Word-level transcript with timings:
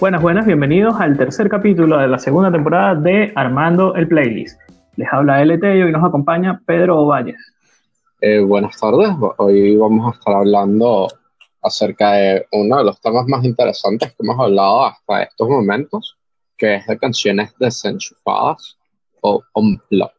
Buenas, 0.00 0.22
buenas, 0.22 0.46
bienvenidos 0.46 0.94
al 1.00 1.18
tercer 1.18 1.48
capítulo 1.48 1.98
de 1.98 2.06
la 2.06 2.20
segunda 2.20 2.52
temporada 2.52 2.94
de 2.94 3.32
Armando 3.34 3.96
el 3.96 4.06
Playlist. 4.06 4.60
Les 4.94 5.12
habla 5.12 5.44
LT 5.44 5.64
y 5.64 5.82
hoy 5.82 5.90
nos 5.90 6.04
acompaña 6.04 6.62
Pedro 6.64 7.04
Valles. 7.04 7.52
Eh, 8.20 8.38
buenas 8.38 8.78
tardes, 8.78 9.08
hoy 9.38 9.76
vamos 9.76 10.06
a 10.06 10.16
estar 10.16 10.36
hablando 10.36 11.08
acerca 11.62 12.12
de 12.12 12.46
uno 12.52 12.78
de 12.78 12.84
los 12.84 13.00
temas 13.00 13.26
más 13.26 13.44
interesantes 13.44 14.10
que 14.10 14.16
hemos 14.20 14.38
hablado 14.38 14.84
hasta 14.86 15.24
estos 15.24 15.48
momentos, 15.48 16.16
que 16.56 16.76
es 16.76 16.86
de 16.86 16.96
canciones 16.96 17.52
desenchufadas 17.58 18.78
o 19.20 19.42
unplugged. 19.54 20.14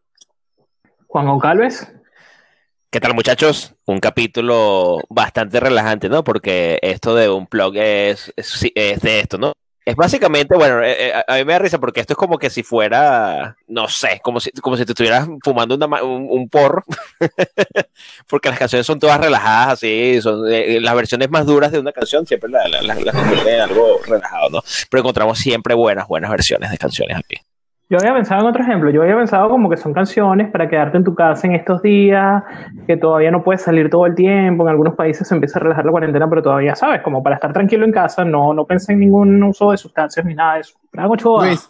Juan 1.08 1.26
Goncalves. 1.26 1.90
¿Qué 2.90 3.00
tal 3.00 3.14
muchachos? 3.14 3.74
Un 3.86 4.02
capítulo 4.02 4.98
bastante 5.10 5.62
relajante, 5.62 6.10
¿no? 6.10 6.26
Porque 6.26 6.80
esto 6.82 7.16
de 7.16 7.30
un 7.30 7.48
blog 7.50 7.78
es, 7.78 8.34
es 8.36 9.02
de 9.02 9.20
esto, 9.22 9.38
¿no? 9.38 9.54
Es 9.86 9.96
básicamente, 9.96 10.56
bueno, 10.56 10.84
eh, 10.84 11.08
eh, 11.08 11.14
a 11.28 11.36
mí 11.36 11.46
me 11.46 11.54
da 11.54 11.60
risa 11.60 11.80
porque 11.80 12.00
esto 12.00 12.14
es 12.14 12.18
como 12.18 12.38
que 12.38 12.50
si 12.50 12.64
fuera, 12.64 13.58
no 13.68 13.88
sé, 13.88 14.20
como 14.22 14.40
si, 14.40 14.52
como 14.52 14.78
si 14.78 14.86
te 14.86 14.92
estuvieras 14.92 15.28
fumando 15.44 15.76
un, 15.76 16.50
porro, 16.50 16.84
porque 18.28 18.50
las 18.50 18.60
canciones 18.60 18.86
son 18.86 19.00
todas 19.00 19.20
relajadas, 19.20 19.74
así, 19.74 20.22
son 20.22 20.44
eh, 20.52 20.80
las 20.82 20.96
versiones 20.96 21.30
más 21.30 21.46
duras 21.46 21.72
de 21.72 21.80
una 21.80 21.92
canción 21.92 22.26
siempre 22.28 22.50
las 22.50 22.70
la, 22.70 22.94
en 22.94 23.62
algo 23.62 24.00
relajado, 24.06 24.50
¿no? 24.50 24.64
Pero 24.90 25.02
encontramos 25.02 25.40
siempre 25.40 25.74
buenas, 25.74 26.08
buenas 26.08 26.30
versiones 26.30 26.70
de 26.70 26.78
canciones 26.78 27.18
aquí. 27.18 27.38
Yo 27.92 27.98
había 27.98 28.14
pensado 28.14 28.42
en 28.42 28.48
otro 28.48 28.62
ejemplo, 28.62 28.92
yo 28.92 29.02
había 29.02 29.18
pensado 29.18 29.50
como 29.50 29.68
que 29.68 29.76
son 29.76 29.94
canciones 29.94 30.52
para 30.52 30.70
quedarte 30.70 30.98
en 30.98 31.04
tu 31.04 31.16
casa 31.16 31.48
en 31.48 31.56
estos 31.56 31.82
días, 31.82 32.44
que 32.86 32.98
todavía 32.98 33.32
no 33.32 33.44
puedes 33.44 33.64
salir 33.64 33.90
todo 33.90 34.06
el 34.06 34.14
tiempo, 34.14 34.62
en 34.62 34.70
algunos 34.70 34.94
países 34.94 35.28
se 35.28 35.34
empieza 35.34 35.58
a 35.58 35.64
relajar 35.64 35.86
la 35.86 35.92
cuarentena, 35.92 36.30
pero 36.30 36.44
todavía 36.44 36.76
sabes, 36.76 37.02
como 37.02 37.24
para 37.24 37.38
estar 37.38 37.52
tranquilo 37.52 37.86
en 37.86 37.92
casa, 37.92 38.24
no, 38.24 38.54
no 38.54 38.66
pensé 38.66 38.94
en 38.94 39.00
ningún 39.00 39.42
uso 39.42 39.72
de 39.72 39.78
sustancias 39.78 40.24
ni 40.24 40.36
nada 40.36 40.56
de 40.56 40.60
eso. 40.62 40.78
Luis, 41.40 41.68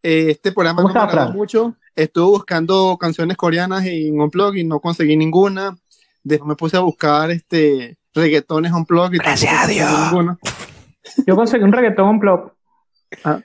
eh, 0.00 0.26
este 0.30 0.52
programa 0.52 0.80
no 0.80 0.92
me 0.92 1.00
agradó 1.00 1.32
mucho, 1.32 1.74
estuve 1.96 2.26
buscando 2.26 2.96
canciones 2.96 3.36
coreanas 3.36 3.84
en 3.84 4.20
Unplug 4.20 4.54
y 4.54 4.62
no 4.62 4.78
conseguí 4.78 5.16
ninguna, 5.16 5.76
después 6.22 6.48
me 6.48 6.54
puse 6.54 6.76
a 6.76 6.80
buscar 6.80 7.32
este 7.32 7.98
reggaetones 8.14 8.70
Unplug 8.70 9.12
y 9.12 9.18
Gracias 9.18 9.64
a 9.64 9.66
Dios. 9.66 9.90
Yo 11.26 11.34
conseguí 11.34 11.64
un 11.64 11.72
reggaetón 11.72 12.10
Unplug. 12.10 12.52
Ah, 13.24 13.40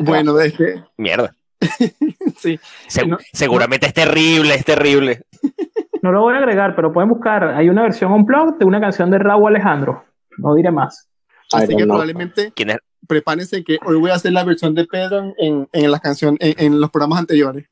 bueno, 0.00 0.40
este... 0.40 0.82
Mierda. 0.96 1.34
sí. 2.38 2.58
seguramente 3.32 3.86
es 3.86 3.94
terrible, 3.94 4.54
es 4.54 4.64
terrible. 4.64 5.22
No 6.02 6.12
lo 6.12 6.22
voy 6.22 6.34
a 6.34 6.38
agregar, 6.38 6.76
pero 6.76 6.92
pueden 6.92 7.08
buscar. 7.08 7.44
Hay 7.44 7.68
una 7.68 7.82
versión 7.82 8.12
on-plug 8.12 8.58
de 8.58 8.64
una 8.64 8.80
canción 8.80 9.10
de 9.10 9.18
Raúl 9.18 9.48
Alejandro. 9.48 10.04
No 10.38 10.54
diré 10.54 10.70
más. 10.70 11.08
Así 11.52 11.74
que 11.74 11.84
probablemente 11.84 12.52
prepárense 13.06 13.64
que 13.64 13.78
hoy 13.84 13.96
voy 13.96 14.10
a 14.10 14.14
hacer 14.14 14.32
la 14.32 14.44
versión 14.44 14.74
de 14.74 14.84
Pedro 14.84 15.32
en, 15.38 15.66
en 15.72 15.90
la 15.90 15.98
canción, 15.98 16.36
en, 16.40 16.80
los 16.80 16.90
programas 16.90 17.20
anteriores. 17.20 17.66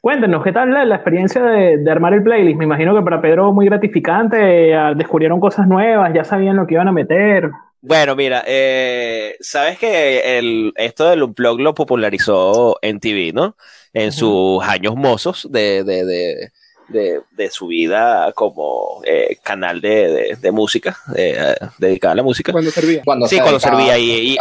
Cuéntenos, 0.00 0.42
¿qué 0.42 0.52
tal 0.52 0.70
la, 0.70 0.94
experiencia 0.94 1.42
de, 1.42 1.78
de, 1.78 1.90
armar 1.90 2.14
el 2.14 2.22
playlist? 2.22 2.58
Me 2.58 2.64
imagino 2.64 2.94
que 2.94 3.02
para 3.02 3.20
Pedro 3.20 3.52
muy 3.52 3.66
gratificante, 3.66 4.72
eh, 4.72 4.94
descubrieron 4.96 5.40
cosas 5.40 5.66
nuevas, 5.66 6.12
ya 6.14 6.24
sabían 6.24 6.56
lo 6.56 6.66
que 6.66 6.74
iban 6.74 6.88
a 6.88 6.92
meter. 6.92 7.50
Bueno, 7.86 8.16
mira, 8.16 8.42
eh, 8.46 9.36
sabes 9.40 9.78
que 9.78 10.38
el, 10.38 10.72
esto 10.74 11.10
del 11.10 11.22
Unplug 11.22 11.60
lo 11.60 11.74
popularizó 11.74 12.78
en 12.80 12.98
TV, 12.98 13.32
¿no? 13.34 13.58
En 13.92 14.10
sus 14.10 14.64
años 14.64 14.96
mozos 14.96 15.46
de, 15.50 15.84
de, 15.84 16.50
de, 16.88 17.20
de, 17.30 17.50
su 17.50 17.66
vida 17.66 18.32
como 18.32 19.02
eh, 19.04 19.36
canal 19.42 19.82
de, 19.82 20.50
música, 20.50 20.96
eh, 21.14 21.54
dedicada 21.76 22.12
a 22.12 22.16
la 22.16 22.22
música. 22.22 22.52
Cuando 22.52 22.70
servía. 22.70 23.02
Cuando 23.04 23.28
sí, 23.28 23.38
cuando 23.38 23.60
servía. 23.60 23.98
Y, 23.98 24.38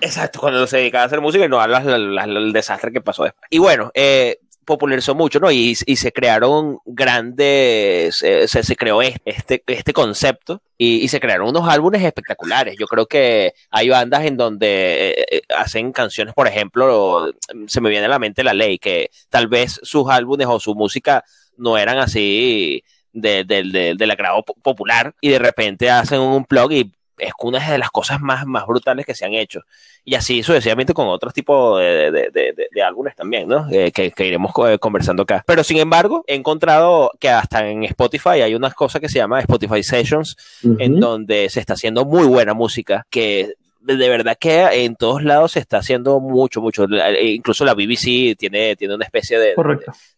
exacto, 0.00 0.38
cuando 0.38 0.64
se 0.68 0.76
dedicaba 0.76 1.02
a 1.02 1.06
hacer 1.08 1.20
música 1.20 1.44
y 1.44 1.48
no 1.48 1.60
hablas 1.60 1.84
del 1.84 2.52
desastre 2.52 2.92
que 2.92 3.00
pasó 3.00 3.24
después. 3.24 3.48
Y 3.50 3.58
bueno, 3.58 3.90
eh, 3.92 4.38
popularizó 4.64 5.14
mucho, 5.14 5.40
¿no? 5.40 5.50
Y, 5.50 5.74
se 5.74 6.12
crearon 6.12 6.78
grandes, 6.84 8.22
eh, 8.22 8.46
se, 8.48 8.76
creó 8.76 9.02
este, 9.02 9.62
este 9.66 9.92
concepto 9.92 10.62
y, 10.78 11.08
se 11.08 11.20
crearon 11.20 11.48
unos 11.48 11.68
álbumes 11.68 12.02
espectaculares. 12.02 12.76
Yo 12.78 12.86
creo 12.86 13.06
que 13.06 13.54
hay 13.70 13.88
bandas 13.88 14.24
en 14.24 14.36
donde 14.36 15.10
eh, 15.10 15.26
eh, 15.30 15.42
hacen 15.56 15.92
canciones, 15.92 16.34
por 16.34 16.46
ejemplo, 16.48 17.32
se 17.66 17.80
me 17.80 17.90
viene 17.90 18.06
a 18.06 18.10
la 18.10 18.18
mente 18.18 18.44
La 18.44 18.54
Ley, 18.54 18.78
que 18.78 19.10
tal 19.28 19.48
vez 19.48 19.80
sus 19.82 20.08
álbumes 20.08 20.46
o 20.48 20.60
su 20.60 20.74
música 20.74 21.24
no 21.56 21.78
eran 21.78 21.98
así 21.98 22.82
de, 23.12 23.44
de, 23.44 23.94
del 23.96 24.10
agrado 24.10 24.42
popular 24.42 25.14
y 25.20 25.28
de 25.28 25.38
repente 25.38 25.90
hacen 25.90 26.20
un 26.20 26.46
blog 26.48 26.72
y 26.72 26.92
es 27.22 27.32
una 27.38 27.70
de 27.70 27.78
las 27.78 27.90
cosas 27.90 28.20
más, 28.20 28.46
más 28.46 28.66
brutales 28.66 29.06
que 29.06 29.14
se 29.14 29.24
han 29.24 29.34
hecho. 29.34 29.60
Y 30.04 30.14
así 30.14 30.42
sucesivamente 30.42 30.94
con 30.94 31.08
otros 31.08 31.32
tipos 31.32 31.80
de, 31.80 32.10
de, 32.10 32.82
álbumes 32.82 33.14
también, 33.14 33.48
¿no? 33.48 33.68
Eh, 33.70 33.92
que, 33.92 34.12
iremos 34.18 34.52
eh, 34.66 34.78
conversando 34.78 35.22
acá. 35.22 35.44
Pero 35.46 35.62
sin 35.62 35.78
embargo, 35.78 36.24
he 36.26 36.34
encontrado 36.34 37.10
que 37.20 37.28
hasta 37.28 37.68
en 37.68 37.84
Spotify 37.84 38.42
hay 38.42 38.54
unas 38.54 38.74
cosas 38.74 39.00
que 39.00 39.08
se 39.08 39.18
llama 39.18 39.40
Spotify 39.40 39.82
Sessions, 39.82 40.36
en 40.78 40.98
donde 40.98 41.48
se 41.48 41.60
está 41.60 41.74
haciendo 41.74 42.04
muy 42.04 42.26
buena 42.26 42.54
música, 42.54 43.06
que 43.08 43.54
de 43.82 44.08
verdad 44.08 44.36
que 44.38 44.84
en 44.84 44.96
todos 44.96 45.22
lados 45.22 45.52
se 45.52 45.60
está 45.60 45.78
haciendo 45.78 46.20
mucho, 46.20 46.60
mucho. 46.60 46.86
Incluso 47.20 47.64
la 47.64 47.74
BBC 47.74 48.36
tiene, 48.36 48.76
tiene 48.76 48.94
una 48.94 49.04
especie 49.04 49.38
de, 49.38 49.54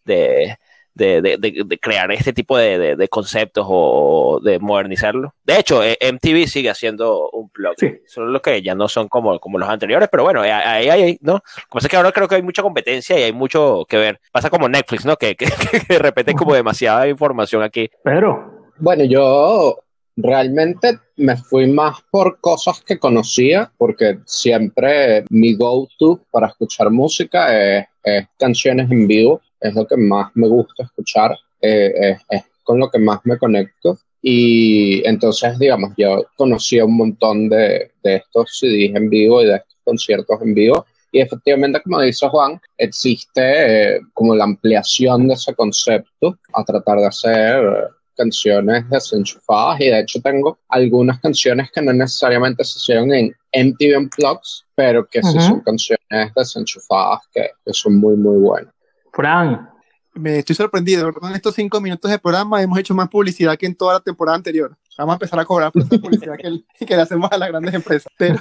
de, 0.05 0.59
de, 0.95 1.21
de, 1.23 1.37
de, 1.39 1.79
crear 1.79 2.11
este 2.13 2.33
tipo 2.33 2.57
de, 2.57 3.09
conceptos 3.11 3.67
o 3.69 4.41
de 4.43 4.59
modernizarlo. 4.59 5.35
De 5.45 5.59
hecho, 5.59 5.83
eh, 5.83 5.99
MTV 6.01 6.47
sigue 6.47 6.71
haciendo 6.71 7.31
un 7.31 7.51
blog, 7.53 7.75
solo 8.07 8.29
lo 8.29 8.41
que 8.41 8.63
ya 8.63 8.75
no 8.75 8.89
son 8.89 9.09
como, 9.09 9.39
como 9.41 9.59
los 9.59 9.69
anteriores, 9.69 10.09
pero 10.11 10.23
bueno, 10.23 10.43
ahí 10.43 10.89
hay, 10.89 11.19
¿no? 11.21 11.43
Como 11.69 11.81
es 11.81 11.89
que 11.89 11.97
ahora 11.97 12.13
creo 12.13 12.29
que 12.29 12.37
hay 12.37 12.43
mucha 12.43 12.63
competencia 12.63 13.19
y 13.19 13.25
hay 13.25 13.33
mucho 13.33 13.85
que 13.89 13.97
ver. 13.97 14.21
Pasa 14.33 14.51
como 14.51 14.69
Netflix, 14.69 15.05
¿no? 15.05 15.17
Que, 15.17 15.35
que, 15.37 15.47
de 15.89 15.99
repente 15.99 16.31
hay 16.31 16.37
como 16.37 16.55
demasiada 16.55 17.09
información 17.09 17.63
aquí. 17.63 17.91
Pero. 18.03 18.53
Bueno, 18.77 19.05
yo 19.05 19.79
realmente 20.17 20.99
me 21.17 21.37
fui 21.37 21.69
más 21.69 21.99
por 22.11 22.41
cosas 22.41 22.83
que 22.83 22.99
conocía, 22.99 23.71
porque 23.79 24.19
siempre 24.27 25.25
mi 25.31 25.55
go-to 25.55 26.21
para 26.33 26.49
escuchar 26.49 26.91
música 26.91 27.57
es, 27.57 27.87
es 28.03 28.27
canciones 28.37 28.91
en 28.91 29.07
vivo 29.07 29.41
es 29.65 29.75
lo 29.75 29.87
que 29.87 29.97
más 29.97 30.31
me 30.35 30.47
gusta 30.47 30.85
escuchar, 30.85 31.37
eh, 31.61 32.17
es, 32.29 32.43
con 32.63 32.79
lo 32.79 32.91
que 32.91 32.99
más 32.99 33.21
me 33.25 33.39
conecto. 33.39 33.99
Y 34.21 35.07
entonces, 35.07 35.59
digamos, 35.59 35.93
yo 35.97 36.25
conocía 36.37 36.85
un 36.85 36.97
montón 36.97 37.49
de, 37.49 37.93
de 38.03 38.17
estos 38.17 38.59
CDs 38.59 38.95
en 38.95 39.09
vivo 39.09 39.43
y 39.43 39.47
de 39.47 39.57
estos 39.57 39.77
conciertos 39.85 40.41
en 40.43 40.55
vivo. 40.55 40.87
Y 41.13 41.21
efectivamente, 41.21 41.81
como 41.83 42.01
dice 42.01 42.29
Juan, 42.29 42.61
existe 42.77 43.95
eh, 43.95 44.01
como 44.13 44.35
la 44.35 44.45
ampliación 44.45 45.29
de 45.29 45.35
ese 45.35 45.55
concepto 45.55 46.39
a 46.53 46.65
tratar 46.65 46.99
de 46.99 47.07
hacer 47.07 47.91
canciones 48.17 48.89
desenchufadas 48.91 49.81
y 49.81 49.87
de 49.87 50.01
hecho 50.01 50.21
tengo 50.21 50.59
algunas 50.69 51.21
canciones 51.21 51.71
que 51.73 51.83
no 51.83 51.93
necesariamente 51.93 52.65
se 52.65 52.79
hicieron 52.79 53.13
en 53.13 53.35
MTV 53.53 53.99
Unplugged, 53.99 54.65
pero 54.75 55.07
que 55.07 55.23
sí 55.23 55.39
son 55.41 55.61
canciones 55.61 56.33
desenchufadas 56.35 57.21
que, 57.33 57.51
que 57.65 57.73
son 57.73 57.97
muy 57.97 58.17
muy 58.17 58.39
buenas. 58.39 58.74
Fran. 59.15 59.71
Me 60.15 60.39
estoy 60.39 60.55
sorprendido. 60.55 61.11
En 61.23 61.35
estos 61.35 61.55
cinco 61.55 61.81
minutos 61.81 62.11
de 62.11 62.19
programa 62.19 62.63
hemos 62.63 62.79
hecho 62.79 62.95
más 62.95 63.09
publicidad 63.09 63.57
que 63.57 63.67
en 63.67 63.75
toda 63.75 63.95
la 63.95 64.01
temporada 64.01 64.37
anterior. 64.37 64.77
Vamos 64.97 65.15
a 65.15 65.17
empezar 65.17 65.41
a 65.41 65.45
cobrar 65.45 65.73
por 65.73 65.83
esa 65.83 65.99
publicidad 65.99 66.37
que, 66.79 66.97
le 66.97 67.03
hacemos 67.03 67.31
a 67.33 67.37
las 67.37 67.49
grandes 67.49 67.75
empresas. 67.75 68.13
Pero 68.17 68.41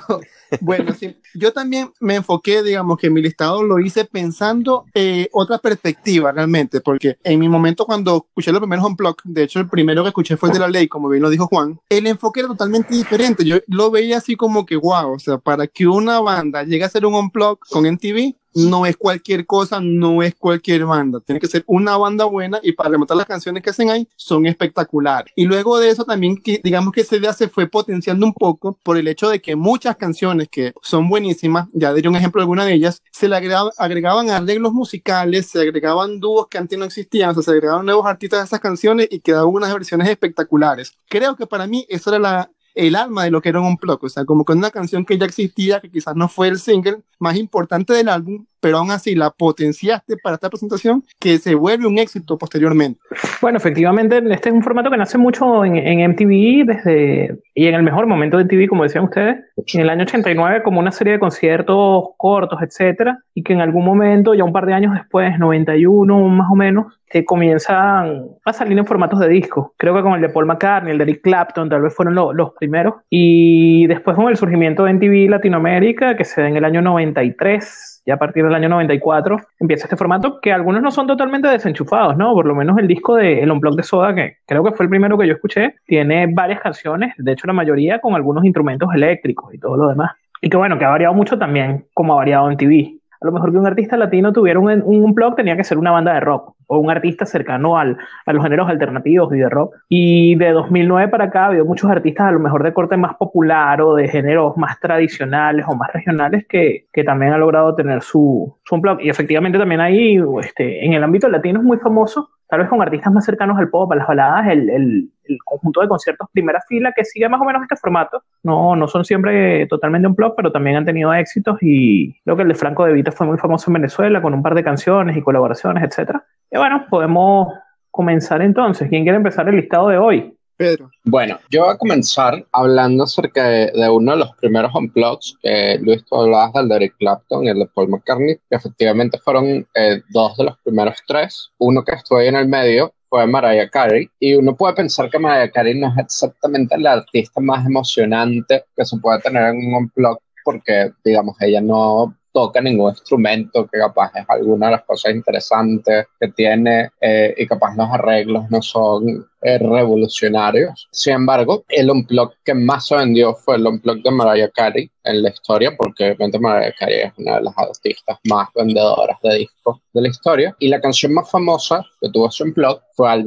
bueno, 0.62 0.94
sí, 0.94 1.18
yo 1.34 1.52
también 1.52 1.92
me 2.00 2.14
enfoqué, 2.16 2.62
digamos, 2.62 3.00
que 3.00 3.10
mi 3.10 3.24
listado 3.24 3.64
lo 3.64 3.80
hice 3.80 4.06
pensando 4.06 4.86
eh, 4.94 5.30
otra 5.32 5.58
perspectiva 5.58 6.32
realmente, 6.32 6.80
porque 6.80 7.18
en 7.24 7.40
mi 7.40 7.50
momento 7.50 7.88
cuando 7.88 8.28
escuché 8.28 8.52
los 8.52 8.62
primeros 8.62 8.86
Unplug, 8.86 9.18
de 9.24 9.44
hecho 9.44 9.60
el 9.60 9.68
primero 9.68 10.04
que 10.04 10.10
escuché 10.10 10.38
fue 10.38 10.50
el 10.50 10.54
de 10.54 10.60
la 10.60 10.68
ley, 10.68 10.88
como 10.88 11.10
bien 11.10 11.24
lo 11.24 11.32
dijo 11.32 11.48
Juan, 11.48 11.80
el 11.90 12.06
enfoque 12.06 12.42
era 12.42 12.50
totalmente 12.50 12.94
diferente. 12.94 13.44
Yo 13.44 13.58
lo 13.66 13.90
veía 13.90 14.18
así 14.18 14.36
como 14.36 14.64
que, 14.64 14.76
wow, 14.76 15.14
o 15.14 15.20
sea, 15.20 15.40
para 15.40 15.66
que 15.66 15.88
una 15.88 16.20
banda 16.20 16.64
llegue 16.64 16.84
a 16.84 16.88
hacer 16.88 17.04
un 17.08 17.16
Unplug 17.16 17.60
con 17.68 17.92
MTV, 17.92 18.36
no 18.54 18.86
es 18.86 18.98
cualquier 18.98 19.46
cosa, 19.46 19.80
no 19.82 20.24
es 20.24 20.36
cualquier 20.36 20.86
banda. 20.86 21.20
Tiene 21.20 21.40
que 21.40 21.48
ser 21.48 21.64
una 21.68 21.98
banda 21.98 22.26
buena 22.26 22.60
y 22.62 22.74
para 22.74 22.90
rematar 22.90 23.18
las 23.18 23.26
canciones 23.26 23.64
que 23.64 23.70
hacen 23.70 23.90
ahí 23.90 24.08
son 24.16 24.46
espectaculares. 24.46 25.34
Y 25.36 25.46
luego 25.46 25.80
de 25.80 25.90
eso 25.90 26.06
también, 26.06 26.42
digamos 26.64 26.94
que 26.94 27.02
ese 27.02 27.20
día 27.20 27.34
se 27.34 27.48
fue 27.48 27.68
potenciando 27.68 28.26
un 28.26 28.34
poco 28.34 28.78
por 28.84 28.98
el 28.98 29.08
hecho 29.08 29.30
de 29.30 29.42
que 29.42 29.56
muchas 29.56 29.96
canciones 29.98 30.48
que 30.50 30.74
son 30.82 31.10
buenísimas, 31.10 31.68
ya 31.74 31.94
diré 31.94 32.10
un 32.10 32.16
ejemplo 32.16 32.40
de 32.40 32.44
alguna 32.44 32.66
de 32.66 32.74
ellas, 32.74 33.02
se 33.12 33.28
le 33.28 33.36
agregaban, 33.36 34.30
arreglos 34.30 34.74
musicales, 34.74 35.48
se 35.48 35.62
agregaban 35.62 36.20
dúos 36.20 36.48
que 36.48 36.58
antes 36.58 36.78
no 36.78 36.86
existían, 36.86 37.42
se 37.42 37.52
agregaban 37.52 37.86
nuevos 37.86 38.06
artistas 38.06 38.42
a 38.42 38.44
esas 38.44 38.60
canciones 38.60 39.08
y 39.10 39.20
quedaban 39.20 39.54
unas 39.54 39.74
versiones 39.74 40.10
espectaculares. 40.10 40.94
Creo 41.10 41.36
que 41.36 41.48
para 41.48 41.68
mí 41.68 41.86
eso 41.90 42.10
era 42.10 42.20
la, 42.20 42.52
el 42.76 42.96
alma 42.96 43.24
de 43.26 43.32
lo 43.32 43.42
que 43.42 43.50
era 43.50 43.62
un 43.62 43.76
blog, 43.76 44.04
o 44.04 44.10
sea, 44.10 44.26
como 44.26 44.46
con 44.46 44.58
una 44.58 44.72
canción 44.72 45.06
que 45.06 45.18
ya 45.18 45.26
existía, 45.26 45.80
que 45.80 45.92
quizás 45.92 46.16
no 46.16 46.28
fue 46.28 46.48
el 46.48 46.60
single 46.60 47.04
más 47.20 47.38
importante 47.38 47.94
del 47.94 48.10
álbum, 48.10 48.46
pero 48.64 48.78
aún 48.78 48.92
así 48.92 49.14
la 49.14 49.30
potenciaste 49.30 50.16
para 50.24 50.36
esta 50.36 50.50
presentación 50.50 51.04
que 51.20 51.38
se 51.38 51.54
vuelve 51.54 51.86
un 51.86 52.00
éxito 52.00 52.38
posteriormente. 52.38 52.98
Bueno, 53.42 53.58
efectivamente, 53.58 54.24
este 54.32 54.48
es 54.48 54.56
un 54.56 54.64
formato 54.64 54.90
que 54.90 54.96
nace 54.96 55.18
mucho 55.18 55.66
en, 55.66 55.76
en 55.76 56.12
MTV 56.12 56.66
desde, 56.66 57.38
y 57.54 57.68
en 57.68 57.76
el 57.76 57.84
mejor 57.84 58.08
momento 58.08 58.38
de 58.38 58.46
MTV, 58.46 58.70
como 58.70 58.84
decían 58.84 59.04
ustedes, 59.04 59.36
en 59.74 59.82
el 59.82 59.90
año 59.90 60.04
89 60.04 60.64
como 60.64 60.80
una 60.80 60.94
serie 60.94 61.14
de 61.14 61.20
conciertos 61.20 62.06
cortos, 62.16 62.58
etcétera, 62.62 63.20
y 63.34 63.44
que 63.44 63.52
en 63.52 63.60
algún 63.60 63.84
momento, 63.84 64.34
ya 64.34 64.46
un 64.46 64.54
par 64.54 64.66
de 64.66 64.74
años 64.76 64.94
después, 64.94 65.38
91 65.38 66.30
más 66.30 66.48
o 66.50 66.56
menos, 66.56 66.86
que 67.10 67.26
comienzan 67.26 68.28
a 68.44 68.54
salir 68.54 68.78
en 68.78 68.86
formatos 68.86 69.20
de 69.20 69.28
disco. 69.28 69.76
Creo 69.78 69.94
que 69.94 70.02
con 70.02 70.14
el 70.14 70.22
de 70.22 70.30
Paul 70.30 70.48
McCartney, 70.48 70.94
el 70.94 70.98
de 70.98 71.04
Eric 71.04 71.22
Clapton, 71.22 71.70
tal 71.70 71.82
vez 71.82 71.94
fueron 71.94 72.16
los 72.16 72.54
primeros. 72.58 72.96
Y 73.10 73.86
después 73.88 74.16
con 74.16 74.30
el 74.30 74.38
surgimiento 74.38 74.86
de 74.86 74.94
MTV 74.94 75.30
Latinoamérica, 75.30 76.16
que 76.16 76.26
se 76.26 76.42
da 76.42 76.48
en 76.48 76.58
el 76.58 76.66
año 76.66 76.82
93, 76.82 77.93
ya 78.06 78.16
a 78.16 78.18
partir 78.18 78.44
del 78.44 78.54
año 78.54 78.70
94 78.70 79.38
empieza 79.60 79.86
este 79.86 79.96
formato 79.96 80.40
que 80.42 80.52
algunos 80.52 80.82
no 80.82 80.92
son 80.92 81.08
totalmente 81.08 81.48
desenchufados, 81.48 82.18
¿no? 82.18 82.34
Por 82.34 82.46
lo 82.46 82.56
menos 82.56 82.78
el 82.78 82.88
disco 82.88 83.16
de 83.16 83.42
El 83.42 83.52
Unplugged 83.52 83.78
de 83.78 83.84
Soda, 83.84 84.14
que 84.14 84.38
creo 84.46 84.64
que 84.64 84.72
fue 84.72 84.86
el 84.86 84.90
primero 84.90 85.18
que 85.18 85.28
yo 85.28 85.34
escuché, 85.34 85.76
tiene 85.86 86.28
varias 86.28 86.60
canciones, 86.60 87.14
de 87.18 87.32
hecho 87.32 87.48
la 87.48 87.54
mayoría 87.54 88.00
con 88.00 88.16
algunos 88.16 88.44
instrumentos 88.46 88.90
eléctricos 88.94 89.54
y 89.54 89.60
todo 89.60 89.78
lo 89.78 89.88
demás. 89.88 90.12
Y 90.42 90.50
que 90.50 90.58
bueno, 90.58 90.78
que 90.78 90.86
ha 90.86 90.90
variado 90.90 91.14
mucho 91.14 91.38
también 91.38 91.86
como 91.94 92.14
ha 92.14 92.18
variado 92.18 92.52
en 92.52 92.58
TV 92.58 92.98
a 93.24 93.26
lo 93.26 93.32
mejor 93.32 93.52
que 93.52 93.58
un 93.58 93.66
artista 93.66 93.96
latino 93.96 94.34
tuviera 94.34 94.60
un, 94.60 94.82
un, 94.84 95.14
blog 95.14 95.36
tenía 95.36 95.56
que 95.56 95.64
ser 95.64 95.78
una 95.78 95.92
banda 95.92 96.14
de 96.14 96.20
rock 96.20 96.56
o 96.68 96.78
un 96.78 96.92
artista 96.92 97.26
cercano 97.26 97.78
al, 97.78 97.98
a 98.26 98.34
los 98.34 98.44
géneros 98.44 98.70
alternativos 98.70 99.34
y 99.34 99.38
de 99.38 99.50
rock. 99.50 99.76
Y 99.88 100.36
de 100.36 100.52
2009 100.52 101.08
para 101.08 101.26
acá 101.26 101.44
ha 101.44 101.48
habido 101.48 101.66
muchos 101.66 101.90
artistas 101.90 102.28
a 102.28 102.32
lo 102.32 102.40
mejor 102.40 102.64
de 102.64 102.74
corte 102.74 102.98
más 102.98 103.16
popular 103.16 103.82
o 103.82 103.96
de 103.96 104.10
géneros 104.10 104.58
más 104.58 104.78
tradicionales 104.80 105.66
o 105.68 105.76
más 105.76 105.92
regionales 105.94 106.46
que, 106.48 106.88
que 106.92 107.04
también 107.04 107.34
han 107.34 107.40
logrado 107.40 107.74
tener 107.76 108.02
su, 108.02 108.58
su 108.66 108.78
blog. 108.78 109.00
Y 109.02 109.10
efectivamente 109.10 109.58
también 109.58 109.80
hay, 109.80 110.22
este, 110.42 110.86
en 110.86 110.94
el 110.94 111.04
ámbito 111.04 111.30
latino 111.30 111.60
es 111.60 111.66
muy 111.66 111.78
famoso 111.78 112.30
tal 112.54 112.60
vez 112.60 112.70
con 112.70 112.84
artistas 112.84 113.12
más 113.12 113.26
cercanos 113.26 113.58
al 113.58 113.68
pop, 113.70 113.92
a 113.92 113.96
las 113.96 114.06
baladas, 114.06 114.46
el, 114.46 114.70
el, 114.70 115.10
conjunto 115.44 115.82
de 115.82 115.88
conciertos 115.88 116.30
primera 116.32 116.62
fila 116.68 116.92
que 116.96 117.04
sigue 117.04 117.28
más 117.28 117.42
o 117.42 117.46
menos 117.46 117.64
este 117.64 117.76
formato. 117.78 118.22
No, 118.44 118.76
no 118.76 118.88
son 118.88 119.04
siempre 119.04 119.66
totalmente 119.66 120.08
un 120.08 120.14
blog, 120.14 120.36
pero 120.36 120.52
también 120.52 120.76
han 120.76 120.86
tenido 120.86 121.12
éxitos 121.16 121.58
y 121.62 122.14
creo 122.22 122.36
que 122.36 122.44
el 122.44 122.50
de 122.50 122.54
Franco 122.54 122.86
de 122.86 122.94
Vita 122.94 123.12
fue 123.12 123.26
muy 123.26 123.40
famoso 123.40 123.72
en 123.72 123.74
Venezuela 123.74 124.22
con 124.22 124.36
un 124.36 124.44
par 124.44 124.54
de 124.54 124.64
canciones 124.64 125.18
y 125.18 125.24
colaboraciones, 125.24 125.84
etcétera. 125.84 126.24
Y 126.52 126.58
bueno, 126.60 126.86
podemos 126.92 127.56
comenzar 127.90 128.44
entonces. 128.44 128.88
¿Quién 128.88 129.02
quiere 129.02 129.18
empezar 129.18 129.50
el 129.50 129.56
listado 129.56 129.88
de 129.88 129.98
hoy? 129.98 130.38
Pedro. 130.58 130.92
Bueno, 131.04 131.40
yo 131.50 131.64
voy 131.64 131.74
a 131.74 131.78
comenzar 131.78 132.46
hablando 132.52 133.04
acerca 133.04 133.48
de, 133.48 133.90
uno 133.90 134.12
de 134.12 134.18
los 134.18 134.36
primeros 134.38 134.74
unplugs 134.74 135.38
que 135.42 135.78
Luis, 135.82 136.04
tú 136.06 136.16
hablabas 136.16 136.54
del 136.54 136.70
de 136.70 136.76
Eric 136.76 136.96
Clapton 136.98 137.44
y 137.44 137.50
el 137.50 137.60
de 137.60 137.68
Paul 137.68 137.90
McCartney, 137.90 138.36
que 138.50 138.56
efectivamente 138.56 139.18
fueron 139.20 139.68
eh, 139.76 140.02
dos 140.10 140.38
de 140.38 140.46
los 140.46 140.58
primeros 140.64 140.98
tres. 141.08 141.52
Uno 141.58 141.84
que 141.84 141.96
estuvo 141.96 142.20
ahí 142.20 142.28
en 142.28 142.36
el 142.36 142.48
medio 142.48 142.94
fue 143.10 143.28
Mariah 143.28 143.70
Carey, 143.70 144.10
y 144.20 144.34
uno 144.34 144.56
puede 144.56 144.74
pensar 144.74 145.08
que 145.08 145.20
Mariah 145.20 145.52
Carey 145.52 145.80
no 145.80 145.88
es 145.88 145.98
exactamente 146.00 146.76
la 146.80 146.94
artista 146.94 147.40
más 147.42 147.64
emocionante 147.64 148.66
que 148.76 148.86
se 148.86 148.98
puede 148.98 149.20
tener 149.20 149.50
en 149.50 149.58
un 149.58 149.76
unplug, 149.76 150.18
porque, 150.44 150.92
digamos, 151.04 151.36
ella 151.40 151.62
no 151.62 152.16
toca 152.34 152.60
ningún 152.60 152.90
instrumento, 152.90 153.68
que 153.68 153.78
capaz 153.78 154.12
es 154.16 154.26
alguna 154.28 154.66
de 154.66 154.72
las 154.74 154.84
cosas 154.84 155.14
interesantes 155.14 156.08
que 156.20 156.28
tiene 156.30 156.90
eh, 157.00 157.34
y 157.38 157.46
capaz 157.48 157.76
los 157.76 157.88
arreglos 157.90 158.50
no 158.50 158.62
son 158.62 159.26
eh, 159.42 159.58
revolucionarios. 159.60 160.88
Sin 160.92 161.14
embargo, 161.14 161.64
el 161.70 161.92
unplug 161.92 162.34
que 162.44 162.54
más 162.54 162.88
se 162.88 162.96
vendió 162.96 163.34
fue 163.36 163.58
el 163.58 163.68
unplug 163.68 164.02
de 164.02 164.12
Mariah 164.12 164.50
Carey 164.50 164.90
en 165.04 165.22
la 165.22 165.30
historia, 165.30 165.76
porque 165.78 166.06
obviamente 166.06 166.40
Mariah 166.40 166.74
Carey 166.78 167.02
es 167.02 167.14
una 167.18 167.36
de 167.36 167.44
las 167.44 167.58
artistas 167.58 168.18
más 168.24 168.50
vendedoras 168.56 169.18
de 169.22 169.36
discos 169.36 169.80
de 169.94 170.02
la 170.02 170.08
historia. 170.08 170.56
Y 170.60 170.70
la 170.70 170.82
canción 170.82 171.14
más 171.14 171.30
famosa 171.30 171.86
que 172.02 172.10
tuvo 172.10 172.30
ese 172.30 172.44
unplug 172.44 172.80
fue 172.94 173.10
Al 173.10 173.26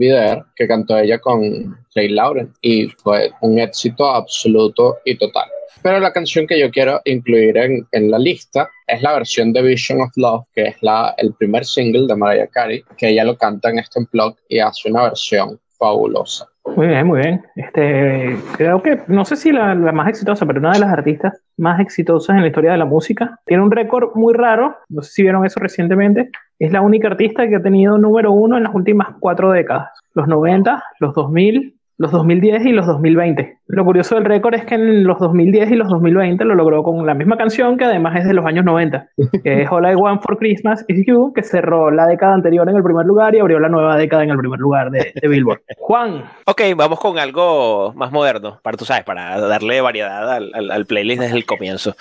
que 0.57 0.67
cantó 0.67 0.99
ella 0.99 1.19
con 1.19 1.86
Jay 1.97 2.09
Lauren, 2.11 2.53
y 2.61 2.89
fue 2.89 3.31
un 3.41 3.59
éxito 3.59 4.07
absoluto 4.07 4.99
y 5.05 5.17
total. 5.17 5.49
Pero 5.83 5.99
la 5.99 6.13
canción 6.13 6.47
que 6.47 6.59
yo 6.59 6.71
quiero 6.71 7.01
incluir 7.05 7.57
en, 7.57 7.87
en, 7.93 8.11
la 8.11 8.19
lista 8.19 8.69
es 8.87 9.03
la 9.03 9.15
versión 9.15 9.53
de 9.53 9.63
Vision 9.63 10.01
of 10.01 10.11
Love, 10.17 10.45
que 10.55 10.69
es 10.69 10.77
la, 10.83 11.15
el 11.17 11.33
primer 11.35 11.65
single 11.65 12.07
de 12.07 12.17
Mariah 12.17 12.49
Carey, 12.49 12.85
que 12.97 13.09
ella 13.09 13.25
lo 13.25 13.37
canta 13.37 13.71
en 13.71 13.79
este 13.79 14.01
blog 14.13 14.37
y 14.49 14.59
hace 14.59 14.91
una 14.91 15.05
versión 15.05 15.59
fabulosa. 15.79 16.47
Muy 16.75 16.89
bien, 16.89 17.07
muy 17.07 17.21
bien. 17.21 17.43
Este, 17.55 18.37
creo 18.57 18.83
que, 18.83 19.01
no 19.07 19.25
sé 19.25 19.37
si 19.37 19.53
la, 19.53 19.75
la, 19.75 19.93
más 19.93 20.09
exitosa, 20.09 20.45
pero 20.45 20.59
una 20.59 20.73
de 20.73 20.81
las 20.81 20.93
artistas 20.93 21.41
más 21.57 21.81
exitosas 21.81 22.35
en 22.35 22.43
la 22.43 22.49
historia 22.49 22.73
de 22.73 22.79
la 22.79 22.85
música. 22.85 23.39
Tiene 23.47 23.63
un 23.63 23.71
récord 23.71 24.11
muy 24.15 24.35
raro, 24.35 24.77
no 24.89 25.03
sé 25.03 25.13
si 25.13 25.23
vieron 25.23 25.47
eso 25.47 25.61
recientemente. 25.61 26.31
Es 26.59 26.73
la 26.73 26.81
única 26.81 27.09
artista 27.09 27.49
que 27.49 27.57
ha 27.57 27.63
tenido 27.63 27.99
número 27.99 28.33
uno 28.33 28.57
en 28.57 28.65
las 28.65 28.75
últimas 28.75 29.09
cuatro 29.21 29.53
décadas. 29.53 29.91
Los 30.15 30.27
90, 30.27 30.83
los 30.99 31.15
2000, 31.15 31.76
los 31.99 32.13
2010 32.13 32.67
y 32.67 32.73
los 32.73 32.87
2020. 32.87 33.59
Lo 33.69 33.85
curioso 33.85 34.15
del 34.17 34.25
récord 34.25 34.55
es 34.55 34.65
que 34.67 34.75
en 34.75 35.05
los 35.05 35.19
2010 35.19 35.71
y 35.71 35.77
los 35.77 35.89
2020 35.89 36.45
lo 36.45 36.55
logró 36.55 36.83
con 36.83 37.05
la 37.07 37.15
misma 37.15 37.37
canción 37.37 37.79
que 37.79 37.85
además 37.85 38.17
es 38.17 38.27
de 38.27 38.35
los 38.35 38.45
años 38.45 38.65
90, 38.65 39.09
que 39.43 39.63
es 39.63 39.71
All 39.71 39.91
I 39.91 39.95
Want 39.95 40.23
for 40.23 40.39
Christmas 40.39 40.85
Is 40.89 41.07
You, 41.07 41.33
que 41.35 41.43
cerró 41.43 41.91
la 41.91 42.07
década 42.07 42.35
anterior 42.35 42.69
en 42.69 42.77
el 42.77 42.83
primer 42.83 43.07
lugar 43.07 43.35
y 43.35 43.41
abrió 43.41 43.59
la 43.59 43.69
nueva 43.69 43.97
década 43.97 44.25
en 44.25 44.31
el 44.31 44.39
primer 44.39 44.61
lugar 44.61 44.91
de, 44.91 45.13
Billboard. 45.27 45.63
Juan. 45.79 46.25
Ok, 46.45 46.63
vamos 46.77 47.01
con 47.01 47.19
algo 47.19 47.93
más 47.97 48.13
moderno, 48.13 48.61
para 48.63 48.77
tú 48.77 48.85
sabes, 48.85 49.05
para 49.05 49.41
darle 49.41 49.81
variedad 49.81 50.31
al, 50.31 50.71
al, 50.71 50.87
playlist 50.87 51.23
desde 51.23 51.37
el 51.37 51.47
comienzo. 51.47 51.97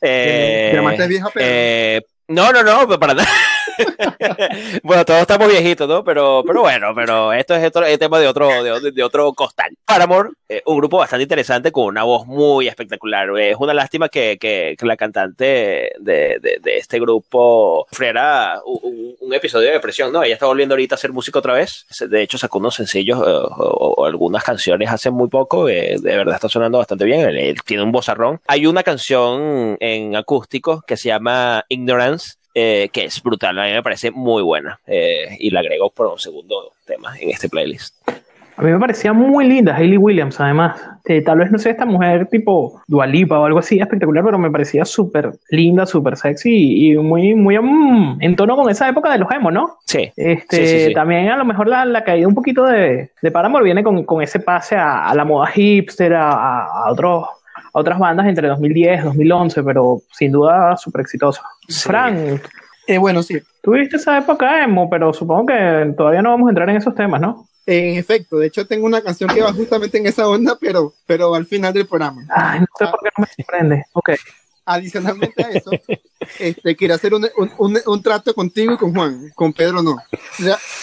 Eh, 0.00 0.72
eh, 1.36 2.02
no, 2.28 2.50
no, 2.52 2.62
no, 2.62 2.98
para 2.98 3.14
nada. 3.14 3.28
bueno, 4.82 5.04
todos 5.04 5.20
estamos 5.20 5.48
viejitos, 5.48 5.88
¿no? 5.88 6.04
Pero, 6.04 6.42
pero 6.46 6.62
bueno, 6.62 6.92
pero 6.94 7.32
esto 7.32 7.54
es 7.54 7.66
otro, 7.66 7.86
el 7.86 7.98
tema 7.98 8.18
de 8.18 8.28
otro, 8.28 8.48
de, 8.62 8.92
de 8.92 9.02
otro 9.02 9.32
costal. 9.32 9.76
Paramore, 9.84 10.30
eh, 10.48 10.62
un 10.66 10.78
grupo 10.78 10.98
bastante 10.98 11.22
interesante 11.24 11.72
con 11.72 11.86
una 11.86 12.02
voz 12.04 12.26
muy 12.26 12.68
espectacular. 12.68 13.28
Es 13.38 13.56
una 13.58 13.74
lástima 13.74 14.08
que, 14.08 14.38
que, 14.38 14.76
la 14.84 14.96
cantante 14.96 15.92
de, 15.98 16.38
de, 16.40 16.76
este 16.76 17.00
grupo 17.00 17.86
sufriera 17.88 18.60
un, 18.66 19.16
un, 19.18 19.32
episodio 19.32 19.68
de 19.68 19.74
depresión, 19.74 20.12
¿no? 20.12 20.22
Ella 20.22 20.34
está 20.34 20.44
volviendo 20.46 20.74
ahorita 20.74 20.94
a 20.94 20.98
ser 20.98 21.12
música 21.12 21.38
otra 21.38 21.54
vez. 21.54 21.86
De 22.08 22.22
hecho, 22.22 22.36
sacó 22.36 22.58
unos 22.58 22.74
sencillos 22.74 23.18
eh, 23.20 23.22
o, 23.24 24.04
algunas 24.04 24.44
canciones 24.44 24.90
hace 24.90 25.10
muy 25.10 25.28
poco. 25.28 25.66
de 25.66 25.98
verdad 26.02 26.34
está 26.34 26.48
sonando 26.48 26.78
bastante 26.78 27.04
bien. 27.04 27.54
Tiene 27.64 27.82
un 27.82 27.92
vozarrón. 27.92 28.40
Hay 28.46 28.66
una 28.66 28.82
canción 28.82 29.78
en 29.80 30.14
acústico 30.16 30.82
que 30.86 30.96
se 30.96 31.08
llama 31.08 31.64
Ignorance 31.68 32.34
eh, 32.54 32.88
que 32.92 33.04
es 33.04 33.20
brutal, 33.22 33.58
a 33.58 33.64
mí 33.64 33.72
me 33.72 33.82
parece 33.82 34.10
muy 34.12 34.42
buena 34.42 34.78
eh, 34.86 35.36
y 35.40 35.50
la 35.50 35.60
agrego 35.60 35.90
por 35.90 36.06
un 36.06 36.18
segundo 36.18 36.72
tema 36.86 37.18
en 37.18 37.30
este 37.30 37.48
playlist. 37.48 37.96
A 38.56 38.62
mí 38.62 38.70
me 38.70 38.78
parecía 38.78 39.12
muy 39.12 39.48
linda 39.48 39.74
Hayley 39.74 39.98
Williams, 39.98 40.40
además. 40.40 40.80
tal 41.24 41.38
vez 41.38 41.50
no 41.50 41.58
sé, 41.58 41.70
esta 41.70 41.84
mujer 41.84 42.26
tipo 42.26 42.80
Dualipa 42.86 43.40
o 43.40 43.44
algo 43.44 43.58
así 43.58 43.80
espectacular, 43.80 44.22
pero 44.24 44.38
me 44.38 44.50
parecía 44.50 44.84
súper 44.84 45.32
linda, 45.50 45.86
súper 45.86 46.16
sexy 46.16 46.90
y, 46.90 46.96
muy, 46.96 47.34
muy 47.34 47.58
mm, 47.58 48.18
en 48.20 48.36
tono 48.36 48.54
con 48.54 48.70
esa 48.70 48.88
época 48.88 49.10
de 49.10 49.18
los 49.18 49.30
emo, 49.32 49.50
¿no? 49.50 49.78
Sí. 49.86 50.12
Este, 50.16 50.92
También 50.94 51.30
a 51.30 51.36
lo 51.36 51.44
mejor 51.44 51.66
la, 51.66 51.84
la 51.84 52.04
caída 52.04 52.28
un 52.28 52.34
poquito 52.34 52.64
de, 52.64 53.10
de 53.20 53.30
Paramore 53.32 53.64
viene 53.64 53.82
con, 53.82 54.04
con 54.04 54.22
ese 54.22 54.38
pase 54.38 54.76
a, 54.76 55.12
la 55.16 55.24
moda 55.24 55.48
hipster, 55.48 56.14
a, 56.14 56.84
a 56.84 56.92
otros 56.92 57.26
otras 57.72 57.98
bandas 57.98 58.26
entre 58.26 58.48
2010 58.48 59.00
y 59.00 59.04
2011, 59.04 59.62
pero 59.62 60.02
sin 60.12 60.32
duda 60.32 60.76
súper 60.76 61.02
exitoso. 61.02 61.42
Frank. 61.68 62.40
Eh, 62.86 62.98
bueno, 62.98 63.22
sí. 63.22 63.40
Tuviste 63.62 63.96
esa 63.96 64.18
época 64.18 64.62
emo, 64.62 64.90
pero 64.90 65.12
supongo 65.12 65.46
que 65.46 65.94
todavía 65.96 66.22
no 66.22 66.30
vamos 66.30 66.48
a 66.48 66.50
entrar 66.50 66.68
en 66.68 66.76
esos 66.76 66.94
temas, 66.94 67.20
¿no? 67.20 67.48
En 67.66 67.96
efecto, 67.96 68.38
de 68.38 68.48
hecho 68.48 68.66
tengo 68.66 68.84
una 68.84 69.00
canción 69.00 69.30
que 69.30 69.40
va 69.40 69.52
justamente 69.52 69.96
en 69.96 70.06
esa 70.06 70.28
onda, 70.28 70.58
pero, 70.60 70.92
pero 71.06 71.34
al 71.34 71.46
final 71.46 71.72
del 71.72 71.86
programa. 71.86 72.22
Ay, 72.28 72.60
no 72.60 72.66
sé 72.78 72.86
por 72.86 73.00
qué 73.00 73.08
no 73.16 73.22
me 73.22 73.26
sorprende. 73.26 73.84
Ok. 73.94 74.10
Adicionalmente 74.66 75.44
a 75.44 75.50
eso, 75.50 75.70
este, 76.38 76.74
quiero 76.76 76.94
hacer 76.94 77.12
un, 77.14 77.28
un, 77.58 77.78
un, 77.86 78.02
trato 78.02 78.34
contigo 78.34 78.72
y 78.72 78.76
con 78.78 78.94
Juan, 78.94 79.30
con 79.34 79.52
Pedro 79.52 79.82
no. 79.82 79.96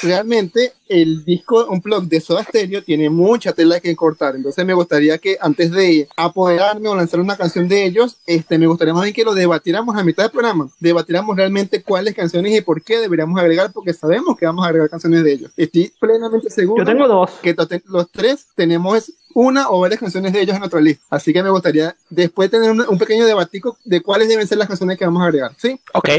realmente 0.03 0.73
el 0.87 1.23
disco 1.23 1.65
un 1.65 1.79
blog 1.79 2.03
de 2.03 2.21
Soda 2.21 2.43
Stereo 2.43 2.83
tiene 2.83 3.09
mucha 3.09 3.53
tela 3.53 3.79
que 3.79 3.95
cortar, 3.95 4.35
entonces 4.35 4.63
me 4.65 4.73
gustaría 4.73 5.17
que 5.17 5.37
antes 5.39 5.71
de 5.71 6.07
apoderarme 6.15 6.89
o 6.89 6.95
lanzar 6.95 7.19
una 7.19 7.37
canción 7.37 7.67
de 7.67 7.85
ellos, 7.85 8.17
este, 8.27 8.57
me 8.59 8.67
gustaría 8.67 8.93
más 8.93 9.03
bien 9.03 9.15
que 9.15 9.23
lo 9.23 9.33
debatiéramos 9.33 9.95
a 9.95 10.03
mitad 10.03 10.23
del 10.23 10.31
programa, 10.31 10.69
debatiéramos 10.79 11.35
realmente 11.35 11.81
cuáles 11.81 12.13
canciones 12.13 12.55
y 12.55 12.61
por 12.61 12.83
qué 12.83 12.99
deberíamos 12.99 13.39
agregar, 13.39 13.71
porque 13.71 13.93
sabemos 13.93 14.37
que 14.37 14.45
vamos 14.45 14.65
a 14.65 14.69
agregar 14.69 14.89
canciones 14.89 15.23
de 15.23 15.33
ellos. 15.33 15.51
Estoy 15.57 15.91
plenamente 15.99 16.49
seguro. 16.49 16.83
Yo 16.83 16.91
tengo 16.91 17.07
dos. 17.07 17.31
Que 17.41 17.55
los 17.85 18.11
tres 18.11 18.47
tenemos 18.55 19.11
una 19.33 19.69
o 19.69 19.79
varias 19.79 19.99
canciones 19.99 20.33
de 20.33 20.41
ellos 20.41 20.55
en 20.55 20.59
nuestra 20.59 20.81
lista. 20.81 21.03
Así 21.09 21.33
que 21.33 21.43
me 21.43 21.49
gustaría 21.49 21.95
después 22.09 22.49
tener 22.49 22.71
un, 22.71 22.97
pequeño 22.97 23.25
debatico 23.25 23.77
de 23.83 24.01
cuáles 24.01 24.27
deben 24.27 24.47
ser 24.47 24.57
las 24.57 24.67
canciones 24.67 24.97
que 24.97 25.05
vamos 25.05 25.21
a 25.21 25.25
agregar. 25.25 25.51
¿Sí? 25.57 25.79
Ok. 25.93 26.09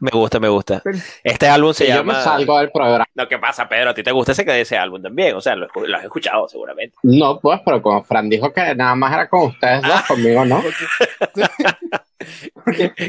Me 0.00 0.10
gusta, 0.10 0.40
me 0.40 0.48
gusta. 0.48 0.82
Este 1.22 1.48
álbum 1.48 1.72
se 1.72 1.86
llama. 1.86 2.12
Yo 2.12 2.18
me 2.18 2.24
salgo 2.24 2.58
del 2.58 2.70
programa. 2.70 3.04
No, 3.14 3.28
¿qué 3.28 3.38
pasa, 3.38 3.68
Pedro? 3.68 3.90
¿A 3.90 3.94
ti 3.94 4.02
te 4.02 4.12
gusta 4.12 4.32
ese, 4.32 4.60
ese 4.60 4.76
álbum 4.76 5.02
también? 5.02 5.36
O 5.36 5.40
sea, 5.40 5.54
lo, 5.54 5.66
has 5.66 6.04
escuchado 6.04 6.48
seguramente. 6.48 6.96
No, 7.02 7.38
pues, 7.40 7.60
pero 7.64 7.82
como 7.82 8.02
Fran 8.04 8.28
dijo 8.28 8.52
que 8.52 8.74
nada 8.74 8.94
más 8.94 9.12
era 9.12 9.28
con 9.28 9.48
ustedes 9.48 9.82
dos, 9.82 9.92
ah. 9.94 10.04
conmigo 10.06 10.44
no. 10.44 10.62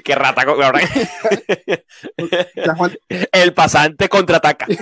Qué 0.03 0.15
rata. 0.15 0.43
El 3.31 3.53
pasante 3.53 4.09
contraataca. 4.09 4.65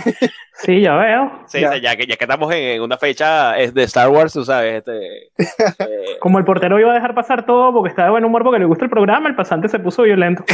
Sí, 0.63 0.81
ya 0.81 0.95
veo. 0.95 1.31
Sí, 1.47 1.59
Ya. 1.59 1.71
que, 1.95 2.05
ya 2.05 2.15
que 2.17 2.23
estamos 2.23 2.51
en, 2.53 2.63
en 2.63 2.81
una 2.81 2.97
fecha 2.97 3.57
es 3.57 3.73
de 3.73 3.83
Star 3.83 4.09
Wars, 4.09 4.33
tú 4.33 4.43
sabes. 4.45 4.79
Este, 4.79 5.27
eh, 5.37 6.17
Como 6.19 6.37
el 6.39 6.45
portero 6.45 6.79
iba 6.79 6.91
a 6.91 6.95
dejar 6.95 7.15
pasar 7.15 7.45
todo 7.45 7.73
porque 7.73 7.89
está 7.89 8.05
de 8.05 8.09
buen 8.11 8.25
humor 8.25 8.43
porque 8.43 8.59
le 8.59 8.65
gusta 8.65 8.85
el 8.85 8.91
programa, 8.91 9.29
el 9.29 9.35
pasante 9.35 9.69
se 9.69 9.79
puso 9.79 10.03
violento. 10.03 10.43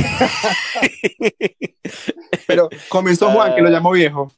pero 2.47 2.69
comenzó 2.89 3.29
Juan, 3.31 3.55
que 3.55 3.61
lo 3.61 3.69
llamó 3.69 3.91
viejo. 3.91 4.31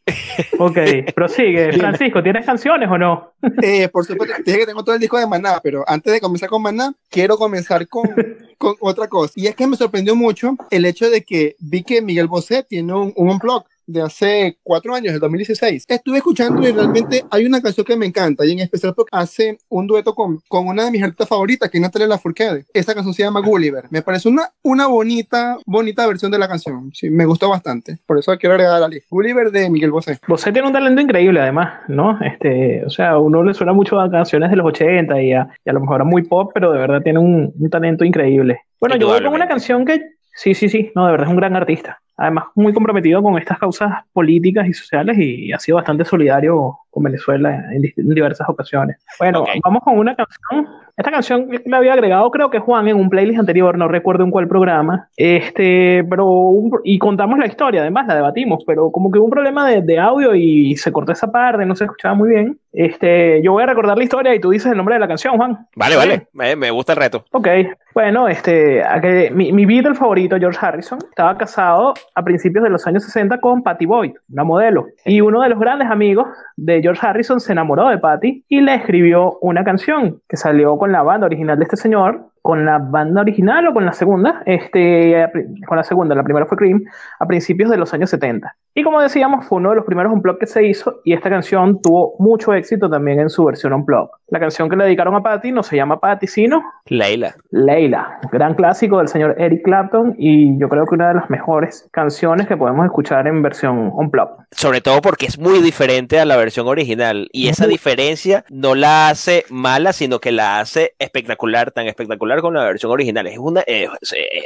Ok, 0.57 0.77
prosigue. 1.15 1.73
Francisco, 1.73 2.21
¿tienes 2.23 2.45
canciones 2.45 2.89
o 2.89 2.97
no? 2.97 3.33
Eh, 3.61 3.87
por 3.89 4.05
supuesto, 4.05 4.35
dije 4.45 4.59
que 4.59 4.65
tengo 4.65 4.83
todo 4.83 4.95
el 4.95 5.01
disco 5.01 5.17
de 5.17 5.27
Maná, 5.27 5.59
pero 5.63 5.83
antes 5.87 6.11
de 6.13 6.19
comenzar 6.19 6.49
con 6.49 6.61
Maná, 6.61 6.93
quiero 7.09 7.37
comenzar 7.37 7.87
con, 7.87 8.09
con 8.57 8.75
otra 8.79 9.07
cosa. 9.07 9.33
Y 9.35 9.47
es 9.47 9.55
que 9.55 9.67
me 9.67 9.77
sorprendió 9.77 10.15
mucho 10.15 10.55
el 10.71 10.85
hecho 10.85 11.09
de 11.09 11.23
que 11.23 11.55
vi 11.59 11.83
que 11.83 12.01
Miguel 12.01 12.27
Bosé 12.27 12.63
tiene 12.63 12.93
un, 12.93 13.13
un 13.15 13.29
unplug 13.29 13.63
de 13.89 14.01
hace 14.01 14.57
cuatro 14.63 14.93
años, 14.93 15.11
del 15.13 15.19
2016. 15.19 15.85
Estuve 15.87 16.17
escuchando 16.17 16.67
y 16.67 16.71
realmente 16.71 17.23
hay 17.31 17.45
una 17.45 17.61
canción 17.61 17.85
que 17.85 17.95
me 17.95 18.05
encanta, 18.05 18.45
y 18.45 18.51
en 18.51 18.59
especial 18.59 18.93
porque 18.95 19.09
hace 19.11 19.57
un 19.67 19.87
dueto 19.87 20.13
con, 20.13 20.39
con 20.47 20.67
una 20.67 20.85
de 20.85 20.91
mis 20.91 21.01
artistas 21.01 21.27
favoritas, 21.27 21.69
que 21.69 21.77
es 21.77 21.81
Natalia 21.81 22.07
Lafourcade. 22.07 22.65
Esa 22.73 22.93
canción 22.93 23.13
se 23.13 23.23
llama 23.23 23.41
Gulliver. 23.41 23.85
Me 23.89 24.01
parece 24.01 24.29
una, 24.29 24.49
una 24.61 24.87
bonita, 24.87 25.57
bonita 25.65 26.05
versión 26.07 26.31
de 26.31 26.37
la 26.37 26.47
canción. 26.47 26.91
Sí, 26.93 27.09
me 27.09 27.25
gustó 27.25 27.49
bastante. 27.49 27.97
Por 28.05 28.19
eso 28.19 28.37
quiero 28.37 28.53
agregar 28.53 28.75
a 28.75 28.79
la 28.79 28.87
lista. 28.87 29.07
Gulliver 29.09 29.51
de 29.51 29.69
Miguel 29.69 29.91
Bosé. 29.91 30.19
Bosé 30.27 30.51
tiene 30.51 30.67
un 30.67 30.73
talento 30.73 31.01
increíble, 31.01 31.39
además, 31.39 31.81
¿no? 31.87 32.19
Este, 32.21 32.83
o 32.85 32.89
sea, 32.89 33.11
a 33.11 33.19
uno 33.19 33.43
le 33.43 33.53
suena 33.53 33.73
mucho 33.73 33.99
a 33.99 34.09
canciones 34.09 34.51
de 34.51 34.55
los 34.55 34.67
80 34.67 35.21
y 35.21 35.33
a, 35.33 35.49
y 35.65 35.69
a 35.69 35.73
lo 35.73 35.79
mejor 35.79 36.01
a 36.01 36.03
muy 36.03 36.23
pop, 36.23 36.51
pero 36.53 36.71
de 36.71 36.79
verdad 36.79 37.01
tiene 37.01 37.19
un, 37.19 37.51
un 37.57 37.69
talento 37.69 38.05
increíble. 38.05 38.61
Bueno, 38.79 38.95
yo 38.97 39.07
voy 39.07 39.21
con 39.23 39.33
una 39.33 39.47
canción 39.47 39.85
que, 39.85 39.99
sí, 40.35 40.53
sí, 40.53 40.69
sí, 40.69 40.91
no, 40.95 41.05
de 41.05 41.11
verdad 41.11 41.27
es 41.27 41.31
un 41.31 41.37
gran 41.37 41.55
artista. 41.55 42.01
Además, 42.21 42.45
muy 42.53 42.73
comprometido 42.73 43.23
con 43.23 43.37
estas 43.37 43.57
causas 43.57 44.03
políticas 44.11 44.67
y 44.67 44.73
sociales 44.73 45.17
y 45.17 45.53
ha 45.53 45.59
sido 45.59 45.77
bastante 45.77 46.03
solidario 46.03 46.77
con 46.89 47.03
Venezuela 47.03 47.65
en, 47.71 47.83
en 47.95 48.09
diversas 48.09 48.47
ocasiones. 48.49 48.97
Bueno, 49.19 49.41
Ok. 49.41 49.49
vamos 49.63 49.83
con 49.83 49.97
una 49.97 50.15
canción. 50.15 50.67
Esta 50.97 51.11
canción 51.11 51.47
la 51.65 51.77
había 51.77 51.93
agregado, 51.93 52.29
creo 52.29 52.49
que 52.49 52.59
Juan, 52.59 52.87
en 52.89 52.97
un 52.97 53.09
playlist 53.09 53.39
anterior, 53.39 53.77
no 53.77 53.87
recuerdo 53.87 54.25
en 54.25 54.31
cuál 54.31 54.49
programa. 54.49 55.07
Este, 55.15 56.03
pero, 56.09 56.25
un- 56.27 56.71
y 56.83 56.99
contamos 56.99 57.39
la 57.39 57.45
historia, 57.47 57.81
además 57.81 58.05
la 58.07 58.15
debatimos, 58.15 58.63
pero 58.67 58.91
como 58.91 59.09
que 59.11 59.19
hubo 59.19 59.25
un 59.25 59.31
problema 59.31 59.69
de, 59.69 59.81
de 59.81 59.97
audio 59.99 60.35
y 60.35 60.75
se 60.75 60.91
cortó 60.91 61.11
esa 61.13 61.31
parte, 61.31 61.65
no 61.65 61.75
se 61.75 61.85
escuchaba 61.85 62.15
muy 62.15 62.29
bien. 62.29 62.57
Este, 62.73 63.41
yo 63.41 63.53
voy 63.53 63.63
a 63.63 63.65
recordar 63.65 63.97
la 63.97 64.03
historia 64.03 64.35
y 64.35 64.39
tú 64.39 64.49
dices 64.51 64.71
el 64.71 64.77
nombre 64.77 64.95
de 64.95 64.99
la 64.99 65.07
canción, 65.07 65.37
Juan. 65.37 65.65
vale, 65.75 65.95
vale. 65.95 66.27
Me, 66.33 66.55
me 66.55 66.69
gusta 66.71 66.93
el 66.93 66.99
reto. 66.99 67.23
Ok, 67.31 67.47
bueno, 67.95 68.27
este, 68.27 68.83
a 68.83 68.99
que- 68.99 69.31
mi, 69.33 69.51
mi 69.53 69.65
Beatle 69.65 69.95
favorito, 69.95 70.37
George 70.37 70.59
Harrison, 70.61 70.99
estaba 71.09 71.37
casado 71.37 71.93
a 72.13 72.23
principios 72.23 72.63
de 72.63 72.69
los 72.69 72.85
años 72.87 73.03
60 73.05 73.39
con 73.39 73.63
Patty 73.63 73.85
Boyd, 73.85 74.11
una 74.31 74.43
modelo. 74.43 74.87
Y 75.05 75.21
uno 75.21 75.41
de 75.41 75.49
los 75.49 75.59
grandes 75.59 75.89
amigos 75.89 76.27
de 76.57 76.78
George 76.81 77.05
Harrison 77.05 77.39
se 77.39 77.51
enamoró 77.51 77.89
de 77.89 77.97
Patty 77.97 78.45
y 78.47 78.61
le 78.61 78.75
escribió 78.75 79.37
una 79.41 79.63
canción 79.63 80.21
que 80.27 80.37
salió 80.37 80.77
con 80.77 80.91
la 80.91 81.03
banda 81.03 81.25
original 81.25 81.57
de 81.57 81.63
este 81.63 81.77
señor, 81.77 82.29
con 82.41 82.65
la 82.65 82.77
banda 82.79 83.21
original 83.21 83.67
o 83.67 83.73
con 83.73 83.85
la 83.85 83.93
segunda, 83.93 84.41
este, 84.45 85.27
con 85.67 85.77
la 85.77 85.83
segunda, 85.83 86.15
la 86.15 86.23
primera 86.23 86.45
fue 86.45 86.57
Cream, 86.57 86.83
a 87.19 87.25
principios 87.25 87.69
de 87.69 87.77
los 87.77 87.93
años 87.93 88.09
70. 88.09 88.55
Y 88.75 88.83
como 88.83 89.01
decíamos, 89.01 89.45
fue 89.45 89.57
uno 89.57 89.71
de 89.71 89.77
los 89.77 89.85
primeros 89.85 90.13
unplug 90.13 90.37
que 90.37 90.45
se 90.45 90.65
hizo 90.65 91.01
y 91.03 91.13
esta 91.13 91.29
canción 91.29 91.81
tuvo 91.81 92.15
mucho 92.19 92.53
éxito 92.53 92.89
también 92.89 93.19
en 93.19 93.29
su 93.29 93.43
versión 93.43 93.73
unplug. 93.73 94.09
La 94.27 94.39
canción 94.39 94.69
que 94.69 94.75
le 94.75 94.85
dedicaron 94.85 95.15
a 95.15 95.23
Patty 95.23 95.51
no 95.51 95.63
se 95.63 95.75
llama 95.75 95.99
Patty, 95.99 96.27
sino 96.27 96.63
Leila. 96.85 97.35
Leila, 97.49 98.19
gran 98.31 98.53
clásico 98.53 98.99
del 98.99 99.07
señor 99.07 99.35
Eric 99.37 99.63
Clapton 99.63 100.15
y 100.17 100.57
yo 100.59 100.69
creo 100.69 100.85
que 100.85 100.95
una 100.95 101.09
de 101.09 101.15
las 101.15 101.29
mejores 101.29 101.89
canciones 101.91 102.47
que 102.47 102.57
podemos 102.57 102.85
escuchar 102.85 103.27
en 103.27 103.41
versión 103.41 103.91
unplug. 103.93 104.29
Sobre 104.51 104.81
todo 104.81 105.01
porque 105.01 105.25
es 105.25 105.39
muy 105.39 105.59
diferente 105.59 106.19
a 106.19 106.25
la 106.25 106.37
versión 106.37 106.67
original. 106.67 107.27
Y 107.31 107.49
esa 107.49 107.67
diferencia 107.67 108.45
no 108.49 108.75
la 108.75 109.09
hace 109.09 109.45
mala, 109.49 109.93
sino 109.93 110.19
que 110.19 110.31
la 110.31 110.59
hace 110.59 110.93
espectacular, 110.99 111.71
tan 111.71 111.87
espectacular 111.87 112.28
como 112.37 112.53
la 112.53 112.65
versión 112.65 112.91
original. 112.91 113.27
Es 113.27 113.37
una 113.37 113.61
eh, 113.65 113.87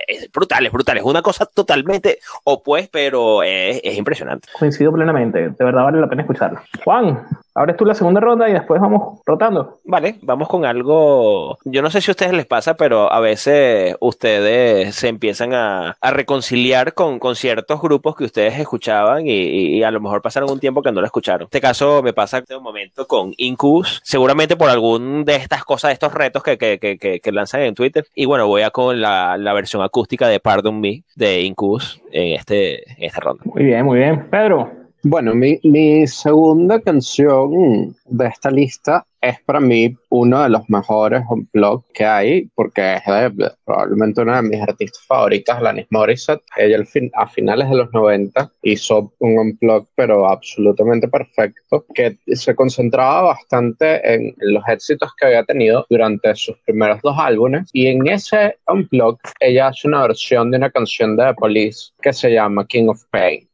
es 0.07 0.31
brutal, 0.31 0.65
es 0.65 0.71
brutal. 0.71 0.97
Es 0.97 1.03
una 1.03 1.21
cosa 1.21 1.45
totalmente 1.45 2.19
opuesta, 2.43 2.89
pero 2.91 3.43
es, 3.43 3.81
es 3.83 3.97
impresionante. 3.97 4.47
Coincido 4.57 4.91
plenamente, 4.91 5.49
de 5.49 5.65
verdad 5.65 5.83
vale 5.83 5.99
la 5.99 6.07
pena 6.07 6.21
escucharlo. 6.23 6.61
Juan, 6.83 7.25
abres 7.55 7.77
tú 7.77 7.85
la 7.85 7.93
segunda 7.93 8.19
ronda 8.19 8.49
y 8.49 8.53
después 8.53 8.81
vamos 8.81 9.19
rotando. 9.25 9.79
Vale, 9.85 10.15
vamos 10.21 10.47
con 10.47 10.65
algo. 10.65 11.57
Yo 11.65 11.81
no 11.81 11.89
sé 11.89 12.01
si 12.01 12.11
a 12.11 12.13
ustedes 12.13 12.33
les 12.33 12.45
pasa, 12.45 12.75
pero 12.75 13.11
a 13.11 13.19
veces 13.19 13.95
ustedes 13.99 14.95
se 14.95 15.07
empiezan 15.07 15.53
a, 15.53 15.95
a 15.99 16.11
reconciliar 16.11 16.93
con, 16.93 17.19
con 17.19 17.35
ciertos 17.35 17.81
grupos 17.81 18.15
que 18.15 18.23
ustedes 18.25 18.57
escuchaban 18.59 19.23
y, 19.25 19.83
a 19.83 19.91
lo 19.91 19.99
mejor 20.01 20.21
pasaron 20.21 20.49
un 20.51 20.59
tiempo 20.59 20.81
que 20.81 20.91
no 20.91 21.01
lo 21.01 21.05
escucharon. 21.05 21.41
En 21.43 21.45
este 21.47 21.61
caso 21.61 22.01
me 22.01 22.13
pasa 22.13 22.37
en 22.37 22.43
este 22.43 22.57
momento 22.59 23.05
con 23.07 23.33
Incubus, 23.37 24.01
seguramente 24.03 24.55
por 24.55 24.69
algún 24.69 25.25
de 25.25 25.35
estas 25.35 25.63
cosas, 25.63 25.89
de 25.89 25.93
estos 25.93 26.13
retos 26.13 26.41
que, 26.43 26.57
que, 26.57 26.79
que, 26.79 26.97
que- 26.97 27.19
que 27.19 27.31
lanzan 27.31 27.61
en 27.61 27.75
Twitter. 27.75 28.05
Y 28.15 28.25
bueno, 28.25 28.47
voy 28.47 28.61
a 28.63 28.69
con 28.71 28.99
la, 29.01 29.37
la 29.37 29.53
versión 29.53 29.81
acústica 29.83 30.27
de 30.27 30.39
Pardon 30.39 30.79
Me 30.79 31.03
de 31.15 31.41
Incubus 31.41 32.01
en, 32.11 32.33
este, 32.33 32.89
en 32.97 33.03
esta 33.03 33.19
ronda. 33.21 33.43
Muy 33.45 33.63
bien, 33.63 33.85
muy 33.85 33.99
bien. 33.99 34.27
Pedro, 34.29 34.71
Bueno, 35.05 35.35
mi, 35.35 35.59
mi 35.63 36.07
segunda 36.07 36.79
canción 36.79 37.93
de 38.05 38.25
esta 38.25 38.49
lista 38.49 39.05
es 39.23 39.39
para 39.45 39.61
mí 39.61 39.95
uno 40.09 40.43
de 40.43 40.49
los 40.49 40.69
mejores 40.69 41.23
unplugged 41.29 41.85
que 41.93 42.05
hay, 42.05 42.49
porque 42.55 42.95
es 42.95 43.05
de, 43.05 43.51
probablemente 43.65 44.21
una 44.21 44.41
de 44.41 44.49
mis 44.49 44.61
artistas 44.61 45.01
favoritas, 45.07 45.57
Alanis 45.57 45.87
Morissette. 45.91 46.43
Ella 46.57 46.75
al 46.75 46.85
fin- 46.85 47.09
a 47.15 47.25
finales 47.27 47.69
de 47.69 47.77
los 47.77 47.91
90 47.93 48.51
hizo 48.63 49.13
un 49.19 49.39
unplugged, 49.39 49.87
pero 49.95 50.27
absolutamente 50.27 51.07
perfecto, 51.07 51.85
que 51.95 52.17
se 52.35 52.53
concentraba 52.53 53.21
bastante 53.21 54.13
en, 54.13 54.35
los 54.39 54.67
éxitos 54.67 55.09
que 55.17 55.27
había 55.27 55.43
tenido 55.45 55.85
durante 55.89 56.35
sus 56.35 56.57
primeros 56.65 56.99
dos 57.01 57.15
álbumes. 57.17 57.69
Y 57.71 57.87
en 57.87 58.05
ese 58.07 58.57
unplugged, 58.67 59.31
ella 59.39 59.67
hace 59.67 59.87
una 59.87 60.01
versión 60.01 60.51
de 60.51 60.57
una 60.57 60.69
canción 60.69 61.15
de 61.15 61.27
The 61.27 61.33
Police 61.35 61.91
que 62.01 62.11
se 62.11 62.33
llama 62.33 62.67
King 62.67 62.89
of 62.89 63.01
Pain. 63.09 63.47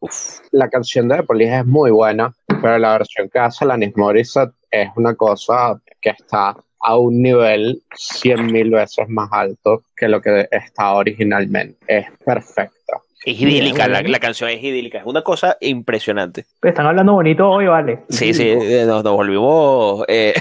La 0.52 0.68
canción 0.68 1.08
de 1.08 1.18
The 1.18 1.24
Police 1.24 1.60
es 1.60 1.66
muy 1.66 1.92
buena, 1.92 2.34
pero 2.62 2.80
la 2.80 2.98
versión 2.98 3.30
que 3.30 3.38
hace 3.38 3.64
Alanis 3.66 3.96
Morissette 3.96 4.52
es 4.72 4.90
una 4.96 5.16
cosa 5.16 5.80
que 6.02 6.12
está 6.12 6.56
a 6.82 6.98
un 6.98 7.22
nivel 7.22 7.84
cien 7.96 8.46
mil 8.48 8.72
veces 8.72 9.10
más 9.10 9.30
alto 9.32 9.84
que 9.96 10.08
lo 10.08 10.22
que 10.22 10.48
está 10.52 10.94
originalmente. 10.94 11.78
Es 11.88 12.08
perfecta. 12.24 13.02
Es 13.26 13.40
idílica, 13.42 13.88
la, 13.90 14.02
la 14.02 14.20
canción 14.20 14.50
es 14.50 14.64
idílica, 14.64 15.00
es 15.00 15.04
una 15.06 15.22
cosa 15.24 15.58
impresionante. 15.60 16.46
están 16.64 16.86
hablando 16.86 17.14
bonito 17.14 17.50
hoy, 17.50 17.66
vale. 17.68 18.00
Sí, 18.08 18.34
sí, 18.34 18.48
eh, 18.50 18.86
nos, 18.88 19.04
nos 19.04 19.14
volvimos. 19.14 20.06
eh, 20.08 20.34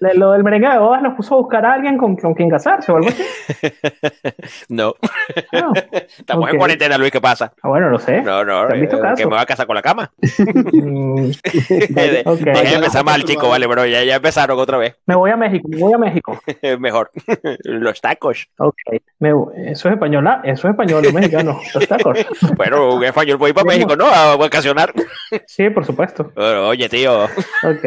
Le- 0.00 0.14
Lo 0.14 0.30
del 0.32 0.44
merengue 0.44 0.68
de 0.68 0.78
bodas 0.78 1.02
nos 1.02 1.14
puso 1.16 1.34
a 1.34 1.38
buscar 1.38 1.66
a 1.66 1.74
alguien 1.74 1.98
con, 1.98 2.16
con 2.16 2.32
quien 2.34 2.48
casarse 2.48 2.92
o 2.92 2.96
algo 2.96 3.08
así. 3.08 3.22
no, 4.68 4.94
Ah, 5.52 5.72
estamos 6.18 6.44
Ok. 6.44 6.52
en 6.52 6.58
cuarentena, 6.58 6.96
Luis, 6.98 7.10
¿qué 7.10 7.20
pasa? 7.20 7.52
ah, 7.62 7.68
bueno, 7.68 7.90
no 7.90 7.98
sé. 7.98 8.22
No, 8.22 8.44
no, 8.44 8.66
¿Te 8.68 8.74
has 8.74 8.80
visto 8.80 8.96
eh, 8.96 9.00
caso? 9.00 9.16
que 9.16 9.26
me 9.26 9.34
va 9.34 9.40
a 9.42 9.46
casar 9.46 9.66
con 9.66 9.74
la 9.76 9.82
cama. 9.82 10.10
Mm, 10.72 11.26
De- 11.90 12.22
ok. 12.24 12.38
Dejen 12.38 12.64
de 12.64 12.74
empezar 12.76 13.04
mal, 13.04 13.24
chicos, 13.24 13.48
vale, 13.48 13.68
pero 13.68 13.84
ya, 13.86 14.04
ya 14.04 14.16
empezaron 14.16 14.58
otra 14.58 14.78
vez. 14.78 14.96
Me 15.06 15.14
voy 15.16 15.30
a 15.30 15.36
México, 15.36 15.68
me 15.68 15.78
voy 15.78 15.92
a 15.92 15.98
México. 15.98 16.40
Mejor. 16.78 17.10
Los 17.64 18.00
tacos. 18.00 18.48
Ok. 18.58 18.76
Me- 19.18 19.30
eso 19.70 19.88
es 19.88 19.94
español, 19.94 20.26
¿ah? 20.26 20.40
Eso 20.44 20.68
es 20.68 20.72
español, 20.72 20.99
no 21.00 21.12
mexicano. 21.12 21.60
Los 21.74 21.88
tacos. 21.88 22.18
Bueno, 22.56 22.94
un 22.94 23.04
español 23.04 23.36
voy 23.36 23.52
para. 23.52 23.66
México, 23.66 23.94
¿no? 23.94 24.06
A 24.06 24.36
vacacionar. 24.36 24.92
Sí, 25.46 25.70
por 25.70 25.84
supuesto. 25.84 26.32
Bueno, 26.34 26.68
oye, 26.68 26.88
tío. 26.88 27.24
Ok. 27.24 27.84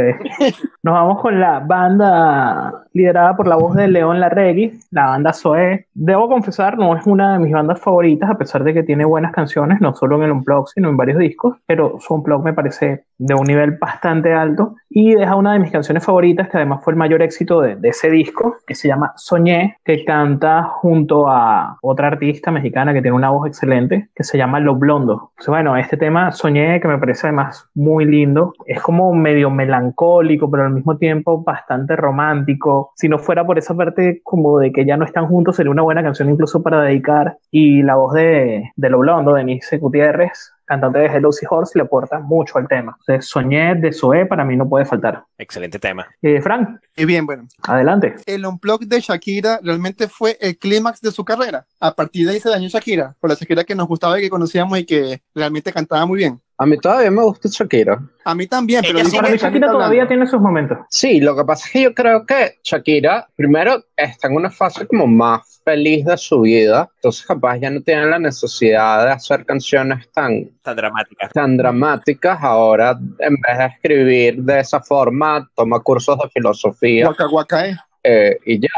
Nos 0.83 0.93
vamos 0.93 1.21
con 1.21 1.39
la 1.39 1.59
banda 1.59 2.85
liderada 2.93 3.35
por 3.35 3.47
la 3.47 3.55
voz 3.55 3.75
de 3.75 3.87
León 3.87 4.19
Larregui, 4.19 4.79
la 4.91 5.07
banda 5.07 5.33
Zoe. 5.33 5.87
Debo 5.93 6.29
confesar, 6.29 6.77
no 6.77 6.95
es 6.95 7.05
una 7.05 7.33
de 7.33 7.39
mis 7.39 7.51
bandas 7.51 7.79
favoritas, 7.81 8.29
a 8.29 8.37
pesar 8.37 8.63
de 8.63 8.73
que 8.73 8.83
tiene 8.83 9.05
buenas 9.05 9.33
canciones, 9.33 9.81
no 9.81 9.93
solo 9.93 10.17
en 10.17 10.23
el 10.23 10.31
Unplugged, 10.31 10.71
sino 10.73 10.89
en 10.89 10.97
varios 10.97 11.19
discos, 11.19 11.57
pero 11.65 11.97
su 11.99 12.13
Unplugged 12.13 12.45
me 12.45 12.53
parece 12.53 13.05
de 13.17 13.33
un 13.33 13.45
nivel 13.45 13.77
bastante 13.79 14.33
alto 14.33 14.75
y 14.89 15.15
deja 15.15 15.35
una 15.35 15.53
de 15.53 15.59
mis 15.59 15.71
canciones 15.71 16.03
favoritas, 16.03 16.49
que 16.49 16.57
además 16.57 16.83
fue 16.83 16.93
el 16.93 16.97
mayor 16.97 17.21
éxito 17.21 17.61
de, 17.61 17.75
de 17.75 17.89
ese 17.89 18.09
disco, 18.09 18.57
que 18.65 18.75
se 18.75 18.87
llama 18.87 19.13
Soñé, 19.15 19.77
que 19.83 20.05
canta 20.05 20.63
junto 20.63 21.27
a 21.27 21.77
otra 21.81 22.07
artista 22.07 22.51
mexicana 22.51 22.93
que 22.93 23.01
tiene 23.03 23.15
una 23.15 23.29
voz 23.29 23.47
excelente, 23.47 24.09
que 24.15 24.23
se 24.23 24.37
llama 24.37 24.59
Lo 24.59 24.75
Blondo. 24.75 25.29
Entonces, 25.33 25.49
bueno, 25.49 25.77
este 25.77 25.97
tema 25.97 26.31
Soñé, 26.31 26.81
que 26.81 26.87
me 26.87 26.97
parece 26.97 27.27
además 27.27 27.69
muy 27.75 28.05
lindo, 28.05 28.53
es 28.65 28.81
como 28.81 29.13
medio 29.13 29.51
melancólico, 29.51 30.49
pero 30.49 30.63
al 30.63 30.73
mismo 30.73 30.97
tiempo 30.97 31.43
bastante 31.43 31.95
romántico. 31.95 32.91
Si 32.95 33.07
no 33.07 33.19
fuera 33.19 33.45
por 33.45 33.59
esa 33.59 33.75
parte 33.75 34.21
como 34.23 34.57
de 34.57 34.71
que 34.71 34.85
ya 34.85 34.97
no 34.97 35.05
están 35.05 35.27
juntos, 35.27 35.55
sería 35.55 35.71
una 35.71 35.83
buena 35.83 36.01
canción 36.01 36.29
incluso 36.29 36.63
para 36.63 36.81
dedicar. 36.81 37.37
Y 37.51 37.83
la 37.83 37.95
voz 37.95 38.13
de, 38.13 38.71
de 38.75 38.89
Lo 38.89 38.99
Blondo, 38.99 39.33
Denise 39.33 39.77
Gutiérrez, 39.77 40.52
cantante 40.65 40.99
de 40.99 41.05
Hello 41.07 41.29
Horse, 41.49 41.77
le 41.77 41.83
aporta 41.83 42.19
mucho 42.19 42.57
al 42.57 42.67
tema. 42.67 42.97
Entonces, 43.01 43.29
Soñé 43.29 43.75
de 43.75 43.91
Zoé 43.91 44.25
para 44.25 44.45
mí 44.45 44.55
no 44.55 44.67
puede 44.67 44.85
faltar. 44.85 45.23
Excelente 45.37 45.79
tema. 45.79 46.07
Eh, 46.21 46.41
Frank, 46.41 46.79
Y 46.95 47.05
bien, 47.05 47.25
bueno, 47.25 47.47
adelante. 47.63 48.15
el 48.25 48.45
unplug 48.45 48.81
de 48.85 48.99
Shakira 49.01 49.59
realmente 49.63 50.07
fue 50.07 50.37
el 50.39 50.57
clímax 50.57 51.01
de 51.01 51.11
su 51.11 51.23
carrera. 51.25 51.65
A 51.79 51.93
partir 51.93 52.25
de 52.27 52.33
ahí 52.33 52.39
se 52.39 52.49
dañó 52.49 52.67
Shakira, 52.69 53.15
por 53.19 53.29
la 53.29 53.35
Shakira 53.35 53.63
que 53.63 53.75
nos 53.75 53.87
gustaba 53.87 54.19
y 54.19 54.23
que 54.23 54.29
conocíamos 54.29 54.77
y 54.79 54.85
que 54.85 55.21
realmente 55.35 55.71
cantaba 55.73 56.05
muy 56.05 56.17
bien. 56.19 56.39
A 56.57 56.65
mí 56.65 56.77
todavía 56.77 57.09
me 57.11 57.23
gusta 57.23 57.49
Shakira. 57.51 57.99
A 58.25 58.35
mí 58.35 58.45
también, 58.47 58.81
pero 58.85 58.99
Ella 58.99 59.09
sí 59.09 59.15
Para 59.17 59.29
mí 59.29 59.37
Shakira 59.37 59.67
todavía 59.67 60.03
hablando. 60.03 60.07
tiene 60.07 60.27
sus 60.27 60.39
momentos. 60.39 60.77
Sí, 60.89 61.19
lo 61.19 61.35
que 61.35 61.43
pasa 61.43 61.65
es 61.65 61.71
que 61.73 61.81
yo 61.81 61.93
creo 61.93 62.25
que 62.25 62.59
Shakira, 62.63 63.27
primero, 63.35 63.83
está 63.97 64.27
en 64.27 64.35
una 64.35 64.49
fase 64.51 64.85
como 64.87 65.07
más 65.07 65.61
feliz 65.65 66.05
de 66.05 66.17
su 66.17 66.41
vida, 66.41 66.89
entonces 66.95 67.25
capaz 67.25 67.57
ya 67.57 67.69
no 67.69 67.81
tiene 67.81 68.05
la 68.05 68.19
necesidad 68.19 69.05
de 69.05 69.11
hacer 69.13 69.45
canciones 69.45 70.09
tan, 70.11 70.49
Tan 70.61 70.75
dramática. 70.75 71.29
tan 71.33 71.57
dramáticas. 71.57 72.37
Ahora, 72.41 72.91
en 73.19 73.35
vez 73.35 73.57
de 73.57 73.65
escribir 73.65 74.43
de 74.43 74.59
esa 74.59 74.79
forma, 74.81 75.49
toma 75.55 75.79
cursos 75.79 76.17
de 76.19 76.29
filosofía 76.29 77.07
Waka 77.07 77.27
Waka, 77.29 77.67
eh. 77.69 77.75
eh, 78.03 78.37
y 78.45 78.59
ya. 78.59 78.69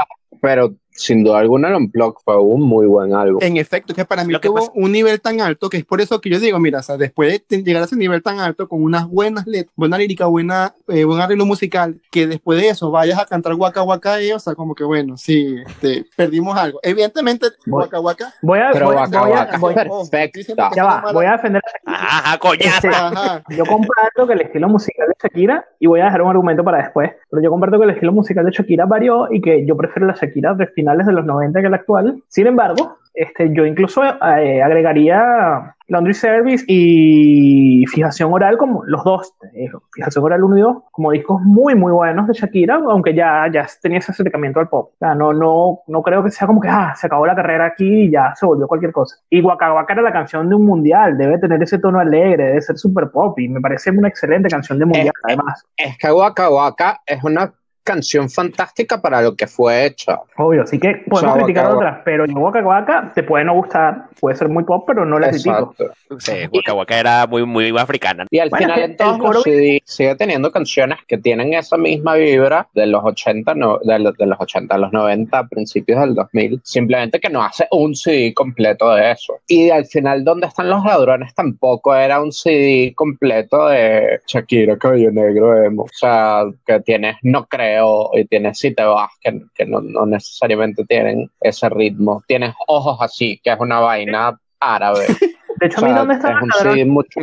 Pero 0.41 0.75
sin 0.95 1.23
duda 1.23 1.39
alguna, 1.39 1.75
Unplugged 1.75 2.19
fue 2.23 2.41
un 2.41 2.61
muy 2.61 2.87
buen 2.87 3.13
álbum. 3.13 3.39
En 3.43 3.57
efecto, 3.57 3.93
que 3.93 4.05
para 4.05 4.23
mí 4.23 4.31
Lo 4.33 4.39
que 4.41 4.47
tuvo 4.47 4.55
pasa- 4.57 4.71
un 4.75 4.91
nivel 4.91 5.19
tan 5.21 5.41
alto 5.41 5.69
que 5.69 5.77
es 5.77 5.85
por 5.85 5.99
eso 6.01 6.19
que 6.21 6.29
yo 6.29 6.39
digo, 6.39 6.57
mira, 6.59 6.79
o 6.79 6.83
sea, 6.83 6.97
después 6.97 7.41
de 7.49 7.63
llegar 7.63 7.81
a 7.81 7.85
ese 7.85 7.95
nivel 7.95 8.23
tan 8.23 8.39
alto 8.39 8.67
con 8.69 8.81
unas 8.81 9.07
buenas 9.07 9.45
letras, 9.45 9.73
buena 9.75 9.97
lírica, 9.97 10.25
buena, 10.27 10.73
eh, 10.87 11.03
buen 11.03 11.19
arreglo 11.21 11.45
musical, 11.45 11.99
que 12.11 12.27
después 12.27 12.61
de 12.61 12.69
eso 12.69 12.91
vayas 12.91 13.19
a 13.19 13.25
cantar 13.25 13.53
Waka 13.55 13.83
Waka, 13.83 14.21
eh, 14.21 14.33
o 14.33 14.39
sea, 14.39 14.55
como 14.55 14.73
que 14.73 14.83
bueno, 14.83 15.17
sí, 15.17 15.57
este, 15.65 16.05
perdimos 16.15 16.57
algo. 16.57 16.79
Evidentemente, 16.83 17.47
Voy- 17.65 17.83
Waka 17.83 17.99
Waka. 17.99 18.33
Voy 18.41 18.59
a, 18.59 18.69
Pero 18.71 18.85
voy, 18.87 18.95
Waka 18.95 19.19
voy 19.19 19.31
a- 19.31 19.35
Waka 19.35 19.57
voy- 19.57 19.73
perfecta. 19.73 20.69
ya 20.75 20.83
va, 20.83 21.11
voy 21.11 21.25
a 21.25 21.31
defender 21.33 21.61
a 21.85 21.93
Ajá, 22.17 22.37
coñazo. 22.37 22.87
Ajá. 22.87 23.43
Yo 23.49 23.65
comparto 23.65 24.27
que 24.27 24.33
el 24.33 24.41
estilo 24.41 24.69
musical 24.69 25.07
de 25.07 25.13
Shakira, 25.21 25.65
y 25.79 25.87
voy 25.87 25.99
a 25.99 26.05
dejar 26.05 26.21
un 26.21 26.29
argumento 26.29 26.63
para 26.63 26.77
después, 26.79 27.11
pero 27.29 27.41
yo 27.43 27.49
comparto 27.49 27.77
que 27.77 27.83
el 27.85 27.89
estilo 27.91 28.11
musical 28.11 28.45
de 28.45 28.51
Shakira 28.51 28.85
varió 28.85 29.27
y 29.31 29.41
que 29.41 29.65
yo 29.65 29.75
prefiero 29.75 30.07
la 30.07 30.13
Shakira 30.13 30.53
de 30.53 30.63
finales 30.85 31.07
de 31.07 31.13
los 31.13 31.25
90 31.25 31.61
que 31.61 31.69
la 31.69 31.77
actual. 31.77 32.21
Sin 32.27 32.45
embargo, 32.45 32.97
este, 33.15 33.51
yo 33.53 33.65
incluso 33.65 34.03
eh, 34.03 34.61
agregaría 34.61 35.75
Laundry 35.87 36.13
Service 36.13 36.63
y 36.67 37.85
Fijación 37.87 38.31
Oral 38.31 38.57
como 38.57 38.83
los 38.85 39.03
dos, 39.03 39.33
eh, 39.53 39.69
Fijación 39.93 40.25
Oral 40.25 40.43
1 40.43 40.57
y 40.57 40.61
2, 40.61 40.77
como 40.91 41.11
discos 41.11 41.41
muy, 41.41 41.73
muy 41.73 41.91
buenos 41.91 42.27
de 42.27 42.33
Shakira, 42.33 42.75
aunque 42.75 43.15
ya, 43.15 43.49
ya 43.51 43.65
tenía 43.81 43.99
ese 43.99 44.11
acercamiento 44.11 44.59
al 44.59 44.69
pop. 44.69 44.91
O 44.93 44.97
sea, 44.99 45.15
no, 45.15 45.33
no, 45.33 45.79
no 45.87 46.01
creo 46.03 46.23
que 46.23 46.29
sea 46.29 46.45
como 46.45 46.61
que 46.61 46.67
ah, 46.67 46.93
se 46.95 47.07
acabó 47.07 47.25
la 47.25 47.35
carrera 47.35 47.65
aquí 47.65 48.03
y 48.03 48.11
ya 48.11 48.33
se 48.35 48.45
volvió 48.45 48.67
cualquier 48.67 48.91
cosa. 48.91 49.15
Y 49.29 49.41
Waka 49.41 49.73
Waka 49.73 49.93
era 49.93 50.01
la 50.03 50.13
canción 50.13 50.49
de 50.49 50.55
un 50.55 50.65
mundial, 50.65 51.17
debe 51.17 51.39
tener 51.39 51.63
ese 51.63 51.79
tono 51.79 51.99
alegre, 51.99 52.47
debe 52.47 52.61
ser 52.61 52.77
super 52.77 53.09
pop 53.09 53.39
y 53.39 53.47
me 53.47 53.61
parece 53.61 53.89
una 53.91 54.09
excelente 54.09 54.49
canción 54.49 54.77
de 54.77 54.85
mundial, 54.85 55.07
Eh, 55.07 55.21
además. 55.23 55.65
Es 55.77 55.97
que 55.97 56.11
Waka 56.11 56.49
Waka 56.49 57.01
es 57.05 57.23
una 57.23 57.53
canción 57.85 58.29
fantástica 58.29 59.01
para 59.01 59.21
lo 59.21 59.35
que 59.35 59.47
fue 59.47 59.85
hecha. 59.85 60.19
Obvio, 60.37 60.63
así 60.63 60.79
que 60.79 61.03
podemos 61.07 61.35
criticar 61.35 61.65
Waka 61.65 61.77
otras, 61.77 61.97
pero 62.03 62.25
yo 62.25 62.33
Waka 62.33 62.59
Waka 62.61 63.11
te 63.13 63.23
puede 63.23 63.45
no 63.45 63.53
gustar, 63.53 64.07
puede 64.19 64.35
ser 64.35 64.49
muy 64.49 64.63
pop, 64.63 64.83
pero 64.87 65.05
no 65.05 65.19
la 65.19 65.29
critico. 65.29 65.73
Sí, 66.17 66.33
Waka 66.51 66.73
Waka 66.73 66.99
era 66.99 67.27
muy, 67.27 67.45
muy 67.45 67.69
africana. 67.77 68.25
Y 68.31 68.39
al 68.39 68.49
Bueno, 68.49 68.73
final 68.73 68.95
en 68.99 69.19
los 69.19 69.43
CD 69.43 69.81
sigue 69.85 70.15
teniendo 70.15 70.51
canciones 70.51 70.97
que 71.07 71.17
tienen 71.17 71.53
esa 71.53 71.77
misma 71.77 72.15
vibra 72.15 72.67
de 72.73 72.87
los 72.87 73.03
80, 73.03 73.53
no, 73.53 73.79
de, 73.83 73.99
los, 73.99 74.17
de 74.17 74.25
los 74.25 74.39
80, 74.39 74.77
los 74.77 74.91
90, 74.91 75.47
principios 75.47 75.99
del 76.01 76.15
2000, 76.15 76.61
simplemente 76.63 77.19
que 77.19 77.29
no 77.29 77.43
hace 77.43 77.67
un 77.71 77.95
CD 77.95 78.33
completo 78.33 78.93
de 78.95 79.11
eso. 79.11 79.37
Y 79.47 79.69
al 79.69 79.85
final, 79.85 80.23
¿Dónde 80.23 80.47
están 80.47 80.69
los 80.69 80.83
ladrones? 80.83 81.35
Tampoco 81.35 81.93
era 81.93 82.19
un 82.19 82.31
CD 82.31 82.93
completo 82.95 83.67
de 83.67 84.19
Shakira, 84.25 84.75
cabello 84.75 85.11
negro, 85.11 85.63
emo. 85.63 85.83
O 85.83 85.89
sea, 85.91 86.45
que 86.65 86.79
tienes 86.79 87.17
No 87.21 87.45
Creo 87.45 87.74
y 88.13 88.25
tienes 88.25 88.59
Si 88.59 88.73
Te 88.73 88.83
Vas, 88.83 89.11
que, 89.21 89.41
que 89.53 89.65
no, 89.65 89.81
no 89.81 90.05
necesariamente 90.05 90.83
tienen 90.85 91.29
ese 91.41 91.69
ritmo. 91.69 92.23
Tienes 92.27 92.53
Ojos 92.67 92.97
Así, 93.01 93.39
que 93.43 93.51
es 93.51 93.59
una 93.59 93.79
vaina 93.79 94.39
árabe. 94.59 95.05
De 95.57 95.67
hecho, 95.67 95.79
O 95.79 95.85
a 95.85 95.87
mí 95.87 95.93
sea, 95.93 95.99
dónde 95.99 96.13
están 96.15 96.77
es 96.77 96.85
mucho 96.85 97.21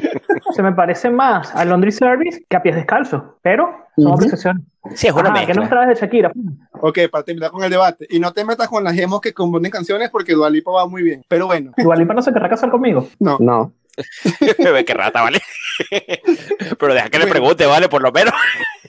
se 0.55 0.63
me 0.63 0.73
parece 0.73 1.11
más 1.11 1.55
a 1.55 1.67
Laundry 1.67 1.93
Service 1.93 2.43
que 2.49 2.57
a 2.57 2.63
pies 2.63 2.77
descalzos, 2.77 3.23
pero 3.43 3.69
son 3.95 4.07
Ujú. 4.07 4.15
apreciaciones. 4.15 4.63
Sí, 4.95 5.09
es 5.09 5.13
una 5.13 5.29
Ajá, 5.29 5.47
¿Qué 5.47 5.53
nos 5.53 5.69
traes 5.69 5.89
de 5.91 5.95
Shakira? 5.97 6.33
Ok, 6.81 6.99
para 7.11 7.25
terminar 7.25 7.51
con 7.51 7.63
el 7.63 7.71
debate. 7.71 8.07
Y 8.09 8.19
no 8.19 8.33
te 8.33 8.43
metas 8.45 8.69
con 8.69 8.83
las 8.85 8.95
gemos 8.95 9.21
que 9.21 9.35
componen 9.35 9.71
canciones 9.71 10.09
porque 10.09 10.33
Dualipa 10.33 10.71
va 10.71 10.89
muy 10.89 11.03
bien. 11.03 11.23
Pero 11.29 11.47
bueno, 11.47 11.73
Dualipa 11.77 12.15
no 12.15 12.23
se 12.23 12.33
querrá 12.33 12.49
casar 12.49 12.71
conmigo. 12.71 13.07
no. 13.19 13.37
No. 13.39 13.73
Bebé, 14.59 14.87
qué 14.87 14.95
rata, 14.95 15.21
¿vale? 15.21 15.39
Pero 16.79 16.95
deja 16.95 17.11
que 17.11 17.19
le 17.19 17.25
Bueno. 17.27 17.33
pregunte, 17.41 17.67
¿vale? 17.67 17.91
Por 17.91 18.01
lo 18.01 18.11
menos. 18.11 18.33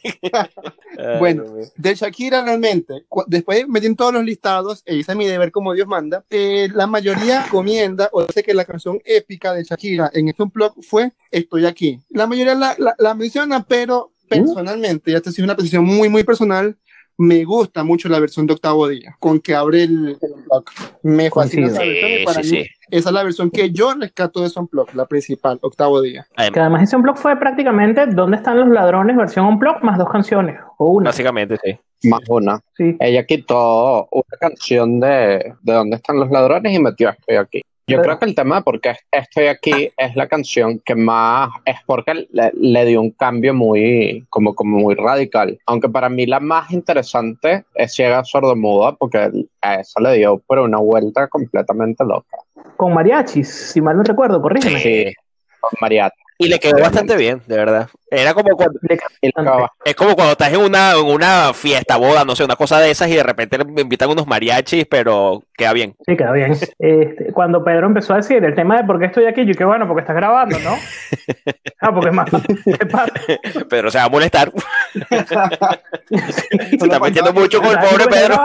Bueno, 1.20 1.46
de 1.76 1.96
Shakira 1.96 2.44
realmente, 2.44 3.06
después 3.28 3.68
metí 3.68 3.88
en 3.88 3.96
todos 3.96 4.13
los 4.13 4.24
listados 4.24 4.84
e 4.86 4.96
hice 4.96 5.16
mi 5.16 5.26
deber 5.26 5.52
como 5.52 5.74
Dios 5.74 5.88
manda, 5.88 6.24
eh, 6.30 6.70
la 6.74 6.86
mayoría 6.88 7.46
comienda 7.50 8.10
o 8.12 8.24
dice 8.26 8.44
que 8.44 8.54
la 8.54 8.66
canción 8.66 9.00
épica 9.06 9.54
de 9.54 9.63
Shakira 9.63 10.12
en 10.13 10.30
este 10.30 10.44
blog 10.54 10.74
fue 10.84 11.12
Estoy 11.32 11.66
aquí. 11.66 12.00
La 12.10 12.28
mayoría 12.28 12.54
la, 12.54 12.76
la, 12.78 12.94
la 13.00 13.16
menciona, 13.16 13.63
pero 13.63 14.12
personalmente, 14.30 15.10
y 15.12 15.16
esta 15.16 15.32
sí 15.32 15.42
es 15.42 15.44
una 15.44 15.56
posición 15.56 15.84
muy, 15.84 16.10
muy 16.10 16.24
personal, 16.24 16.78
me 17.18 17.44
gusta 17.44 17.84
mucho 17.84 18.08
la 18.10 18.20
versión 18.20 18.46
de 18.46 18.54
Octavo 18.54 18.88
Día, 18.88 19.16
con 19.20 19.39
que 19.39 19.56
abre 19.56 19.84
el, 19.84 20.18
el 20.22 20.32
unplug. 20.32 20.66
Me 21.04 21.32
fascina 21.32 21.70
Coincido. 21.70 21.74
esa 21.74 21.84
versión 21.84 22.12
y 22.12 22.18
Sí, 22.20 22.26
para 22.26 22.44
sí, 22.44 22.52
mí 22.52 22.63
sí. 22.63 22.70
Esa 22.98 23.10
es 23.10 23.14
la 23.14 23.24
versión 23.24 23.50
que 23.50 23.72
yo 23.72 23.94
rescato 23.94 24.42
de 24.42 24.52
unplug, 24.56 24.94
la 24.94 25.06
principal, 25.06 25.58
Octavo 25.62 26.02
Día. 26.02 26.28
Que 26.54 26.60
Además, 26.60 26.84
ese 26.84 26.96
unplug 26.96 27.18
fue 27.18 27.36
prácticamente 27.38 28.06
¿Dónde 28.08 28.38
están 28.38 28.60
los 28.60 28.70
ladrones? 28.70 29.16
versión 29.18 29.46
unplug 29.46 29.82
más 29.84 29.98
dos 29.98 30.10
canciones. 30.10 30.60
O 30.78 30.92
una. 30.92 31.10
básicamente, 31.10 31.58
sí. 31.64 32.10
Más 32.10 32.22
una. 32.28 32.60
Sí. 32.76 32.96
Ella 33.00 33.26
quitó 33.26 34.08
una 34.12 34.38
canción 34.40 35.00
de, 35.00 35.54
de 35.62 35.74
¿Dónde 35.74 35.96
están 35.96 36.20
los 36.20 36.30
ladrones? 36.30 36.74
y 36.74 36.80
metió 36.80 37.10
Estoy 37.10 37.36
aquí. 37.38 37.62
Yo 37.86 38.02
creo 38.02 38.17
que 38.17 38.26
el 38.26 38.36
tema 38.36 38.58
de 38.58 38.62
por 38.62 38.80
qué 38.80 38.96
estoy 39.12 39.48
aquí 39.48 39.91
es 39.98 40.15
la 40.15 40.28
canción 40.28 40.80
que 40.80 40.96
más 40.96 41.50
es 41.65 41.76
porque 41.86 42.28
le, 42.32 42.52
le 42.54 42.86
dio 42.86 43.02
un 43.02 43.12
cambio 43.12 43.54
muy 43.54 44.26
como, 44.30 44.56
como 44.56 44.78
muy 44.78 44.96
radical. 44.96 45.60
Aunque 45.65 45.89
para 45.89 46.08
mí 46.08 46.26
la 46.26 46.39
más 46.39 46.72
interesante 46.72 47.65
es 47.76 47.93
Ciega 47.93 48.24
Sordomuda 48.24 48.96
porque 48.96 49.30
a 49.62 49.76
esa 49.76 50.00
le 50.00 50.13
dio 50.13 50.41
pero 50.48 50.63
una 50.63 50.78
vuelta 50.78 51.28
completamente 51.28 52.06
loca. 52.06 52.38
Con 52.78 52.93
mariachis, 52.93 53.50
si 53.50 53.82
mal 53.82 53.98
no 53.98 54.04
recuerdo, 54.04 54.41
corrígeme. 54.41 54.80
Sí. 54.80 55.13
Con 55.60 55.72
Mariachi. 55.80 56.24
Y 56.38 56.48
le 56.50 56.60
quedó 56.60 56.82
bastante 56.82 57.15
bien, 57.15 57.41
de 57.48 57.56
verdad. 57.56 57.89
Era 58.10 58.34
como 58.34 58.56
cuando, 58.56 58.80
es 59.86 59.96
como 59.96 60.15
cuando 60.15 60.34
estás 60.34 60.52
en 60.52 60.60
una, 60.60 60.91
en 60.93 61.06
una 61.06 61.54
fiesta, 61.54 61.96
boda, 61.98 62.26
no 62.26 62.36
sé, 62.36 62.43
una 62.43 62.56
cosa 62.56 62.80
de 62.80 62.91
esas 62.91 63.08
y 63.10 63.15
de 63.15 63.24
repente 63.24 63.58
le 63.58 63.82
invitan 63.82 64.10
unos 64.10 64.28
mariachis, 64.28 64.86
pero 64.89 65.43
queda 65.58 65.74
bien. 65.74 65.96
Sí, 66.06 66.18
queda 66.18 66.32
bien. 66.32 66.52
Este, 66.52 67.32
cuando 67.34 67.63
Pedro 67.63 67.88
empezó 67.88 68.13
a 68.13 68.18
decir 68.18 68.44
el 68.44 68.56
tema 68.56 68.78
de 68.78 68.84
por 68.84 69.00
qué 69.00 69.06
estoy 69.06 69.26
aquí, 69.26 69.46
yo 69.46 69.54
que 69.54 69.66
bueno, 69.66 69.88
porque 69.88 70.02
estás 70.02 70.16
grabando, 70.16 70.58
¿no? 70.60 70.76
Ah, 71.86 71.94
porque 71.94 72.12
es 72.12 72.16
más. 72.16 72.30
Pedro 73.70 73.92
se 73.92 73.98
va 73.98 74.06
a 74.06 74.10
molestar. 74.10 74.54
Se 74.94 76.76
está 76.76 76.98
metiendo 76.98 77.34
mucho 77.34 77.62
con 77.62 77.72
el 77.72 77.78
pobre 77.78 78.06
Pedro. 78.10 78.38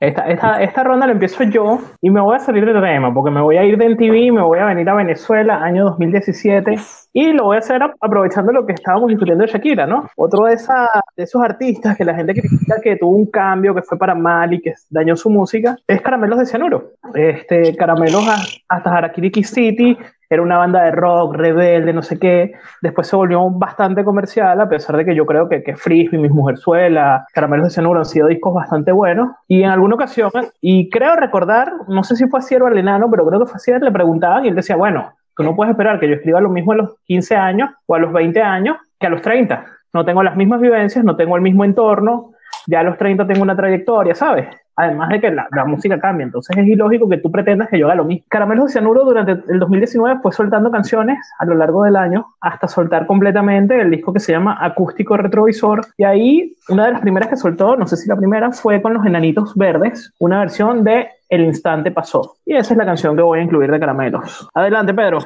Esta, 0.00 0.28
esta, 0.28 0.60
esta 0.60 0.82
ronda 0.82 1.06
la 1.06 1.12
empiezo 1.12 1.44
yo 1.44 1.78
y 2.00 2.10
me 2.10 2.20
voy 2.20 2.34
a 2.34 2.40
salir 2.40 2.66
del 2.66 2.82
tema 2.82 3.14
porque 3.14 3.30
me 3.30 3.40
voy 3.40 3.56
a 3.56 3.64
ir 3.64 3.78
de 3.78 3.86
NTV, 3.86 4.32
me 4.32 4.42
voy 4.42 4.58
a 4.58 4.64
venir 4.64 4.88
a 4.88 4.94
Venezuela, 4.94 5.62
año 5.62 5.84
2017, 5.84 6.74
y 7.12 7.32
lo 7.32 7.44
voy 7.44 7.56
a 7.56 7.60
hacer 7.60 7.80
aprovechando 8.00 8.50
lo 8.50 8.66
que 8.66 8.72
estábamos 8.72 9.10
discutiendo 9.10 9.44
de 9.44 9.52
Shakira, 9.52 9.86
¿no? 9.86 10.08
Otro 10.16 10.46
de, 10.46 10.54
esa, 10.54 10.88
de 11.16 11.22
esos 11.22 11.40
artistas 11.42 11.96
que 11.96 12.04
la 12.04 12.14
gente 12.14 12.34
critica 12.34 12.80
que 12.82 12.96
tuvo 12.96 13.16
un 13.16 13.30
cambio, 13.30 13.74
que 13.74 13.82
fue 13.82 13.98
para 13.98 14.14
mal 14.14 14.52
y 14.54 14.60
que 14.60 14.74
dañó 14.90 15.14
su 15.14 15.30
música, 15.30 15.76
es 15.86 16.00
Caramelos 16.00 16.40
de 16.42 16.50
Cianuro. 16.50 16.92
Este, 17.14 17.76
Caramelos 17.76 18.24
hasta 18.68 18.96
Harakiri 18.96 19.44
City 19.44 19.96
era 20.32 20.40
una 20.40 20.56
banda 20.56 20.84
de 20.84 20.92
rock, 20.92 21.34
rebelde, 21.34 21.92
no 21.92 22.00
sé 22.00 22.18
qué. 22.18 22.54
Después 22.80 23.06
se 23.06 23.14
volvió 23.16 23.50
bastante 23.50 24.02
comercial, 24.02 24.58
a 24.62 24.68
pesar 24.68 24.96
de 24.96 25.04
que 25.04 25.14
yo 25.14 25.26
creo 25.26 25.46
que, 25.46 25.62
que 25.62 25.76
Frisbee, 25.76 26.18
Mis 26.18 26.30
Mujerzuela, 26.30 27.26
Caramelos 27.34 27.66
de 27.66 27.70
Cianuro 27.70 27.98
han 27.98 28.06
sido 28.06 28.28
discos 28.28 28.54
bastante 28.54 28.92
buenos. 28.92 29.28
Y 29.46 29.62
en 29.62 29.68
alguna 29.68 29.96
ocasión, 29.96 30.30
y 30.62 30.88
creo 30.88 31.16
recordar, 31.16 31.72
no 31.86 32.02
sé 32.02 32.16
si 32.16 32.26
fue 32.28 32.38
así 32.38 32.54
o 32.54 32.66
al 32.66 32.78
enano, 32.78 33.10
pero 33.10 33.26
creo 33.26 33.40
que 33.40 33.46
fue 33.46 33.56
así, 33.56 33.72
le 33.72 33.92
preguntaban 33.92 34.46
y 34.46 34.48
él 34.48 34.54
decía, 34.54 34.76
bueno, 34.76 35.12
tú 35.36 35.42
no 35.42 35.54
puedes 35.54 35.72
esperar 35.72 36.00
que 36.00 36.08
yo 36.08 36.14
escriba 36.14 36.40
lo 36.40 36.48
mismo 36.48 36.72
a 36.72 36.76
los 36.76 36.94
15 37.04 37.36
años 37.36 37.68
o 37.84 37.94
a 37.94 37.98
los 37.98 38.10
20 38.10 38.40
años 38.40 38.78
que 38.98 39.08
a 39.08 39.10
los 39.10 39.20
30. 39.20 39.66
No 39.92 40.06
tengo 40.06 40.22
las 40.22 40.34
mismas 40.34 40.62
vivencias, 40.62 41.04
no 41.04 41.14
tengo 41.14 41.36
el 41.36 41.42
mismo 41.42 41.62
entorno, 41.66 42.30
ya 42.66 42.80
a 42.80 42.84
los 42.84 42.96
30 42.96 43.26
tengo 43.26 43.42
una 43.42 43.54
trayectoria, 43.54 44.14
¿sabes? 44.14 44.46
Además 44.76 45.10
de 45.10 45.20
que 45.20 45.30
la, 45.30 45.46
la 45.50 45.64
música 45.64 46.00
cambia, 46.00 46.24
entonces 46.24 46.56
es 46.56 46.66
ilógico 46.66 47.08
que 47.08 47.18
tú 47.18 47.30
pretendas 47.30 47.68
que 47.68 47.78
yo 47.78 47.86
haga 47.86 47.96
lo 47.96 48.04
mismo. 48.04 48.24
Caramelos 48.28 48.66
de 48.66 48.72
Cianuro 48.72 49.04
durante 49.04 49.32
el 49.52 49.58
2019 49.58 50.20
fue 50.22 50.32
soltando 50.32 50.70
canciones 50.70 51.18
a 51.38 51.44
lo 51.44 51.54
largo 51.54 51.84
del 51.84 51.96
año 51.96 52.26
hasta 52.40 52.68
soltar 52.68 53.06
completamente 53.06 53.80
el 53.80 53.90
disco 53.90 54.12
que 54.12 54.20
se 54.20 54.32
llama 54.32 54.58
Acústico 54.60 55.16
Retrovisor. 55.16 55.86
Y 55.96 56.04
ahí 56.04 56.56
una 56.68 56.86
de 56.86 56.92
las 56.92 57.00
primeras 57.00 57.28
que 57.28 57.36
soltó, 57.36 57.76
no 57.76 57.86
sé 57.86 57.96
si 57.96 58.08
la 58.08 58.16
primera, 58.16 58.52
fue 58.52 58.80
con 58.80 58.94
los 58.94 59.04
Enanitos 59.04 59.54
Verdes, 59.54 60.12
una 60.18 60.40
versión 60.40 60.84
de 60.84 61.08
El 61.28 61.42
Instante 61.42 61.90
Pasó. 61.90 62.36
Y 62.44 62.54
esa 62.54 62.74
es 62.74 62.78
la 62.78 62.84
canción 62.84 63.16
que 63.16 63.22
voy 63.22 63.40
a 63.40 63.42
incluir 63.42 63.70
de 63.70 63.80
Caramelos. 63.80 64.48
Adelante, 64.54 64.94
Pedro. 64.94 65.18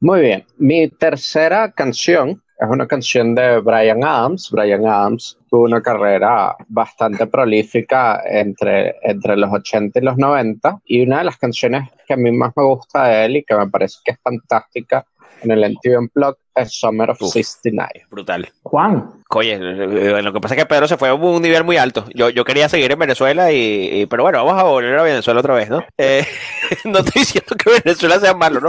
Muy 0.00 0.20
bien. 0.20 0.44
Mi 0.58 0.88
tercera 0.88 1.70
canción 1.70 2.41
es 2.62 2.68
una 2.70 2.86
canción 2.86 3.34
de 3.34 3.58
Brian 3.60 4.02
Adams. 4.04 4.50
Brian 4.50 4.86
Adams 4.86 5.36
tuvo 5.50 5.64
una 5.64 5.82
carrera 5.82 6.54
bastante 6.68 7.26
prolífica 7.26 8.22
entre, 8.24 8.96
entre 9.02 9.36
los 9.36 9.52
80 9.52 9.98
y 9.98 10.02
los 10.02 10.16
90 10.16 10.78
y 10.86 11.02
una 11.02 11.18
de 11.18 11.24
las 11.24 11.36
canciones 11.38 11.88
que 12.06 12.14
a 12.14 12.16
mí 12.16 12.30
más 12.32 12.52
me 12.56 12.64
gusta 12.64 13.04
de 13.08 13.24
él 13.26 13.36
y 13.38 13.44
que 13.44 13.54
me 13.54 13.68
parece 13.68 13.98
que 14.04 14.12
es 14.12 14.18
fantástica 14.22 15.04
en 15.42 15.50
el 15.50 15.64
MTV 15.72 15.98
Unplugged 15.98 16.36
es 16.54 16.72
Summer 16.78 17.10
of 17.10 17.20
Uf. 17.20 17.32
69. 17.32 17.90
Brutal. 18.10 18.48
Juan, 18.62 19.10
Oye, 19.30 19.54
eh, 19.54 20.22
lo 20.22 20.32
que 20.32 20.40
pasa 20.40 20.54
es 20.54 20.60
que 20.60 20.66
Pedro 20.66 20.86
se 20.86 20.96
fue 20.98 21.08
a 21.08 21.14
un 21.14 21.42
nivel 21.42 21.64
muy 21.64 21.78
alto. 21.78 22.04
Yo, 22.14 22.28
yo 22.30 22.44
quería 22.44 22.68
seguir 22.68 22.92
en 22.92 22.98
Venezuela, 22.98 23.50
y, 23.50 24.02
y- 24.02 24.06
pero 24.06 24.22
bueno, 24.24 24.44
vamos 24.44 24.60
a 24.62 24.64
volver 24.64 24.96
a 24.98 25.02
Venezuela 25.02 25.40
otra 25.40 25.54
vez, 25.54 25.68
¿no? 25.70 25.82
Eh, 25.98 26.24
no 26.84 26.98
estoy 27.00 27.22
diciendo 27.22 27.56
que 27.56 27.80
Venezuela 27.82 28.20
sea 28.20 28.34
malo, 28.34 28.60
¿no? 28.60 28.68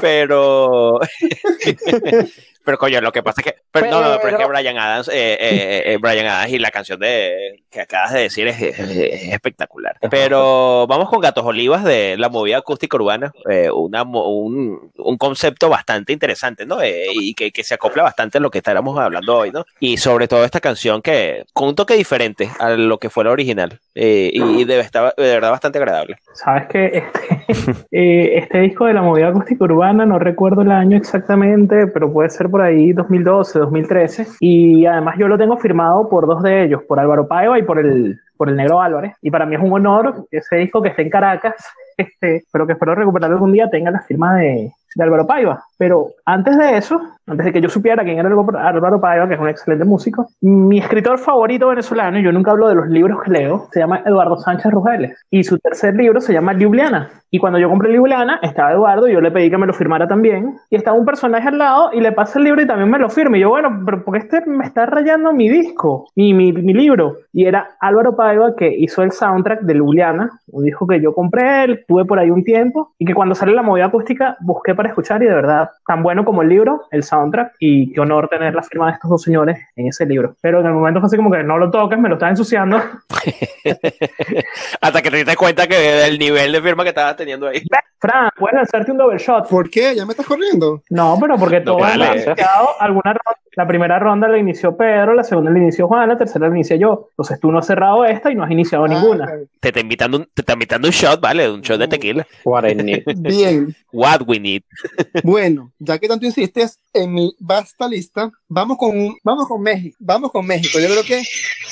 Pero, 0.00 1.00
pero 2.64 2.78
coño, 2.78 3.00
lo 3.00 3.12
que 3.12 3.22
pasa 3.22 3.40
es 3.40 3.44
que, 3.52 3.54
pero, 3.70 3.86
no, 3.90 4.00
no, 4.00 4.16
pero 4.16 4.28
es 4.28 4.34
que 4.34 4.36
Pero- 4.38 4.48
Brian 4.48 4.78
Adams, 4.78 5.08
eh, 5.08 5.12
eh, 5.40 5.82
eh, 5.86 5.98
Brian 6.00 6.26
Adams 6.26 6.52
y 6.52 6.58
la 6.58 6.70
canción 6.70 6.98
de 7.00 7.62
que 7.70 7.80
acabas 7.82 8.12
de 8.12 8.20
decir 8.22 8.46
es, 8.48 8.60
es- 8.60 8.78
es 8.78 9.32
espectacular. 9.32 9.96
Pero 10.10 10.86
vamos 10.86 11.08
con 11.10 11.20
Gatos 11.20 11.44
Olivas 11.44 11.84
de 11.84 12.16
la 12.16 12.28
movida 12.28 12.58
acústica 12.58 12.96
urbana, 12.96 13.32
eh, 13.50 13.70
una, 13.70 14.04
mo- 14.04 14.28
un, 14.28 14.90
un 14.96 15.18
concepto 15.18 15.68
bastante 15.68 16.12
interesante, 16.12 16.64
¿no? 16.66 16.80
Eh, 16.82 17.06
y 17.12 17.34
que, 17.34 17.50
que 17.50 17.64
se 17.64 17.74
acopla 17.74 18.02
bastante 18.02 18.38
a 18.38 18.40
lo 18.40 18.50
que 18.50 18.58
estábamos 18.58 18.98
hablando 18.98 19.36
hoy, 19.36 19.50
¿no? 19.50 19.64
Y 19.80 19.96
sobre 19.98 20.28
todo 20.28 20.44
esta 20.44 20.60
canción 20.60 21.02
que 21.02 21.44
con 21.52 21.68
un 21.68 21.74
toque 21.74 21.94
diferente 21.94 22.48
a 22.58 22.70
lo 22.70 22.98
que 22.98 23.10
fue 23.10 23.24
la 23.24 23.30
original 23.32 23.78
eh, 23.94 24.30
y, 24.32 24.42
y 24.60 24.64
de, 24.64 24.80
estaba- 24.80 25.12
de 25.16 25.22
verdad 25.34 25.50
bastante 25.50 25.78
agradable. 25.78 26.16
sabes 26.34 26.66
que 26.68 26.86
este, 26.86 27.44
eh, 27.92 28.38
este 28.38 28.60
disco 28.60 28.86
de 28.86 28.94
la 28.94 29.02
movida 29.02 29.28
acústica 29.28 29.64
urbana, 29.64 30.06
no 30.06 30.18
recuerdo 30.18 30.62
el 30.62 30.70
año 30.70 30.96
exactamente, 30.96 31.86
pero 31.88 32.12
puede 32.12 32.30
ser 32.30 32.48
por 32.54 32.62
ahí 32.62 32.92
2012, 32.92 33.58
2013. 33.58 34.26
Y 34.38 34.86
además 34.86 35.16
yo 35.18 35.26
lo 35.26 35.36
tengo 35.36 35.56
firmado 35.56 36.08
por 36.08 36.24
dos 36.28 36.40
de 36.40 36.62
ellos, 36.62 36.82
por 36.86 37.00
Álvaro 37.00 37.26
Paiva 37.26 37.58
y 37.58 37.64
por 37.64 37.80
el, 37.80 38.20
por 38.36 38.48
el 38.48 38.54
Negro 38.54 38.80
Álvarez. 38.80 39.16
Y 39.22 39.30
para 39.32 39.44
mí 39.44 39.56
es 39.56 39.60
un 39.60 39.72
honor 39.72 40.24
ese 40.30 40.54
disco 40.58 40.80
que 40.80 40.90
esté 40.90 41.02
en 41.02 41.10
Caracas, 41.10 41.54
este, 41.96 42.44
pero 42.52 42.64
que 42.64 42.74
espero 42.74 42.94
recuperar 42.94 43.32
algún 43.32 43.50
día, 43.50 43.68
tenga 43.68 43.90
la 43.90 44.02
firma 44.02 44.36
de, 44.36 44.70
de 44.94 45.02
Álvaro 45.02 45.26
Paiva. 45.26 45.64
Pero 45.76 46.10
antes 46.24 46.56
de 46.56 46.76
eso, 46.76 47.00
antes 47.26 47.46
de 47.46 47.52
que 47.52 47.60
yo 47.60 47.68
supiera 47.68 48.04
quién 48.04 48.18
era 48.18 48.28
Álvaro 48.28 49.00
Paiva, 49.00 49.28
que 49.28 49.34
es 49.34 49.40
un 49.40 49.48
excelente 49.48 49.84
músico, 49.84 50.28
mi 50.40 50.78
escritor 50.78 51.18
favorito 51.18 51.68
venezolano, 51.68 52.18
y 52.18 52.22
yo 52.22 52.32
nunca 52.32 52.50
hablo 52.50 52.68
de 52.68 52.74
los 52.74 52.88
libros 52.88 53.22
que 53.22 53.30
leo, 53.30 53.68
se 53.72 53.80
llama 53.80 54.02
Eduardo 54.04 54.36
Sánchez 54.36 54.72
Rugeles. 54.72 55.18
Y 55.30 55.44
su 55.44 55.58
tercer 55.58 55.94
libro 55.94 56.20
se 56.20 56.32
llama 56.32 56.52
Ljubljana. 56.52 57.10
Y 57.30 57.38
cuando 57.40 57.58
yo 57.58 57.68
compré 57.68 57.92
Ljubljana, 57.92 58.38
estaba 58.42 58.72
Eduardo, 58.72 59.08
y 59.08 59.12
yo 59.12 59.20
le 59.20 59.32
pedí 59.32 59.50
que 59.50 59.58
me 59.58 59.66
lo 59.66 59.72
firmara 59.72 60.06
también. 60.06 60.56
Y 60.70 60.76
estaba 60.76 60.96
un 60.96 61.04
personaje 61.04 61.48
al 61.48 61.58
lado, 61.58 61.90
y 61.92 62.00
le 62.00 62.12
pasa 62.12 62.38
el 62.38 62.44
libro 62.44 62.62
y 62.62 62.66
también 62.66 62.90
me 62.90 62.98
lo 62.98 63.08
firma. 63.08 63.36
Y 63.36 63.40
yo, 63.40 63.48
bueno, 63.48 63.82
pero 63.84 64.04
porque 64.04 64.20
este 64.20 64.46
me 64.46 64.64
está 64.64 64.86
rayando 64.86 65.32
mi 65.32 65.48
disco, 65.48 66.08
mi, 66.14 66.32
mi, 66.32 66.52
mi 66.52 66.72
libro. 66.72 67.16
Y 67.32 67.46
era 67.46 67.70
Álvaro 67.80 68.14
Paiva 68.14 68.54
que 68.54 68.72
hizo 68.72 69.02
el 69.02 69.10
soundtrack 69.10 69.62
de 69.62 69.74
Ljubljana, 69.74 70.30
un 70.52 70.64
disco 70.64 70.86
que 70.86 71.00
yo 71.00 71.12
compré, 71.12 71.64
él, 71.64 71.84
tuve 71.88 72.04
por 72.04 72.20
ahí 72.20 72.30
un 72.30 72.44
tiempo, 72.44 72.92
y 72.98 73.04
que 73.04 73.14
cuando 73.14 73.34
sale 73.34 73.52
la 73.52 73.62
movida 73.62 73.86
acústica 73.86 74.36
busqué 74.40 74.74
para 74.76 74.90
escuchar, 74.90 75.20
y 75.22 75.26
de 75.26 75.34
verdad, 75.34 75.70
tan 75.88 76.04
bueno 76.04 76.24
como 76.24 76.42
el 76.42 76.48
libro, 76.48 76.82
el 76.92 77.02
soundtrack, 77.02 77.13
y 77.58 77.92
qué 77.92 78.00
honor 78.00 78.28
tener 78.28 78.54
la 78.54 78.62
firma 78.62 78.86
de 78.86 78.92
estos 78.94 79.10
dos 79.10 79.22
señores 79.22 79.58
en 79.76 79.88
ese 79.88 80.06
libro. 80.06 80.36
Pero 80.40 80.60
en 80.60 80.66
el 80.66 80.72
momento 80.72 81.00
fue 81.00 81.06
así 81.06 81.16
como 81.16 81.30
que 81.30 81.42
no 81.42 81.58
lo 81.58 81.70
toques, 81.70 81.98
me 81.98 82.08
lo 82.08 82.14
estás 82.14 82.30
ensuciando. 82.30 82.80
Hasta 84.80 85.02
que 85.02 85.10
te 85.10 85.16
diste 85.18 85.36
cuenta 85.36 85.66
que 85.66 85.76
del 85.76 86.18
nivel 86.18 86.52
de 86.52 86.62
firma 86.62 86.82
que 86.82 86.90
estabas 86.90 87.16
teniendo 87.16 87.46
ahí. 87.48 87.62
Fran, 87.98 88.28
puedes 88.36 88.54
lanzarte 88.56 88.92
un 88.92 88.98
double 88.98 89.18
shot. 89.18 89.48
¿Por 89.48 89.70
qué? 89.70 89.94
¿Ya 89.94 90.04
me 90.04 90.12
estás 90.12 90.26
corriendo? 90.26 90.82
No, 90.90 91.16
pero 91.20 91.36
porque 91.38 91.60
No, 91.60 91.64
todos 91.64 91.80
vale. 91.80 92.06
iniciado 92.12 92.68
alguna 92.80 93.12
ronda. 93.14 93.38
La 93.56 93.66
primera 93.66 93.98
ronda 93.98 94.28
la 94.28 94.38
inició 94.38 94.76
Pedro, 94.76 95.14
la 95.14 95.22
segunda 95.24 95.50
la 95.50 95.58
inició 95.58 95.86
Juan, 95.88 96.08
la 96.08 96.18
tercera 96.18 96.48
la 96.48 96.54
inicié 96.54 96.78
yo. 96.78 97.08
Entonces 97.10 97.40
tú 97.40 97.52
no 97.52 97.58
has 97.58 97.66
cerrado 97.66 98.04
esta 98.04 98.30
y 98.30 98.34
no 98.34 98.44
has 98.44 98.50
iniciado 98.50 98.86
ninguna. 98.86 99.26
Ah, 99.28 99.38
Te 99.60 99.68
está 99.68 99.80
invitando 99.80 100.18
un, 100.18 100.24
te 100.34 100.42
está 100.42 100.54
invitando 100.54 100.88
un 100.88 100.92
shot, 100.92 101.20
¿vale? 101.20 101.50
Un 101.50 101.60
shot 101.60 101.78
de 101.78 101.88
tequila. 101.88 102.26
What 102.44 102.68
I 102.68 102.74
need. 102.74 103.02
Bien, 103.16 103.74
What 103.92 104.22
we 104.26 104.40
need. 104.40 104.62
bueno, 105.22 105.72
ya 105.78 105.98
que 105.98 106.08
tanto 106.08 106.26
insistes 106.26 106.80
en 106.92 107.14
mi 107.14 107.34
vasta 107.38 107.88
lista, 107.88 108.30
vamos 108.48 108.76
con, 108.76 109.16
vamos 109.22 109.46
con 109.46 109.62
México, 109.62 109.96
vamos 110.00 110.32
con 110.32 110.46
México. 110.46 110.78
Yo 110.80 110.88
creo 110.88 111.04
que 111.04 111.22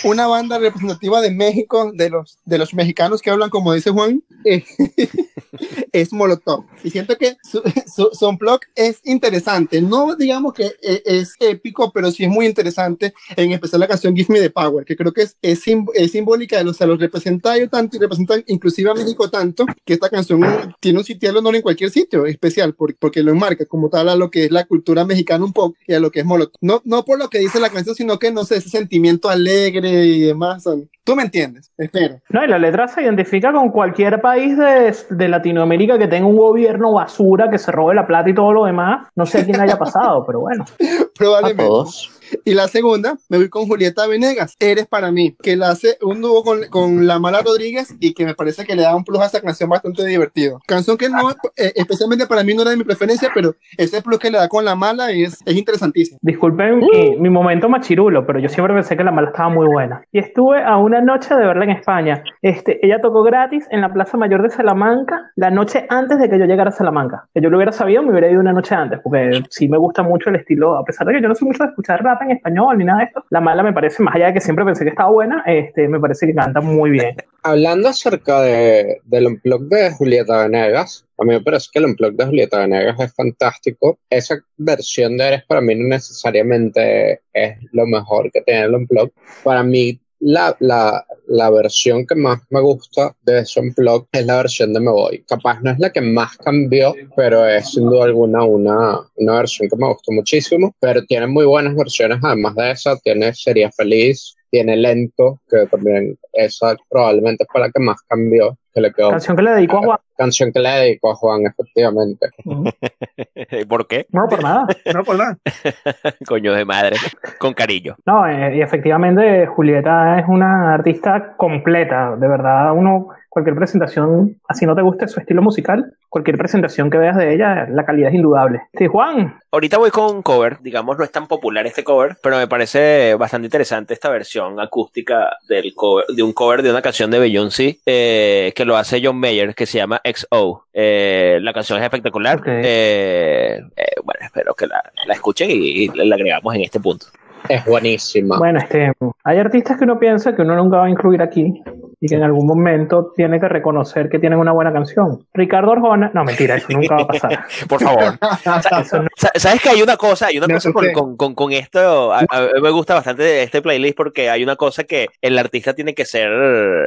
una 0.04 0.26
banda 0.26 0.58
representativa 0.58 1.20
de 1.20 1.30
México, 1.30 1.90
de 1.92 2.10
los, 2.10 2.38
de 2.44 2.58
los 2.58 2.74
mexicanos 2.74 3.20
que 3.20 3.30
hablan 3.30 3.50
como 3.50 3.72
dice 3.72 3.90
Juan, 3.90 4.22
eh, 4.44 4.64
es 5.92 6.12
Molotov. 6.12 6.64
Y 6.82 6.90
siento 6.90 7.16
que 7.16 7.36
su, 7.42 7.62
su, 7.94 8.08
su 8.12 8.28
unplug 8.28 8.60
es 8.74 9.00
interesante. 9.04 9.80
No 9.82 10.14
digamos 10.16 10.54
que 10.54 10.66
eh, 10.82 11.02
es 11.04 11.34
épico, 11.40 11.92
pero 11.92 12.10
sí 12.10 12.24
es 12.24 12.30
muy 12.30 12.46
interesante, 12.46 13.12
en 13.36 13.52
especial 13.52 13.80
la 13.80 13.88
canción 13.88 14.14
Give 14.16 14.32
Me 14.32 14.40
the 14.40 14.50
Power, 14.50 14.84
que 14.84 14.96
creo 14.96 15.12
que 15.12 15.22
es, 15.22 15.36
es, 15.42 15.60
sim- 15.62 15.86
es 15.94 16.12
simbólica 16.12 16.60
o 16.66 16.72
sea, 16.72 16.86
los 16.86 16.98
representa 17.00 17.56
ellos 17.56 17.70
tanto 17.70 17.96
y 17.96 18.00
representa 18.00 18.34
inclusive 18.46 18.90
a 18.90 18.94
México 18.94 19.28
tanto, 19.30 19.66
que 19.84 19.94
esta 19.94 20.08
canción 20.08 20.40
tiene 20.80 20.98
un 20.98 21.04
sitio 21.04 21.36
honor 21.36 21.56
en 21.56 21.62
cualquier 21.62 21.90
sitio 21.90 22.26
especial, 22.26 22.74
por- 22.74 22.94
porque 22.96 23.22
lo 23.22 23.32
enmarca 23.32 23.64
como 23.66 23.88
tal 23.88 24.08
a 24.08 24.16
lo 24.16 24.30
que 24.30 24.44
es 24.44 24.50
la 24.50 24.64
cultura 24.64 25.04
mexicana 25.04 25.44
un 25.44 25.52
poco 25.52 25.76
y 25.86 25.94
a 25.94 26.00
lo 26.00 26.10
que 26.10 26.20
es 26.20 26.26
Molotov. 26.26 26.58
No, 26.60 26.80
no 26.84 27.04
por 27.04 27.18
lo 27.18 27.28
que 27.28 27.38
dice 27.38 27.58
la 27.60 27.70
canción, 27.70 27.94
sino 27.94 28.18
que, 28.18 28.30
no 28.32 28.44
sé, 28.44 28.56
ese 28.56 28.68
sentimiento 28.68 29.28
alegre 29.28 30.04
y 30.06 30.20
demás. 30.20 30.62
son- 30.62 30.88
Tú 31.04 31.16
me 31.16 31.24
entiendes, 31.24 31.72
espero. 31.76 32.20
No, 32.28 32.44
y 32.44 32.48
la 32.48 32.58
letra 32.60 32.86
se 32.86 33.02
identifica 33.02 33.52
con 33.52 33.70
cualquier 33.70 34.20
país 34.20 34.56
de, 34.56 34.94
de 35.10 35.28
Latinoamérica 35.28 35.81
que 35.86 36.08
tenga 36.08 36.26
un 36.26 36.36
gobierno 36.36 36.92
basura, 36.92 37.50
que 37.50 37.58
se 37.58 37.70
robe 37.72 37.94
la 37.94 38.06
plata 38.06 38.30
y 38.30 38.34
todo 38.34 38.52
lo 38.52 38.64
demás. 38.64 39.08
No 39.14 39.26
sé 39.26 39.40
a 39.40 39.44
quién 39.44 39.56
le 39.56 39.64
haya 39.64 39.78
pasado, 39.78 40.24
pero 40.26 40.40
bueno. 40.40 40.64
A 40.80 41.14
Probablemente. 41.14 41.64
todos. 41.64 42.10
Y 42.44 42.54
la 42.54 42.68
segunda, 42.68 43.16
me 43.28 43.38
voy 43.38 43.48
con 43.48 43.66
Julieta 43.66 44.06
Venegas, 44.06 44.56
Eres 44.58 44.86
para 44.86 45.10
mí, 45.10 45.36
que 45.42 45.56
la 45.56 45.70
hace 45.70 45.96
un 46.02 46.20
dúo 46.20 46.42
con, 46.42 46.64
con 46.70 47.06
La 47.06 47.18
Mala 47.18 47.40
Rodríguez 47.42 47.94
y 48.00 48.14
que 48.14 48.24
me 48.24 48.34
parece 48.34 48.64
que 48.64 48.74
le 48.74 48.82
da 48.82 48.96
un 48.96 49.04
plus 49.04 49.20
a 49.20 49.26
esa 49.26 49.40
canción 49.40 49.70
bastante 49.70 50.04
divertido. 50.04 50.60
Canción 50.66 50.96
que 50.96 51.08
no, 51.08 51.30
eh, 51.56 51.72
especialmente 51.76 52.26
para 52.26 52.42
mí 52.42 52.54
no 52.54 52.62
era 52.62 52.72
de 52.72 52.76
mi 52.76 52.84
preferencia, 52.84 53.30
pero 53.34 53.54
ese 53.76 54.02
plus 54.02 54.18
que 54.18 54.30
le 54.30 54.38
da 54.38 54.48
con 54.48 54.64
La 54.64 54.74
Mala 54.74 55.10
es, 55.10 55.38
es 55.44 55.56
interesantísimo. 55.56 56.18
Disculpen 56.22 56.80
mi, 57.18 57.30
momento 57.30 57.68
machirulo, 57.68 58.26
pero 58.26 58.38
yo 58.38 58.48
siempre 58.48 58.74
pensé 58.74 58.96
que 58.96 59.04
la 59.04 59.10
mala 59.10 59.28
estaba 59.28 59.48
muy 59.48 59.66
buena. 59.66 60.02
Y 60.12 60.18
estuve 60.18 60.62
a 60.62 60.76
una 60.76 61.00
noche 61.00 61.34
de 61.34 61.46
verla 61.46 61.64
en 61.64 61.70
España. 61.70 62.22
Este, 62.42 62.84
ella 62.84 63.00
tocó 63.00 63.22
gratis 63.22 63.66
en 63.70 63.80
la 63.80 63.92
Plaza 63.92 64.16
Mayor 64.16 64.42
de 64.42 64.50
Salamanca 64.50 65.30
la 65.36 65.50
noche 65.50 65.86
antes 65.88 66.18
de 66.18 66.28
que 66.28 66.38
yo 66.38 66.44
llegara 66.44 66.70
a 66.70 66.72
Salamanca. 66.72 67.26
Que 67.34 67.40
yo 67.40 67.50
lo 67.50 67.56
hubiera 67.56 67.72
sabido, 67.72 68.02
me 68.02 68.10
hubiera 68.10 68.30
ido 68.30 68.40
una 68.40 68.52
noche 68.52 68.74
antes, 68.74 69.00
porque 69.02 69.42
sí 69.50 69.68
me 69.68 69.78
gusta 69.78 70.02
mucho 70.02 70.30
el 70.30 70.36
estilo, 70.36 70.76
a 70.76 70.84
pesar 70.84 71.06
de 71.06 71.14
que 71.14 71.22
yo 71.22 71.28
no 71.28 71.34
soy 71.34 71.48
mucho 71.48 71.64
de 71.64 71.70
escuchar 71.70 72.02
rap 72.02 72.21
en 72.24 72.32
español 72.32 72.78
ni 72.78 72.84
nada 72.84 73.00
de 73.00 73.04
esto. 73.06 73.24
La 73.30 73.40
mala 73.40 73.62
me 73.62 73.72
parece, 73.72 74.02
más 74.02 74.14
allá 74.14 74.26
de 74.26 74.34
que 74.34 74.40
siempre 74.40 74.64
pensé 74.64 74.84
que 74.84 74.90
estaba 74.90 75.10
buena, 75.10 75.42
este, 75.46 75.88
me 75.88 76.00
parece 76.00 76.26
que 76.26 76.34
canta 76.34 76.60
muy 76.60 76.90
bien. 76.90 77.16
Hablando 77.44 77.88
acerca 77.88 78.40
de, 78.42 79.00
del 79.04 79.26
unplug 79.26 79.68
de 79.68 79.90
Julieta 79.90 80.44
Venegas, 80.44 81.06
a 81.18 81.24
mí 81.24 81.30
me 81.30 81.40
parece 81.40 81.68
que 81.72 81.80
el 81.80 81.86
unplug 81.86 82.14
de 82.14 82.26
Julieta 82.26 82.60
Venegas 82.60 83.00
es 83.00 83.14
fantástico. 83.14 83.98
Esa 84.08 84.38
versión 84.56 85.16
de 85.16 85.26
Eres 85.26 85.44
para 85.46 85.60
mí 85.60 85.74
no 85.74 85.88
necesariamente 85.88 87.20
es 87.32 87.56
lo 87.72 87.86
mejor 87.86 88.30
que 88.30 88.42
tiene 88.42 88.62
el 88.62 88.74
unplug. 88.74 89.10
Para 89.42 89.62
mí, 89.62 90.00
la, 90.22 90.56
la, 90.60 91.04
la 91.26 91.50
versión 91.50 92.06
que 92.06 92.14
más 92.14 92.40
me 92.50 92.60
gusta 92.60 93.14
de 93.22 93.40
ese 93.40 93.60
unplug 93.60 94.06
es 94.12 94.24
la 94.24 94.36
versión 94.36 94.72
de 94.72 94.80
Me 94.80 94.90
Voy. 94.90 95.24
Capaz 95.26 95.60
no 95.62 95.72
es 95.72 95.78
la 95.78 95.90
que 95.90 96.00
más 96.00 96.36
cambió, 96.36 96.94
pero 97.16 97.46
es 97.46 97.72
sin 97.72 97.86
duda 97.86 98.04
alguna 98.04 98.44
una, 98.44 99.00
una 99.16 99.34
versión 99.34 99.68
que 99.68 99.76
me 99.76 99.88
gustó 99.88 100.12
muchísimo. 100.12 100.74
Pero 100.78 101.04
tiene 101.04 101.26
muy 101.26 101.44
buenas 101.44 101.74
versiones, 101.74 102.18
además 102.22 102.54
de 102.54 102.70
esa, 102.70 102.96
tiene 102.98 103.34
Sería 103.34 103.70
Feliz, 103.72 104.36
tiene 104.52 104.76
Lento, 104.76 105.40
que 105.48 105.66
también 105.66 106.18
esa 106.34 106.76
probablemente 106.90 107.46
fue 107.50 107.62
la 107.62 107.70
que 107.70 107.80
más 107.80 108.02
cambió, 108.02 108.58
que 108.74 108.82
le 108.82 108.92
quedó. 108.92 109.10
Canción 109.10 109.34
que 109.34 109.42
le 109.42 109.50
dedico 109.52 109.78
a 109.78 109.80
Juan. 109.80 109.98
Canción 110.14 110.52
que 110.52 110.60
le 110.60 110.68
dedico 110.68 111.10
a 111.10 111.14
Juan, 111.14 111.46
efectivamente. 111.46 112.28
¿Por 113.68 113.86
qué? 113.86 114.06
No, 114.10 114.28
por 114.28 114.42
nada. 114.42 114.66
No, 114.92 115.04
por 115.04 115.16
nada. 115.16 115.38
Coño 116.28 116.52
de 116.52 116.66
madre. 116.66 116.96
Con 117.38 117.54
cariño. 117.54 117.96
No, 118.04 118.28
eh, 118.28 118.58
y 118.58 118.60
efectivamente 118.60 119.46
Julieta 119.46 120.20
es 120.20 120.26
una 120.28 120.74
artista 120.74 121.34
completa, 121.38 122.14
de 122.16 122.28
verdad 122.28 122.72
uno, 122.74 123.08
cualquier 123.30 123.56
presentación, 123.56 124.38
así 124.46 124.66
no 124.66 124.76
te 124.76 124.82
guste 124.82 125.08
su 125.08 125.18
estilo 125.18 125.40
musical, 125.40 125.96
cualquier 126.12 126.36
presentación 126.36 126.90
que 126.90 126.98
veas 126.98 127.16
de 127.16 127.32
ella, 127.34 127.66
la 127.70 127.86
calidad 127.86 128.10
es 128.10 128.16
indudable. 128.16 128.60
Sí, 128.76 128.86
Juan, 128.86 129.40
Ahorita 129.50 129.78
voy 129.78 129.90
con 129.90 130.16
un 130.16 130.22
cover, 130.22 130.58
digamos, 130.60 130.98
no 130.98 131.04
es 131.04 131.10
tan 131.10 131.26
popular 131.26 131.66
este 131.66 131.82
cover, 131.82 132.18
pero 132.22 132.36
me 132.36 132.46
parece 132.46 133.14
bastante 133.14 133.46
interesante 133.46 133.94
esta 133.94 134.10
versión 134.10 134.60
acústica 134.60 135.30
del 135.48 135.74
cover, 135.74 136.04
de 136.06 136.22
un 136.22 136.34
cover 136.34 136.62
de 136.62 136.70
una 136.70 136.82
canción 136.82 137.10
de 137.10 137.18
Beyoncé 137.18 137.78
eh, 137.86 138.52
que 138.54 138.66
lo 138.66 138.76
hace 138.76 139.00
John 139.02 139.16
Mayer, 139.16 139.54
que 139.54 139.64
se 139.64 139.78
llama 139.78 140.02
XO. 140.04 140.66
Eh, 140.74 141.38
la 141.40 141.54
canción 141.54 141.78
es 141.78 141.84
espectacular. 141.84 142.42
Eh, 142.46 143.58
eh, 143.74 143.84
bueno, 144.04 144.20
espero 144.22 144.54
que 144.54 144.66
la, 144.66 144.82
la 145.06 145.14
escuchen 145.14 145.50
y, 145.50 145.84
y 145.84 145.88
la 145.88 146.14
agregamos 146.14 146.54
en 146.54 146.60
este 146.60 146.78
punto. 146.78 147.06
Es 147.48 147.64
buenísima. 147.64 148.38
bueno, 148.38 148.58
este, 148.58 148.92
hay 149.24 149.38
artistas 149.38 149.78
que 149.78 149.84
uno 149.84 149.98
piensa 149.98 150.34
que 150.34 150.42
uno 150.42 150.56
nunca 150.56 150.78
va 150.78 150.86
a 150.86 150.90
incluir 150.90 151.22
aquí, 151.22 151.62
y 152.02 152.08
que 152.08 152.16
en 152.16 152.24
algún 152.24 152.48
momento 152.48 153.12
tiene 153.14 153.38
que 153.38 153.48
reconocer 153.48 154.08
que 154.08 154.18
tienen 154.18 154.40
una 154.40 154.50
buena 154.50 154.72
canción. 154.72 155.24
Ricardo 155.32 155.70
Arjona, 155.70 156.10
no 156.12 156.24
mentira, 156.24 156.56
eso 156.56 156.66
nunca 156.70 156.96
va 156.96 157.02
a 157.02 157.06
pasar. 157.06 157.44
Por 157.68 157.80
favor. 157.80 158.18
¿Sabes 159.36 159.62
que 159.62 159.68
hay 159.68 159.82
una 159.82 159.96
cosa? 159.96 160.26
Hay 160.26 160.36
una 160.36 160.48
cosa 160.48 160.72
con, 160.72 161.16
con, 161.16 161.34
con, 161.36 161.52
esto. 161.52 162.12
A, 162.12 162.22
mí 162.22 162.26
me 162.60 162.70
gusta 162.70 162.94
bastante 162.94 163.44
este 163.44 163.62
playlist 163.62 163.96
porque 163.96 164.28
hay 164.28 164.42
una 164.42 164.56
cosa 164.56 164.82
que 164.82 165.10
el 165.20 165.38
artista 165.38 165.74
tiene 165.74 165.94
que 165.94 166.04
ser, 166.04 166.28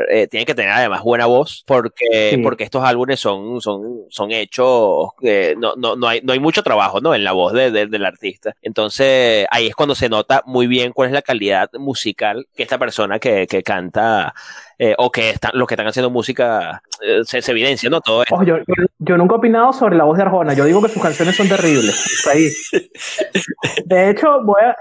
eh, 0.09 0.27
tiene 0.27 0.45
que 0.45 0.53
tener 0.53 0.71
además 0.71 1.01
buena 1.01 1.27
voz 1.27 1.63
porque, 1.65 2.37
porque 2.43 2.65
estos 2.65 2.83
álbumes 2.83 3.17
son, 3.17 3.61
son, 3.61 4.01
son 4.09 4.31
hechos, 4.33 5.11
eh, 5.21 5.55
no, 5.57 5.75
no, 5.77 5.95
no, 5.95 6.09
hay, 6.09 6.19
no 6.23 6.33
hay 6.33 6.41
mucho 6.41 6.61
trabajo 6.61 6.99
¿no? 6.99 7.15
en 7.15 7.23
la 7.23 7.31
voz 7.31 7.53
de, 7.53 7.71
del 7.71 8.05
artista. 8.05 8.53
Entonces 8.61 9.47
ahí 9.49 9.67
es 9.67 9.75
cuando 9.75 9.95
se 9.95 10.09
nota 10.09 10.43
muy 10.45 10.67
bien 10.67 10.91
cuál 10.91 11.07
es 11.07 11.13
la 11.13 11.21
calidad 11.21 11.69
musical 11.79 12.47
que 12.53 12.63
esta 12.63 12.77
persona 12.77 13.17
que, 13.17 13.47
que 13.47 13.63
canta 13.63 14.33
eh, 14.77 14.93
o 14.97 15.09
que 15.09 15.29
están, 15.29 15.51
los 15.53 15.67
que 15.67 15.75
están 15.75 15.87
haciendo 15.87 16.09
música 16.09 16.81
eh, 17.01 17.21
se, 17.23 17.39
evidencia, 17.51 17.89
¿no? 17.89 18.01
Todo 18.01 18.23
yo, 18.43 18.57
yo, 18.99 19.17
nunca 19.17 19.35
he 19.35 19.37
opinado 19.37 19.71
sobre 19.71 19.95
la 19.95 20.03
voz 20.03 20.17
de 20.17 20.23
Arjona. 20.23 20.53
Yo 20.53 20.65
digo 20.65 20.81
que 20.81 20.89
sus 20.89 21.01
canciones 21.01 21.35
son 21.35 21.47
terribles. 21.47 22.27
Ahí. 22.29 22.49
De 23.85 24.09
hecho, 24.09 24.43
voy 24.43 24.61
a, 24.61 24.75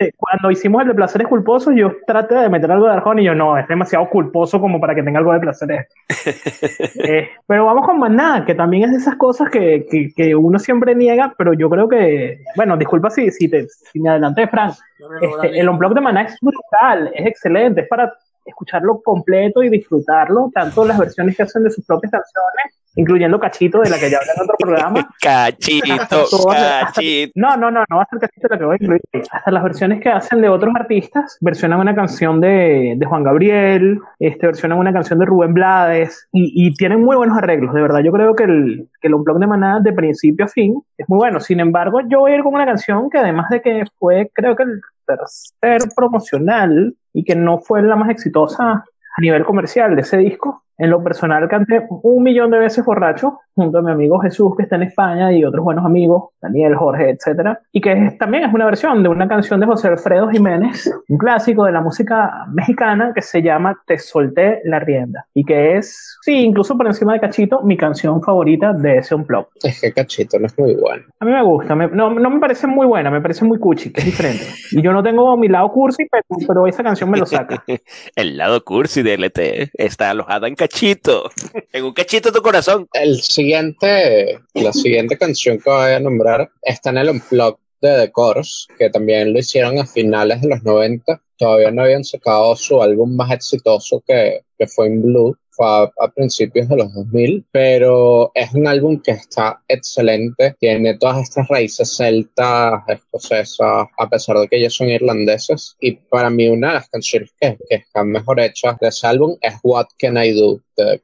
eh, 0.00 0.12
cuando 0.16 0.50
hicimos 0.50 0.82
el 0.82 0.88
de 0.88 0.94
placeres 0.94 1.28
culposos, 1.28 1.74
yo 1.76 1.92
traté 2.06 2.36
de 2.36 2.48
meter 2.48 2.70
algo 2.72 2.86
de 2.86 2.94
Arjona 2.94 3.20
y 3.20 3.24
yo 3.24 3.34
no, 3.34 3.58
es 3.58 3.68
demasiado 3.68 4.08
culposo 4.08 4.60
como 4.60 4.80
para 4.80 4.94
que 4.94 5.02
tenga 5.02 5.18
algo 5.18 5.32
de 5.32 5.40
placeres. 5.40 5.86
pero 7.46 7.66
vamos 7.66 7.86
con 7.86 7.98
Maná, 7.98 8.44
que 8.46 8.54
también 8.54 8.84
es 8.84 8.90
de 8.92 8.96
esas 8.96 9.16
cosas 9.16 9.50
que, 9.50 9.86
que, 9.90 10.10
que, 10.14 10.34
uno 10.34 10.58
siempre 10.58 10.94
niega, 10.94 11.34
pero 11.36 11.52
yo 11.52 11.68
creo 11.68 11.88
que, 11.88 12.40
bueno, 12.56 12.76
disculpa 12.76 13.10
si, 13.10 13.30
si, 13.30 13.48
te, 13.48 13.66
si 13.68 14.00
me 14.00 14.08
adelanté, 14.08 14.48
Frank. 14.48 14.74
Este, 15.20 15.60
el 15.60 15.68
unblock 15.68 15.94
de 15.94 16.00
Maná 16.00 16.22
es 16.22 16.38
brutal, 16.40 17.10
es 17.14 17.26
excelente, 17.26 17.82
es 17.82 17.88
para 17.88 18.14
escucharlo 18.44 19.00
completo 19.02 19.62
y 19.62 19.70
disfrutarlo, 19.70 20.50
tanto 20.54 20.84
las 20.84 20.98
versiones 20.98 21.36
que 21.36 21.44
hacen 21.44 21.64
de 21.64 21.70
sus 21.70 21.84
propias 21.84 22.12
canciones, 22.12 22.83
incluyendo 22.96 23.38
Cachito, 23.40 23.80
de 23.80 23.90
la 23.90 23.98
que 23.98 24.10
ya 24.10 24.18
hablé 24.18 24.30
en 24.36 24.42
otro 24.42 24.56
programa. 24.58 25.08
cachito, 25.20 25.86
Cachito. 26.48 27.32
no, 27.34 27.56
no, 27.56 27.70
no, 27.70 27.84
no 27.88 27.96
va 27.96 28.02
a 28.02 28.06
ser 28.06 28.20
Cachito 28.20 28.48
la 28.48 28.58
que 28.58 28.64
voy 28.64 28.74
a 28.74 28.82
incluir. 28.82 29.00
Hasta 29.30 29.50
las 29.50 29.62
versiones 29.62 30.00
que 30.00 30.08
hacen 30.08 30.40
de 30.40 30.48
otros 30.48 30.74
artistas, 30.76 31.38
versionan 31.40 31.80
una 31.80 31.94
canción 31.94 32.40
de, 32.40 32.94
de 32.96 33.06
Juan 33.06 33.22
Gabriel, 33.22 34.00
este, 34.18 34.46
versionan 34.46 34.78
una 34.78 34.92
canción 34.92 35.18
de 35.18 35.26
Rubén 35.26 35.54
Blades, 35.54 36.28
y, 36.32 36.66
y, 36.66 36.74
tienen 36.74 37.02
muy 37.02 37.16
buenos 37.16 37.36
arreglos, 37.36 37.74
de 37.74 37.82
verdad. 37.82 38.00
Yo 38.00 38.12
creo 38.12 38.34
que 38.34 38.44
el, 38.44 38.88
que 39.00 39.08
el 39.08 39.14
Unplug 39.14 39.38
de 39.38 39.46
Maná, 39.46 39.80
de 39.80 39.92
principio 39.92 40.46
a 40.46 40.48
fin, 40.48 40.82
es 40.98 41.08
muy 41.08 41.18
bueno. 41.18 41.40
Sin 41.40 41.60
embargo, 41.60 42.00
yo 42.08 42.20
voy 42.20 42.32
a 42.32 42.36
ir 42.36 42.42
con 42.42 42.54
una 42.54 42.66
canción 42.66 43.10
que 43.10 43.18
además 43.18 43.48
de 43.50 43.60
que 43.60 43.84
fue, 43.98 44.30
creo 44.34 44.56
que 44.56 44.64
el 44.64 44.80
tercer 45.06 45.88
promocional 45.94 46.94
y 47.12 47.24
que 47.24 47.36
no 47.36 47.58
fue 47.58 47.82
la 47.82 47.96
más 47.96 48.10
exitosa 48.10 48.84
a 49.16 49.20
nivel 49.20 49.44
comercial 49.44 49.94
de 49.94 50.02
ese 50.02 50.18
disco, 50.18 50.63
en 50.78 50.90
lo 50.90 51.02
personal 51.02 51.48
canté 51.48 51.86
un 51.88 52.22
millón 52.22 52.50
de 52.50 52.58
veces 52.58 52.84
borracho 52.84 53.40
junto 53.54 53.78
a 53.78 53.82
mi 53.82 53.92
amigo 53.92 54.18
Jesús 54.18 54.54
que 54.56 54.64
está 54.64 54.76
en 54.76 54.82
España 54.82 55.32
y 55.32 55.44
otros 55.44 55.64
buenos 55.64 55.84
amigos, 55.84 56.30
Daniel, 56.40 56.74
Jorge, 56.74 57.10
etcétera, 57.10 57.60
y 57.72 57.80
que 57.80 58.16
también 58.18 58.44
es 58.44 58.52
una 58.52 58.64
versión 58.64 59.02
de 59.02 59.08
una 59.08 59.28
canción 59.28 59.60
de 59.60 59.66
José 59.66 59.88
Alfredo 59.88 60.28
Jiménez, 60.28 60.92
un 61.08 61.18
clásico 61.18 61.64
de 61.64 61.72
la 61.72 61.80
música 61.80 62.46
mexicana 62.52 63.12
que 63.14 63.22
se 63.22 63.42
llama 63.42 63.78
Te 63.86 63.98
solté 63.98 64.60
la 64.64 64.80
rienda 64.80 65.26
y 65.34 65.44
que 65.44 65.76
es, 65.76 66.18
sí, 66.22 66.32
incluso 66.40 66.76
por 66.76 66.86
encima 66.86 67.12
de 67.14 67.20
Cachito, 67.20 67.62
mi 67.62 67.76
canción 67.76 68.20
favorita 68.22 68.72
de 68.72 68.98
ese 68.98 69.14
unplug. 69.14 69.46
Es 69.62 69.80
que 69.80 69.92
Cachito 69.92 70.38
no 70.38 70.46
es 70.46 70.58
muy 70.58 70.74
bueno. 70.74 71.04
A 71.20 71.24
mí 71.24 71.30
me 71.30 71.42
gusta, 71.42 71.74
no, 71.74 72.10
no, 72.10 72.30
me 72.30 72.40
parece 72.40 72.66
muy 72.66 72.86
buena, 72.86 73.10
me 73.10 73.20
parece 73.20 73.44
muy 73.44 73.58
cuchi, 73.58 73.92
que 73.92 74.00
es 74.00 74.06
diferente. 74.06 74.44
Y 74.72 74.82
yo 74.82 74.92
no 74.92 75.02
tengo 75.02 75.36
mi 75.36 75.48
lado 75.48 75.70
cursi, 75.70 76.06
pero, 76.10 76.24
pero 76.46 76.66
esa 76.66 76.82
canción 76.82 77.10
me 77.10 77.18
lo 77.18 77.26
saca. 77.26 77.62
El 78.16 78.36
lado 78.36 78.64
cursi 78.64 79.02
de 79.02 79.16
LT 79.16 79.70
está 79.74 80.10
alojada 80.10 80.48
en 80.48 80.56
cachito, 80.68 81.30
en 81.72 81.84
un 81.84 81.92
cachito 81.92 82.32
tu 82.32 82.40
corazón. 82.40 82.88
El 82.94 83.20
siguiente, 83.20 84.40
la 84.54 84.72
siguiente 84.72 85.18
canción 85.18 85.58
que 85.58 85.68
voy 85.68 85.92
a 85.92 86.00
nombrar 86.00 86.50
está 86.62 86.90
en 86.90 86.98
el 86.98 87.10
Unplugged 87.10 87.58
de 87.82 88.06
The 88.06 88.12
Course, 88.12 88.72
que 88.78 88.88
también 88.88 89.34
lo 89.34 89.40
hicieron 89.40 89.78
a 89.78 89.86
finales 89.86 90.40
de 90.40 90.48
los 90.48 90.62
90. 90.62 91.20
Todavía 91.36 91.70
no 91.70 91.82
habían 91.82 92.04
sacado 92.04 92.56
su 92.56 92.82
álbum 92.82 93.14
más 93.14 93.30
exitoso 93.30 94.02
que, 94.06 94.40
que 94.58 94.66
fue 94.66 94.86
In 94.86 95.02
Blue, 95.02 95.36
a, 95.60 95.90
principios 96.14 96.68
de 96.68 96.76
los 96.76 96.92
2000, 96.94 97.44
pero 97.50 98.32
es 98.34 98.52
un 98.54 98.66
álbum 98.66 99.00
que 99.00 99.12
está 99.12 99.62
excelente, 99.68 100.54
tiene 100.58 100.96
todas 100.98 101.22
estas 101.22 101.48
raíces 101.48 101.96
celtas, 101.96 102.82
escocesas, 102.88 103.86
a 103.96 104.08
pesar 104.08 104.38
de 104.38 104.48
que 104.48 104.56
ellos 104.56 104.74
son 104.74 104.88
irlandeses, 104.88 105.76
y 105.80 105.92
para 105.92 106.30
mí 106.30 106.48
una 106.48 106.68
de 106.68 106.74
las 106.74 106.88
canciones 106.88 107.32
que, 107.40 107.56
que 107.68 107.76
están 107.76 108.08
mejor 108.08 108.40
hechas 108.40 108.78
de 108.80 108.88
ese 108.88 109.06
álbum 109.06 109.36
es 109.40 109.54
What 109.62 109.86
Can 109.98 110.16
I 110.16 110.32
Do 110.32 110.60
de 110.76 110.98
The 110.98 111.02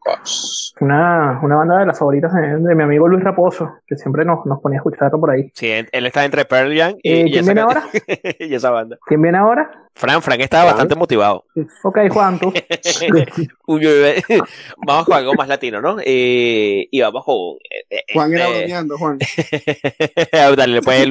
Una, 0.80 1.40
una 1.42 1.56
banda 1.56 1.78
de 1.78 1.86
las 1.86 1.98
favoritas 1.98 2.32
de, 2.32 2.74
mi 2.74 2.82
amigo 2.82 3.08
Luis 3.08 3.22
Raposo, 3.22 3.78
que 3.86 3.96
siempre 3.96 4.24
nos, 4.24 4.44
nos 4.46 4.60
ponía 4.60 4.78
a 4.78 4.80
escuchar 4.80 5.10
por 5.10 5.30
ahí. 5.30 5.50
Sí, 5.54 5.68
él 5.68 6.06
está 6.06 6.24
entre 6.24 6.44
Pearl 6.44 6.76
Jam 6.76 6.96
y, 7.02 7.12
eh, 7.12 7.24
¿quién 7.30 7.44
viene 7.44 7.60
ahora? 7.60 7.84
y 8.38 8.54
esa 8.54 8.70
banda. 8.70 8.98
¿Quién 9.06 9.22
viene 9.22 9.38
ahora? 9.38 9.70
Fran, 9.94 10.22
Fran 10.22 10.40
estaba 10.40 10.66
bastante 10.66 10.94
motivado. 10.94 11.44
Ok, 11.82 11.98
Juan, 12.10 12.38
tú. 12.38 12.52
vamos 14.86 15.06
con 15.06 15.16
algo 15.16 15.34
más 15.34 15.48
latino, 15.48 15.80
¿no? 15.80 15.96
Y, 16.04 16.88
y 16.90 17.00
vamos 17.00 17.24
con. 17.24 17.56
Eh, 17.88 18.04
Juan 18.12 18.32
era 18.32 18.46
este 18.46 18.58
bromeando, 18.58 18.98
Juan. 18.98 19.18
Dale, 20.56 20.82
pues, 20.82 21.08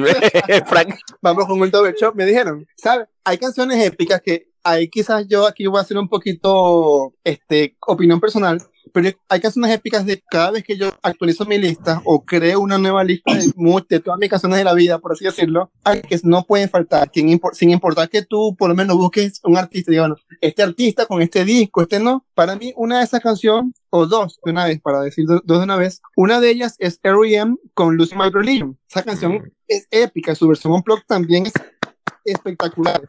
Frank. 0.66 0.94
Vamos 1.20 1.46
con 1.46 1.60
un 1.60 1.70
double 1.70 1.94
shop, 1.98 2.14
me 2.14 2.24
dijeron. 2.24 2.66
¿Sabes? 2.76 3.08
Hay 3.24 3.38
canciones 3.38 3.84
épicas 3.84 4.20
que 4.22 4.49
ahí 4.64 4.88
quizás 4.88 5.26
yo 5.28 5.46
aquí 5.46 5.66
voy 5.66 5.78
a 5.78 5.82
hacer 5.82 5.98
un 5.98 6.08
poquito 6.08 7.14
este, 7.24 7.76
opinión 7.86 8.20
personal, 8.20 8.60
pero 8.92 9.10
hay 9.28 9.40
canciones 9.40 9.72
épicas 9.72 10.04
de 10.04 10.22
cada 10.30 10.50
vez 10.50 10.64
que 10.64 10.76
yo 10.76 10.90
actualizo 11.02 11.44
mi 11.44 11.58
lista 11.58 12.02
o 12.04 12.24
creo 12.24 12.60
una 12.60 12.78
nueva 12.78 13.04
lista 13.04 13.34
de, 13.34 13.52
de 13.88 14.00
todas 14.00 14.18
mis 14.18 14.28
canciones 14.28 14.58
de 14.58 14.64
la 14.64 14.74
vida, 14.74 14.98
por 14.98 15.12
así 15.12 15.24
decirlo, 15.24 15.70
hay 15.84 16.02
que 16.02 16.18
no 16.24 16.44
pueden 16.44 16.68
faltar, 16.68 17.10
sin, 17.12 17.70
importar 17.70 18.08
que 18.08 18.22
tú 18.22 18.56
por 18.56 18.68
lo 18.68 18.74
menos 18.74 18.96
busques 18.96 19.40
un 19.44 19.56
artista 19.56 19.90
y 19.90 19.94
digas, 19.94 20.08
bueno, 20.08 20.16
este 20.40 20.62
artista 20.62 21.06
con 21.06 21.22
este 21.22 21.44
disco, 21.44 21.82
este 21.82 22.00
no, 22.00 22.26
para 22.34 22.56
mí 22.56 22.72
una 22.76 22.98
de 22.98 23.04
esas 23.04 23.20
canciones, 23.20 23.74
o 23.90 24.06
dos 24.06 24.38
de 24.44 24.52
una 24.52 24.66
vez, 24.66 24.80
para 24.80 25.00
decir 25.00 25.26
dos, 25.26 25.42
de 25.44 25.58
una 25.58 25.76
vez, 25.76 26.00
una 26.16 26.40
de 26.40 26.50
ellas 26.50 26.76
es 26.78 27.00
R.E.M. 27.02 27.56
con 27.74 27.96
Lucy 27.96 28.14
My 28.14 28.30
Religion. 28.30 28.78
Esa 28.88 29.02
canción 29.02 29.52
es 29.66 29.86
épica, 29.90 30.34
su 30.34 30.46
versión 30.46 30.72
Unplugged 30.72 31.04
también 31.06 31.46
es 31.46 31.52
espectacular 32.24 33.00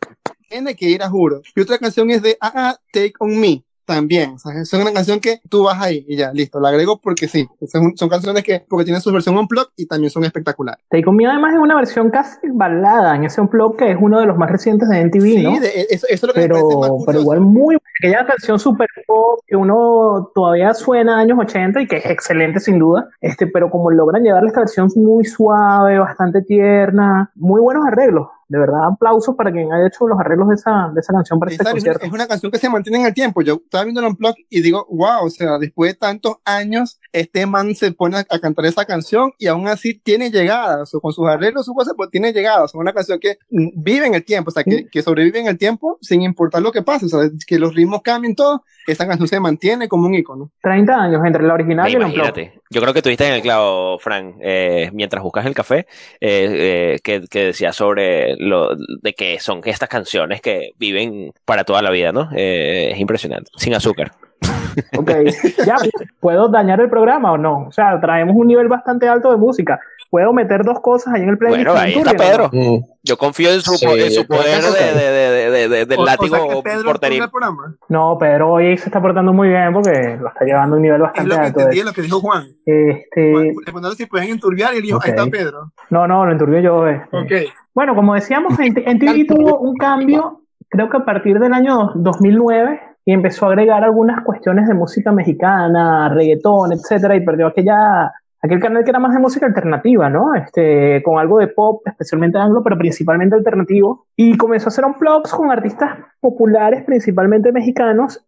tiene 0.52 0.76
que 0.76 0.90
ir 0.90 1.02
a 1.02 1.10
juro. 1.10 1.42
Y 1.56 1.62
otra 1.62 1.78
canción 1.78 2.12
es 2.12 2.22
de 2.22 2.38
Ah, 2.40 2.52
ah 2.54 2.76
Take 2.92 3.14
On 3.20 3.40
Me. 3.40 3.64
También, 3.84 4.36
es 4.36 4.74
una 4.74 4.94
canción 4.94 5.20
que 5.20 5.42
tú 5.50 5.64
vas 5.64 5.82
ahí 5.82 6.06
y 6.08 6.16
ya, 6.16 6.32
listo, 6.32 6.62
la 6.62 6.70
agrego 6.70 7.02
porque 7.02 7.28
sí, 7.28 7.46
son, 7.68 7.98
son 7.98 8.08
canciones 8.08 8.42
que, 8.42 8.64
porque 8.70 8.86
tienen 8.86 9.02
su 9.02 9.12
versión 9.12 9.38
unplugged 9.38 9.72
y 9.76 9.86
también 9.86 10.10
son 10.10 10.24
espectaculares. 10.24 10.86
Take 10.90 11.04
On 11.08 11.16
Me 11.16 11.26
además 11.26 11.56
es 11.56 11.60
una 11.60 11.76
versión 11.76 12.10
casi 12.10 12.48
balada 12.54 13.16
en 13.16 13.26
ese 13.26 13.42
unplugged 13.42 13.78
que 13.78 13.92
es 13.92 13.98
uno 14.00 14.20
de 14.22 14.28
los 14.28 14.38
más 14.38 14.50
recientes 14.50 14.88
de 14.88 15.04
MTV, 15.04 15.22
sí, 15.22 15.44
¿no? 15.44 15.56
eso, 15.56 15.68
eso, 15.90 16.08
es 16.08 16.24
lo 16.24 16.34
que 16.34 16.42
pero, 16.42 16.56
me 16.56 16.62
parece 16.62 16.80
más 16.80 17.04
pero 17.06 17.20
igual 17.22 17.42
muy 17.42 17.76
aquella 18.00 18.26
canción 18.26 18.60
super 18.60 18.88
pop 19.08 19.42
que 19.46 19.58
uno 19.58 20.32
todavía 20.34 20.74
suena 20.74 21.20
años 21.20 21.38
80 21.40 21.82
y 21.82 21.88
que 21.88 21.98
es 21.98 22.06
excelente 22.06 22.62
sin 22.62 22.80
duda, 22.80 23.10
este, 23.20 23.48
pero 23.48 23.70
como 23.70 23.92
logran 23.92 24.24
llevarle 24.24 24.50
esta 24.50 24.62
versión 24.62 24.90
muy 24.96 25.26
suave, 25.26 26.00
bastante 26.00 26.44
tierna, 26.44 27.32
muy 27.36 27.60
buenos 27.60 27.86
arreglos 27.86 28.28
de 28.52 28.60
verdad, 28.60 28.82
aplausos 28.92 29.34
para 29.34 29.50
quien 29.50 29.72
haya 29.72 29.88
hecho 29.88 30.06
los 30.10 30.20
arreglos 30.20 30.50
de 30.50 30.56
esa, 30.56 30.92
de 30.94 31.00
esa 31.00 31.14
canción 31.14 31.40
para 31.40 31.54
este 31.54 31.64
concierto. 31.64 32.06
Es 32.06 32.12
una 32.12 32.28
canción 32.28 32.52
que 32.52 32.58
se 32.58 32.70
mantiene 32.70 33.00
en 33.00 33.06
el 33.06 33.14
tiempo. 33.14 33.42
Yo 33.42 33.62
estaba 33.64 33.86
viendo 33.86 34.02
el 34.02 34.08
unplug 34.08 34.36
y 34.50 34.62
digo, 34.62 34.86
wow, 34.90 35.26
o 35.26 35.30
sea, 35.30 35.58
después 35.58 35.94
de 35.94 35.98
tantos 35.98 36.36
años, 36.44 37.00
este 37.14 37.46
man 37.46 37.74
se 37.76 37.94
pone 37.94 38.18
a, 38.18 38.40
cantar 38.40 38.66
esa 38.66 38.84
canción 38.84 39.32
y 39.38 39.48
aún 39.48 39.70
así 39.70 39.98
tiene 39.98 40.32
llegada, 40.32 40.84
o 40.84 41.00
con 41.00 41.14
sus 41.14 41.30
arreglos, 41.30 41.66
su 41.66 41.74
cosa, 41.74 41.94
pues 41.96 42.10
tiene 42.10 42.34
llegada. 42.34 42.66
O 42.66 42.68
sea, 42.68 42.82
una 42.82 42.92
canción 42.92 43.20
que 43.22 43.38
vive 43.50 44.06
en 44.06 44.16
el 44.16 44.26
tiempo, 44.26 44.50
o 44.50 44.52
sea, 44.52 44.66
que, 44.66 44.86
que 44.92 45.02
sobrevive 45.02 45.40
en 45.40 45.48
el 45.48 45.58
tiempo 45.58 45.98
sin 46.02 46.22
importar 46.22 46.62
lo 46.62 46.74
que 46.74 46.82
pase, 46.82 47.06
o 47.06 47.10
sea, 47.10 47.30
que 47.48 47.58
los 47.58 47.74
ritmos 47.74 48.02
cambien 48.02 48.36
todo, 48.36 48.66
esa 48.86 49.08
canción 49.08 49.30
se 49.30 49.40
mantiene 49.40 49.88
como 49.88 50.08
un 50.08 50.16
icono. 50.16 50.52
30 50.62 50.94
años 50.94 51.22
entre 51.26 51.44
la 51.44 51.54
original 51.54 51.90
y 51.90 51.94
el 51.94 52.02
Imagínate. 52.02 52.61
Yo 52.72 52.80
creo 52.80 52.94
que 52.94 53.02
tuviste 53.02 53.28
en 53.28 53.34
el 53.34 53.42
clavo, 53.42 54.00
Frank, 54.00 54.38
eh, 54.40 54.90
mientras 54.94 55.22
buscas 55.22 55.46
el 55.46 55.54
café, 55.54 55.80
eh, 55.80 55.84
eh, 56.22 57.00
que, 57.04 57.28
que 57.30 57.48
decía 57.48 57.74
sobre 57.74 58.38
lo 58.38 58.78
de 58.78 59.14
que 59.14 59.42
son 59.42 59.60
estas 59.66 59.90
canciones 59.90 60.40
que 60.40 60.72
viven 60.78 61.34
para 61.44 61.66
toda 61.66 61.82
la 61.82 61.92
vida, 61.92 62.14
¿no? 62.14 62.30
Eh, 62.34 62.92
es 62.94 62.98
impresionante. 62.98 63.52
Sin 63.58 63.76
azúcar. 63.76 64.14
Ok, 64.98 65.12
ya, 65.66 65.76
¿puedo 66.20 66.50
dañar 66.50 66.80
el 66.82 66.90
programa 66.90 67.32
o 67.32 67.38
no? 67.38 67.68
O 67.68 67.72
sea, 67.72 68.00
traemos 68.00 68.36
un 68.36 68.48
nivel 68.48 68.68
bastante 68.68 69.08
alto 69.08 69.32
de 69.32 69.38
música. 69.38 69.80
¿Puedo 70.12 70.34
meter 70.34 70.66
dos 70.66 70.82
cosas 70.82 71.14
ahí 71.14 71.22
en 71.22 71.30
el 71.30 71.38
playlist? 71.38 71.70
Bueno, 71.70 71.80
ahí 71.80 71.94
está 71.94 72.12
Pedro. 72.12 72.50
Mm. 72.52 72.84
Yo 73.02 73.18
confío 73.18 73.50
en 73.54 73.62
su, 73.62 73.74
en 73.96 74.12
su 74.12 74.28
poder 74.28 74.62
de, 74.62 75.00
de, 75.00 75.50
de, 75.50 75.70
de, 75.70 75.86
del 75.86 76.04
látigo 76.04 76.62
porterín. 76.84 77.24
No, 77.88 78.18
Pedro 78.20 78.52
hoy 78.52 78.78
se 78.78 78.90
está 78.90 79.02
portando 79.02 79.32
muy 79.32 79.48
bien 79.48 79.72
porque 79.72 80.18
lo 80.20 80.28
está 80.28 80.44
llevando 80.44 80.76
a 80.76 80.78
un 80.78 80.82
nivel 80.84 81.02
bastante 81.02 81.34
alto. 81.34 81.46
Es 81.46 81.48
lo 81.48 81.54
que 81.54 81.62
entendí, 81.62 81.84
lo 81.84 81.94
que 81.94 82.02
dijo 82.02 82.20
Juan. 82.20 82.46
Este... 82.66 83.32
Juan, 83.32 83.48
le 83.48 83.64
preguntaron 83.64 83.96
si 83.96 84.06
pueden 84.06 84.30
enturbiar 84.32 84.74
y 84.74 84.78
él 84.78 84.84
dijo, 84.84 85.00
ahí 85.02 85.12
está 85.12 85.26
Pedro. 85.28 85.72
No, 85.90 86.06
no, 86.06 86.26
lo 86.26 86.34
enturbió 86.34 86.60
yo. 86.60 86.88
Este. 86.88 87.18
Okay. 87.18 87.48
Bueno, 87.74 87.96
como 87.96 88.14
decíamos, 88.14 88.60
en, 88.60 88.74
en 88.86 89.00
TV 89.00 89.26
tuvo 89.26 89.60
un 89.60 89.78
cambio, 89.78 90.42
creo 90.68 90.90
que 90.90 90.98
a 90.98 91.06
partir 91.06 91.40
del 91.40 91.54
año 91.54 91.92
2009 91.96 92.91
y 93.06 93.14
empezó 93.14 93.46
a 93.46 93.50
agregar 93.50 93.84
algunas 93.84 94.24
cuestiones 94.24 94.68
de 94.68 94.74
música 94.74 95.12
mexicana, 95.12 96.10
reggaetón, 96.10 96.74
etcétera, 96.74 97.16
y 97.16 97.26
perdió 97.26 97.48
aquella 97.48 98.12
aquel 98.42 98.60
canal 98.60 98.84
que 98.84 98.90
era 98.90 99.00
más 99.00 99.14
de 99.14 99.20
música 99.20 99.46
alternativa, 99.46 100.10
¿no? 100.10 100.34
Este, 100.36 101.02
con 101.04 101.20
algo 101.20 101.38
de 101.38 101.48
pop, 101.48 101.82
especialmente 101.86 102.38
anglo, 102.38 102.64
pero 102.64 102.78
principalmente 102.78 103.36
alternativo. 103.36 104.08
Y 104.16 104.38
comenzó 104.38 104.68
a 104.68 104.70
hacer 104.70 104.86
un 104.86 104.96
vlogs 105.00 105.32
con 105.32 105.52
artistas 105.52 105.98
populares, 106.20 106.84
principalmente 106.84 107.52
mexicanos, 107.52 108.26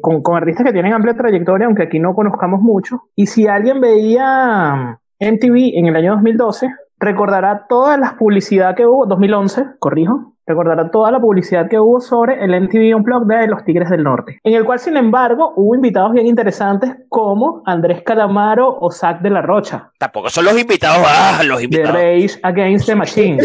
con, 0.00 0.22
con, 0.22 0.36
artistas 0.36 0.66
que 0.66 0.72
tienen 0.72 0.92
amplia 0.92 1.14
trayectoria, 1.14 1.66
aunque 1.66 1.84
aquí 1.84 1.98
no 1.98 2.14
conozcamos 2.14 2.60
mucho. 2.60 3.02
Y 3.16 3.26
si 3.26 3.46
alguien 3.46 3.80
veía 3.80 5.00
MTV 5.20 5.76
en 5.78 5.86
el 5.86 5.96
año 5.96 6.12
2012, 6.12 6.68
recordará 7.00 7.66
todas 7.68 7.98
las 7.98 8.14
publicidad 8.14 8.76
que 8.76 8.86
hubo, 8.86 9.06
2011, 9.06 9.66
corrijo, 9.78 10.34
recordará 10.48 10.90
toda 10.90 11.10
la 11.10 11.20
publicidad 11.20 11.68
que 11.68 11.78
hubo 11.78 12.00
sobre 12.00 12.42
el 12.42 12.58
MTV 12.60 12.96
Unplugged 12.96 13.26
de 13.26 13.46
los 13.46 13.64
Tigres 13.64 13.90
del 13.90 14.02
Norte, 14.02 14.40
en 14.42 14.54
el 14.54 14.64
cual, 14.64 14.78
sin 14.78 14.96
embargo, 14.96 15.52
hubo 15.56 15.74
invitados 15.74 16.12
bien 16.12 16.26
interesantes 16.26 16.96
como 17.08 17.62
Andrés 17.66 18.02
Calamaro 18.02 18.78
o 18.80 18.90
Zach 18.90 19.20
de 19.20 19.30
la 19.30 19.42
Rocha. 19.42 19.90
Tampoco 19.98 20.30
son 20.30 20.46
los 20.46 20.58
invitados, 20.58 21.06
ah, 21.08 21.42
los 21.44 21.62
invitados. 21.62 21.92
The 21.92 22.20
Rage 22.20 22.40
Against 22.42 22.86
the 22.86 22.94
Machine, 22.94 23.38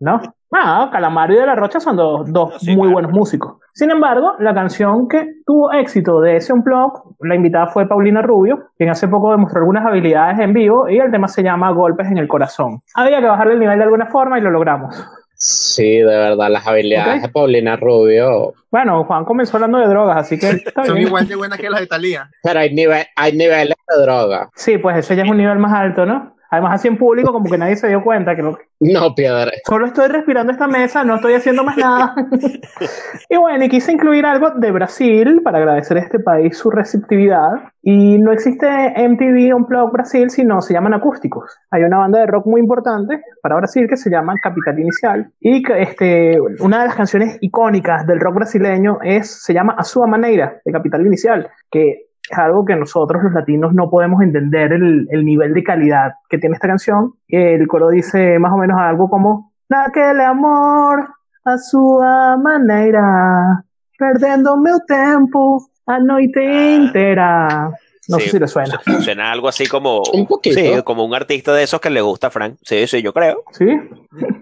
¿no? 0.00 0.20
Ah, 0.52 0.88
Calamaro 0.90 1.34
y 1.34 1.36
de 1.36 1.46
la 1.46 1.54
Rocha 1.54 1.80
son 1.80 1.96
dos, 1.96 2.32
dos 2.32 2.62
muy 2.68 2.88
buenos 2.88 3.12
músicos. 3.12 3.56
Sin 3.74 3.90
embargo, 3.90 4.34
la 4.38 4.54
canción 4.54 5.06
que 5.08 5.34
tuvo 5.44 5.72
éxito 5.72 6.20
de 6.20 6.36
ese 6.36 6.52
Unplugged, 6.52 7.00
la 7.20 7.34
invitada 7.34 7.66
fue 7.66 7.86
Paulina 7.86 8.22
Rubio, 8.22 8.70
quien 8.78 8.88
hace 8.88 9.08
poco 9.08 9.32
demostró 9.32 9.60
algunas 9.60 9.84
habilidades 9.84 10.38
en 10.38 10.54
vivo 10.54 10.88
y 10.88 10.98
el 10.98 11.10
tema 11.10 11.28
se 11.28 11.42
llama 11.42 11.72
Golpes 11.72 12.06
en 12.06 12.18
el 12.18 12.28
Corazón. 12.28 12.80
Había 12.94 13.20
que 13.20 13.26
bajarle 13.26 13.54
el 13.54 13.60
nivel 13.60 13.78
de 13.78 13.84
alguna 13.84 14.06
forma 14.06 14.38
y 14.38 14.42
lo 14.42 14.50
logramos. 14.50 14.96
Sí, 15.38 15.98
de 15.98 16.04
verdad, 16.04 16.50
las 16.50 16.66
habilidades 16.66 17.22
de 17.22 17.28
Paulina 17.28 17.76
Rubio. 17.76 18.54
Bueno, 18.70 19.04
Juan 19.04 19.24
comenzó 19.24 19.58
hablando 19.58 19.78
de 19.78 19.86
drogas, 19.86 20.16
así 20.16 20.38
que 20.38 20.64
son 20.86 20.98
igual 20.98 21.28
de 21.28 21.36
buenas 21.36 21.58
que 21.58 21.68
las 21.68 21.80
de 21.80 21.86
Talía. 21.86 22.30
Pero 22.42 22.60
hay, 22.60 22.74
nivel, 22.74 23.04
hay 23.16 23.32
niveles 23.32 23.76
de 23.88 24.02
droga. 24.02 24.48
Sí, 24.54 24.78
pues 24.78 24.96
ese 24.96 25.14
ya 25.14 25.24
es 25.24 25.30
un 25.30 25.36
nivel 25.36 25.58
más 25.58 25.72
alto, 25.72 26.06
¿no? 26.06 26.35
Además, 26.50 26.74
así 26.74 26.88
en 26.88 26.96
público, 26.96 27.32
como 27.32 27.50
que 27.50 27.58
nadie 27.58 27.76
se 27.76 27.88
dio 27.88 28.02
cuenta 28.02 28.36
que 28.36 28.42
no, 28.78 29.14
piedra. 29.14 29.50
Solo 29.66 29.86
estoy 29.86 30.08
respirando 30.08 30.52
esta 30.52 30.68
mesa, 30.68 31.02
no 31.02 31.16
estoy 31.16 31.34
haciendo 31.34 31.64
más 31.64 31.78
nada. 31.78 32.14
y 33.30 33.36
bueno, 33.36 33.64
y 33.64 33.68
quise 33.68 33.92
incluir 33.92 34.26
algo 34.26 34.50
de 34.50 34.70
Brasil 34.70 35.40
para 35.42 35.58
agradecer 35.58 35.96
a 35.96 36.00
este 36.00 36.18
país 36.18 36.58
su 36.58 36.70
receptividad. 36.70 37.52
Y 37.82 38.18
no 38.18 38.32
existe 38.32 38.66
MTV 38.68 39.54
Unplugged 39.54 39.92
Brasil, 39.92 40.28
sino 40.28 40.60
se 40.60 40.74
llaman 40.74 40.92
acústicos. 40.92 41.56
Hay 41.70 41.84
una 41.84 41.98
banda 41.98 42.20
de 42.20 42.26
rock 42.26 42.46
muy 42.46 42.60
importante 42.60 43.22
para 43.40 43.56
Brasil 43.56 43.86
que 43.88 43.96
se 43.96 44.10
llama 44.10 44.34
Capital 44.42 44.78
Inicial. 44.78 45.30
Y 45.40 45.62
que, 45.62 45.82
este, 45.82 46.38
una 46.60 46.80
de 46.80 46.86
las 46.88 46.96
canciones 46.96 47.38
icónicas 47.40 48.06
del 48.06 48.20
rock 48.20 48.34
brasileño 48.34 48.98
es, 49.02 49.42
se 49.42 49.54
llama 49.54 49.74
A 49.78 49.84
Sua 49.84 50.06
Maneira, 50.06 50.60
de 50.64 50.72
Capital 50.72 51.06
Inicial, 51.06 51.48
que 51.70 52.05
es 52.30 52.38
algo 52.38 52.64
que 52.64 52.76
nosotros 52.76 53.22
los 53.22 53.32
latinos 53.32 53.72
no 53.72 53.88
podemos 53.88 54.22
entender 54.22 54.72
el, 54.72 55.06
el, 55.10 55.24
nivel 55.24 55.54
de 55.54 55.62
calidad 55.62 56.14
que 56.28 56.38
tiene 56.38 56.54
esta 56.54 56.68
canción. 56.68 57.14
El 57.28 57.66
coro 57.68 57.88
dice 57.90 58.38
más 58.38 58.52
o 58.52 58.56
menos 58.56 58.78
algo 58.78 59.08
como, 59.08 59.52
naquele 59.68 60.24
amor 60.24 61.08
a 61.44 61.58
su 61.58 62.00
manera, 62.42 63.64
perdiendo 63.98 64.56
mi 64.56 64.70
tiempo 64.86 65.68
a 65.86 65.98
noite 66.00 67.14
ah. 67.18 67.70
No 68.08 68.20
sé 68.20 68.28
si 68.30 68.38
le 68.38 68.46
suena. 68.46 68.80
Suena 69.00 69.32
algo 69.32 69.48
así 69.48 69.66
como 69.66 70.02
un 70.12 70.28
Sí, 70.42 70.82
como 70.84 71.04
un 71.04 71.14
artista 71.14 71.52
de 71.52 71.64
esos 71.64 71.80
que 71.80 71.90
le 71.90 72.00
gusta 72.00 72.28
a 72.28 72.30
Frank. 72.30 72.56
Sí, 72.62 72.86
sí, 72.86 73.02
yo 73.02 73.12
creo. 73.12 73.42
Sí. 73.52 73.66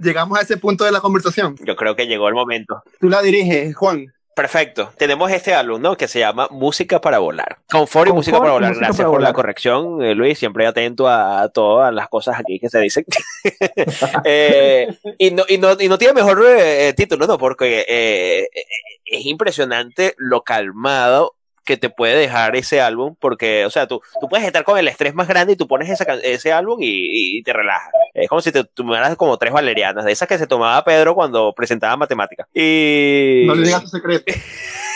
Llegamos 0.02 0.38
a 0.38 0.42
ese 0.42 0.58
punto 0.58 0.84
de 0.84 0.92
la 0.92 1.00
conversación. 1.00 1.56
Yo 1.64 1.74
creo 1.74 1.96
que 1.96 2.06
llegó 2.06 2.28
el 2.28 2.34
momento. 2.34 2.82
Tú 3.00 3.08
la 3.08 3.22
diriges, 3.22 3.74
Juan. 3.74 4.06
Perfecto. 4.34 4.92
Tenemos 4.96 5.30
este 5.30 5.54
álbum, 5.54 5.80
¿no? 5.80 5.96
Que 5.96 6.08
se 6.08 6.18
llama 6.18 6.48
Música 6.50 7.00
para 7.00 7.18
Volar. 7.20 7.58
Confort 7.70 8.10
y 8.10 8.12
Música 8.12 8.38
para 8.38 8.52
Volar. 8.52 8.74
Gracias 8.74 9.06
por 9.06 9.22
la 9.22 9.32
corrección, 9.32 10.02
eh, 10.02 10.14
Luis. 10.14 10.38
Siempre 10.38 10.66
atento 10.66 11.08
a, 11.08 11.48
todas 11.50 11.94
las 11.94 12.08
cosas 12.08 12.38
aquí 12.38 12.58
que 12.58 12.68
se 12.68 12.80
dicen. 12.80 13.04
Eh, 14.24 14.88
y, 15.18 15.30
no, 15.30 15.44
y, 15.48 15.58
no, 15.58 15.72
y, 15.78 15.88
no, 15.88 15.98
tiene 15.98 16.14
mejor 16.14 16.42
eh, 16.46 16.92
título, 16.96 17.26
¿no? 17.26 17.36
Porque 17.36 17.84
es 19.04 19.26
impresionante 19.26 20.14
lo 20.16 20.42
calmado 20.42 21.34
que 21.64 21.76
te 21.76 21.90
puede 21.90 22.16
dejar 22.16 22.56
ese 22.56 22.80
álbum, 22.80 23.16
porque, 23.18 23.64
o 23.64 23.70
sea, 23.70 23.86
tú, 23.86 24.00
tú 24.20 24.28
puedes 24.28 24.46
estar 24.46 24.64
con 24.64 24.78
el 24.78 24.88
estrés 24.88 25.14
más 25.14 25.28
grande 25.28 25.54
y 25.54 25.56
tú 25.56 25.66
pones 25.66 25.88
ese 26.22 26.52
álbum 26.52 26.78
y, 26.80 27.42
te 27.42 27.52
relajas. 27.52 27.90
Es 28.12 28.28
como 28.28 28.40
si 28.40 28.52
te 28.52 28.64
tomaras 28.64 29.16
como 29.16 29.36
tres 29.38 29.52
valerianas, 29.52 30.04
de 30.04 30.12
esas 30.12 30.28
que 30.28 30.38
se 30.38 30.46
tomaba 30.46 30.84
Pedro 30.84 31.14
cuando 31.14 31.52
presentaba 31.52 31.96
matemáticas. 31.96 32.46
Y... 32.54 33.44
No 33.46 33.54
le 33.54 33.66
digas 33.66 33.82
tu 33.82 33.88
secreto. 33.88 34.32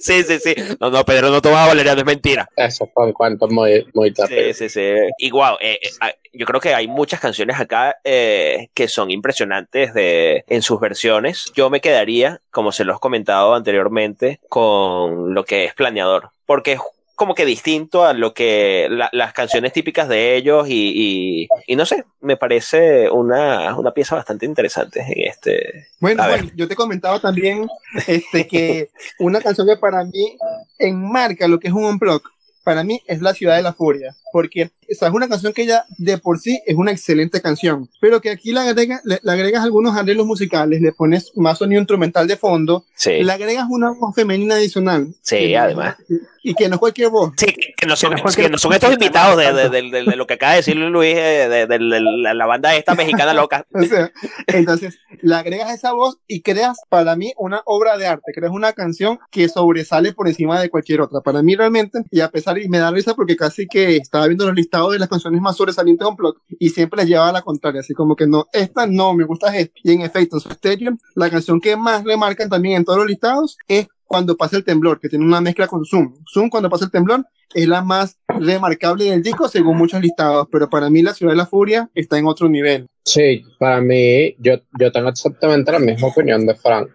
sí, 0.00 0.22
sí, 0.22 0.38
sí. 0.38 0.54
No, 0.80 0.90
no, 0.90 1.04
Pedro 1.04 1.30
no 1.30 1.40
tomaba 1.40 1.68
valeriano, 1.68 2.00
es 2.00 2.06
mentira. 2.06 2.48
Eso 2.56 2.88
fue 2.92 3.06
un 3.06 3.12
cuento 3.12 3.48
muy, 3.48 3.86
muy 3.94 4.12
tarde. 4.12 4.52
Sí, 4.54 4.68
sí, 4.68 4.80
sí. 4.80 5.10
Igual, 5.18 5.56
eh, 5.60 5.78
eh, 5.82 5.88
ah, 6.00 6.12
yo 6.32 6.46
creo 6.46 6.60
que 6.60 6.74
hay 6.74 6.88
muchas 6.88 7.20
canciones 7.20 7.58
acá 7.58 7.96
eh, 8.04 8.68
que 8.74 8.88
son 8.88 9.10
impresionantes 9.10 9.94
de, 9.94 10.44
en 10.48 10.62
sus 10.62 10.80
versiones. 10.80 11.52
Yo 11.54 11.70
me 11.70 11.80
quedaría, 11.80 12.40
como 12.50 12.72
se 12.72 12.84
los 12.84 12.96
he 12.96 13.00
comentado 13.00 13.54
anteriormente, 13.54 14.40
con 14.48 15.34
lo 15.34 15.44
que 15.44 15.64
es 15.64 15.74
planeador. 15.74 16.30
Porque 16.46 16.78
como 17.20 17.34
que 17.34 17.44
distinto 17.44 18.06
a 18.06 18.14
lo 18.14 18.32
que 18.32 18.88
las 19.12 19.34
canciones 19.34 19.74
típicas 19.74 20.08
de 20.08 20.36
ellos 20.36 20.66
y, 20.70 21.46
y, 21.66 21.76
no 21.76 21.84
sé, 21.84 22.06
me 22.22 22.38
parece 22.38 23.10
una, 23.10 23.76
una, 23.76 23.90
pieza 23.92 24.14
bastante 24.14 24.46
interesante 24.46 25.00
en 25.06 25.28
este. 25.28 25.88
Bueno, 25.98 26.26
bueno, 26.26 26.50
yo 26.56 26.66
te 26.66 26.74
comentaba 26.74 27.20
también 27.20 27.68
este, 28.06 28.46
que 28.46 28.88
una 29.18 29.42
canción 29.42 29.66
que 29.66 29.76
para 29.76 30.02
mí 30.02 30.38
enmarca 30.78 31.46
lo 31.46 31.60
que 31.60 31.68
es 31.68 31.74
un 31.74 31.84
unblock, 31.84 32.26
para 32.64 32.84
mí 32.84 33.02
es 33.06 33.20
La 33.20 33.34
Ciudad 33.34 33.56
de 33.56 33.64
la 33.64 33.74
Furia 33.74 34.16
porque 34.32 34.70
esa 34.90 35.06
es 35.06 35.12
una 35.12 35.28
canción 35.28 35.52
que 35.52 35.66
ya 35.66 35.84
de 35.98 36.18
por 36.18 36.40
sí 36.40 36.60
es 36.66 36.74
una 36.74 36.90
excelente 36.90 37.40
canción, 37.40 37.88
pero 38.00 38.20
que 38.20 38.30
aquí 38.30 38.52
le, 38.52 38.60
le, 39.04 39.30
agregas 39.30 39.62
algunos 39.62 39.96
arreglos 39.96 40.26
musicales, 40.26 40.82
le 40.82 40.90
pones 40.90 41.30
más 41.36 41.58
sonido 41.58 41.80
instrumental 41.80 42.26
de 42.26 42.36
fondo, 42.36 42.84
le 43.06 43.32
agregas 43.32 43.66
una 43.70 43.92
voz 43.92 44.14
femenina 44.16 44.56
adicional. 44.56 45.14
Sí, 45.22 45.54
además. 45.54 45.94
Y 46.42 46.54
que 46.54 46.68
no 46.68 46.76
es 46.76 46.80
cualquier 46.80 47.10
voz. 47.10 47.32
Sí, 47.36 47.46
que 47.76 47.86
no 47.86 47.94
son, 47.94 48.14
que 48.34 48.48
no 48.48 48.58
son 48.58 48.72
estos 48.72 48.92
invitados 48.92 49.36
de, 49.36 49.52
de, 49.52 49.68
de, 49.68 50.04
de, 50.04 50.16
lo 50.16 50.26
que 50.26 50.34
acaba 50.34 50.52
de 50.52 50.58
decir 50.58 50.74
Luis, 50.74 51.14
eh, 51.14 51.66
de, 51.68 51.78
la, 51.78 52.46
banda 52.46 52.74
esta 52.74 52.94
mexicana 52.94 53.32
loca. 53.32 53.66
o 53.72 53.82
sea, 53.82 54.10
entonces, 54.48 54.98
le 55.22 55.34
agregas 55.36 55.72
esa 55.72 55.92
voz 55.92 56.18
y 56.26 56.42
creas 56.42 56.78
para 56.88 57.14
mí 57.14 57.32
una 57.36 57.62
obra 57.64 57.96
de 57.96 58.06
arte, 58.06 58.32
creas 58.34 58.52
una 58.52 58.72
canción 58.72 59.20
que 59.30 59.48
sobresale 59.48 60.14
por 60.14 60.26
encima 60.26 60.60
de 60.60 60.68
cualquier 60.68 61.02
otra. 61.02 61.20
Para 61.20 61.42
mí 61.42 61.54
realmente, 61.54 62.00
y 62.10 62.20
a 62.20 62.30
pesar, 62.30 62.58
y 62.58 62.68
me 62.68 62.78
da 62.78 62.90
risa 62.90 63.14
porque 63.14 63.36
casi 63.36 63.68
que 63.68 63.96
está 63.96 64.26
viendo 64.26 64.46
los 64.46 64.56
listados 64.56 64.79
de 64.88 64.98
las 64.98 65.08
canciones 65.08 65.40
más 65.40 65.56
sobresalientes 65.56 66.04
de 66.04 66.10
Unplugged 66.10 66.40
y 66.58 66.70
siempre 66.70 66.98
les 66.98 67.08
llevaba 67.08 67.28
a 67.28 67.32
la 67.32 67.42
contraria, 67.42 67.80
así 67.80 67.94
como 67.94 68.16
que 68.16 68.26
no, 68.26 68.46
esta 68.52 68.86
no, 68.86 69.14
me 69.14 69.24
gusta 69.24 69.54
esta. 69.56 69.74
Y 69.82 69.92
en 69.92 70.02
efecto, 70.02 70.36
en 70.36 70.40
su 70.40 70.50
stereo, 70.50 70.96
la 71.14 71.28
canción 71.30 71.60
que 71.60 71.76
más 71.76 72.04
remarcan 72.04 72.48
también 72.48 72.76
en 72.76 72.84
todos 72.84 72.98
los 72.98 73.08
listados 73.08 73.58
es 73.68 73.88
Cuando 74.10 74.36
pasa 74.36 74.56
el 74.56 74.64
temblor, 74.64 74.98
que 74.98 75.08
tiene 75.08 75.24
una 75.24 75.40
mezcla 75.40 75.68
con 75.68 75.84
Zoom. 75.84 76.16
Zoom, 76.28 76.50
Cuando 76.50 76.68
pasa 76.68 76.86
el 76.86 76.90
temblor, 76.90 77.24
es 77.54 77.68
la 77.68 77.80
más 77.80 78.18
remarcable 78.26 79.04
del 79.04 79.22
disco 79.22 79.46
según 79.46 79.78
muchos 79.78 80.00
listados, 80.00 80.48
pero 80.50 80.68
para 80.68 80.90
mí 80.90 81.00
La 81.00 81.14
Ciudad 81.14 81.30
de 81.30 81.36
la 81.36 81.46
Furia 81.46 81.88
está 81.94 82.18
en 82.18 82.26
otro 82.26 82.48
nivel. 82.48 82.88
Sí, 83.04 83.44
para 83.60 83.80
mí, 83.80 84.34
yo, 84.40 84.54
yo 84.80 84.90
tengo 84.90 85.10
exactamente 85.10 85.70
la 85.70 85.78
misma 85.78 86.08
opinión 86.08 86.44
de 86.44 86.56
Frank. 86.56 86.88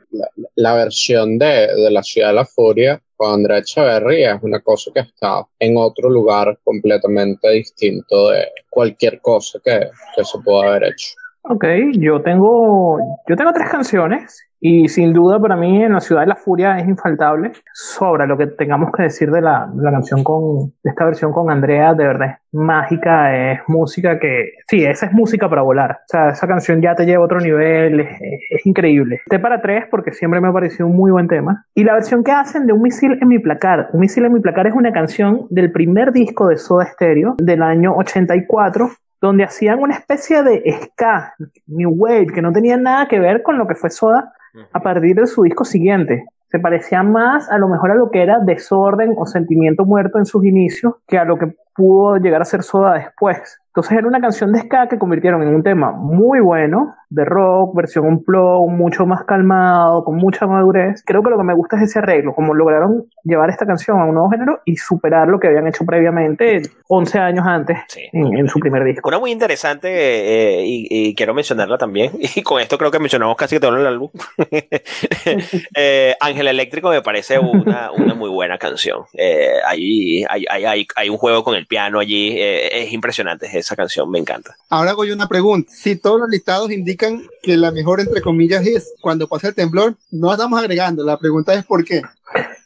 La, 0.55 0.73
versión 0.73 1.37
de, 1.37 1.73
de 1.73 1.89
La 1.89 2.03
Ciudad 2.03 2.27
de 2.27 2.33
la 2.33 2.45
Furia 2.45 3.01
con 3.15 3.33
Andrea 3.33 3.59
Echeverría 3.59 4.35
es 4.35 4.43
una 4.43 4.59
cosa 4.59 4.91
que 4.93 4.99
está 4.99 5.47
en 5.57 5.77
otro 5.77 6.09
lugar 6.09 6.59
completamente 6.65 7.49
distinto 7.49 8.31
de 8.31 8.45
cualquier 8.69 9.21
cosa 9.21 9.57
que, 9.63 9.87
que 10.17 10.25
se 10.25 10.37
pueda 10.39 10.67
haber 10.67 10.91
hecho. 10.91 11.15
Ok, 11.47 11.63
yo 11.93 12.21
tengo, 12.23 12.97
yo 13.27 13.35
tengo 13.35 13.53
tres 13.53 13.69
canciones 13.69 14.43
y 14.59 14.89
sin 14.89 15.13
duda 15.13 15.39
para 15.39 15.55
mí 15.55 15.83
en 15.83 15.93
la 15.93 15.99
ciudad 15.99 16.21
de 16.21 16.27
la 16.27 16.35
furia 16.35 16.79
es 16.79 16.87
infaltable. 16.87 17.51
Sobre 17.71 18.25
lo 18.25 18.35
que 18.35 18.47
tengamos 18.47 18.91
que 18.91 19.03
decir 19.03 19.29
de 19.29 19.41
la, 19.41 19.69
de 19.71 19.83
la 19.83 19.91
canción 19.91 20.23
con, 20.23 20.73
de 20.83 20.89
esta 20.89 21.05
versión 21.05 21.31
con 21.31 21.51
Andrea, 21.51 21.93
de 21.93 22.07
verdad 22.07 22.29
es 22.29 22.37
mágica, 22.51 23.51
es 23.51 23.59
música 23.67 24.17
que, 24.19 24.53
sí, 24.67 24.83
esa 24.83 25.05
es 25.05 25.11
música 25.11 25.47
para 25.47 25.61
volar. 25.61 25.91
O 25.91 26.07
sea, 26.07 26.29
esa 26.29 26.47
canción 26.47 26.81
ya 26.81 26.95
te 26.95 27.05
lleva 27.05 27.21
a 27.21 27.25
otro 27.25 27.39
nivel, 27.39 27.99
es, 27.99 28.09
es 28.49 28.65
increíble. 28.65 29.21
Este 29.23 29.37
para 29.37 29.61
tres 29.61 29.83
porque 29.91 30.13
siempre 30.13 30.41
me 30.41 30.47
ha 30.47 30.53
parecido 30.53 30.87
un 30.87 30.95
muy 30.95 31.11
buen 31.11 31.27
tema. 31.27 31.63
Y 31.75 31.83
la 31.83 31.93
versión 31.93 32.23
que 32.23 32.31
hacen 32.31 32.65
de 32.65 32.73
Un 32.73 32.81
misil 32.81 33.19
en 33.21 33.27
mi 33.27 33.37
placar. 33.37 33.89
Un 33.93 33.99
misil 33.99 34.25
en 34.25 34.33
mi 34.33 34.39
placar 34.39 34.65
es 34.65 34.73
una 34.73 34.91
canción 34.91 35.45
del 35.51 35.71
primer 35.71 36.11
disco 36.11 36.47
de 36.47 36.57
Soda 36.57 36.87
Stereo 36.87 37.35
del 37.37 37.61
año 37.61 37.95
84 37.95 38.89
donde 39.25 39.43
hacían 39.43 39.79
una 39.79 39.95
especie 39.95 40.43
de 40.43 40.63
ska, 40.83 41.33
New 41.67 41.91
Wave, 41.91 42.27
que 42.27 42.41
no 42.41 42.53
tenía 42.53 42.77
nada 42.77 43.07
que 43.07 43.19
ver 43.19 43.43
con 43.43 43.57
lo 43.57 43.67
que 43.67 43.75
fue 43.75 43.89
Soda 43.89 44.33
a 44.71 44.79
partir 44.79 45.15
de 45.15 45.27
su 45.27 45.43
disco 45.43 45.65
siguiente. 45.65 46.25
Se 46.49 46.59
parecía 46.59 47.03
más 47.03 47.49
a 47.49 47.57
lo 47.57 47.67
mejor 47.67 47.91
a 47.91 47.95
lo 47.95 48.11
que 48.11 48.21
era 48.21 48.39
desorden 48.39 49.13
o 49.17 49.25
sentimiento 49.25 49.83
muerto 49.83 50.19
en 50.19 50.25
sus 50.25 50.45
inicios 50.45 50.93
que 51.07 51.17
a 51.17 51.25
lo 51.25 51.37
que 51.37 51.55
pudo 51.75 52.17
llegar 52.17 52.41
a 52.41 52.45
ser 52.45 52.63
Soda 52.63 52.93
después. 52.93 53.59
Entonces 53.67 53.97
era 53.97 54.07
una 54.07 54.21
canción 54.21 54.53
de 54.53 54.61
ska 54.61 54.87
que 54.87 54.97
convirtieron 54.97 55.43
en 55.43 55.49
un 55.53 55.61
tema 55.61 55.91
muy 55.91 56.39
bueno, 56.39 56.95
de 57.09 57.25
rock, 57.25 57.75
versión 57.75 58.05
un 58.05 58.23
plug, 58.23 58.69
mucho 58.71 59.05
más 59.05 59.25
calmado, 59.25 60.05
con 60.05 60.15
mucha 60.15 60.47
madurez. 60.47 61.03
Creo 61.05 61.21
que 61.21 61.29
lo 61.29 61.37
que 61.37 61.43
me 61.43 61.53
gusta 61.53 61.75
es 61.75 61.83
ese 61.83 61.99
arreglo, 61.99 62.33
como 62.33 62.53
lograron 62.53 63.03
llevar 63.25 63.49
esta 63.49 63.65
canción 63.65 63.99
a 63.99 64.05
un 64.05 64.13
nuevo 64.13 64.29
género 64.29 64.61
y 64.63 64.77
superar 64.77 65.27
lo 65.27 65.41
que 65.41 65.47
habían 65.47 65.67
hecho 65.67 65.85
previamente 65.85 66.61
11 66.87 67.19
años 67.19 67.45
antes 67.45 67.77
Sí. 67.89 68.03
en, 68.13 68.37
en 68.37 68.47
su 68.47 68.59
primer 68.61 68.81
disco. 68.85 69.09
Una 69.09 69.19
muy 69.19 69.31
interesante 69.31 69.89
eh, 69.89 70.63
y, 70.65 70.87
y 71.09 71.13
quiero 71.13 71.33
mencionarla 71.33 71.77
también, 71.77 72.11
y 72.19 72.41
con 72.43 72.61
esto 72.61 72.77
creo 72.77 72.91
que 72.91 72.99
mencionamos 72.99 73.35
casi 73.35 73.57
que 73.57 73.59
todo 73.59 73.75
el 73.75 73.85
álbum. 73.85 74.09
eh, 75.75 76.15
Ángel 76.21 76.47
Eléctrico 76.47 76.89
me 76.89 77.01
parece 77.01 77.39
una, 77.39 77.91
una 77.91 78.13
muy 78.13 78.29
buena 78.29 78.57
canción. 78.57 79.01
Eh, 79.13 79.49
hay, 79.65 80.23
hay, 80.29 80.45
hay, 80.49 80.65
hay, 80.65 80.87
hay 80.95 81.09
un 81.09 81.17
juego 81.17 81.43
con 81.43 81.55
el 81.55 81.64
piano 81.65 81.99
allí, 81.99 82.37
eh, 82.37 82.83
es 82.83 82.93
impresionante 82.93 83.47
esa 83.57 83.75
canción, 83.75 84.09
me 84.09 84.19
encanta. 84.19 84.55
Ahora 84.69 84.91
hago 84.91 85.05
yo 85.05 85.13
una 85.13 85.27
pregunta. 85.27 85.71
Si 85.73 85.95
todos 85.95 86.19
los 86.19 86.29
listados 86.29 86.71
indican 86.71 87.23
que 87.43 87.57
la 87.57 87.71
mejor, 87.71 87.99
entre 87.99 88.21
comillas, 88.21 88.65
es 88.65 88.93
cuando 89.01 89.27
pasa 89.27 89.49
el 89.49 89.55
temblor, 89.55 89.95
no 90.11 90.31
estamos 90.31 90.59
agregando. 90.59 91.03
La 91.03 91.17
pregunta 91.17 91.53
es 91.53 91.65
por 91.65 91.83
qué. 91.83 92.01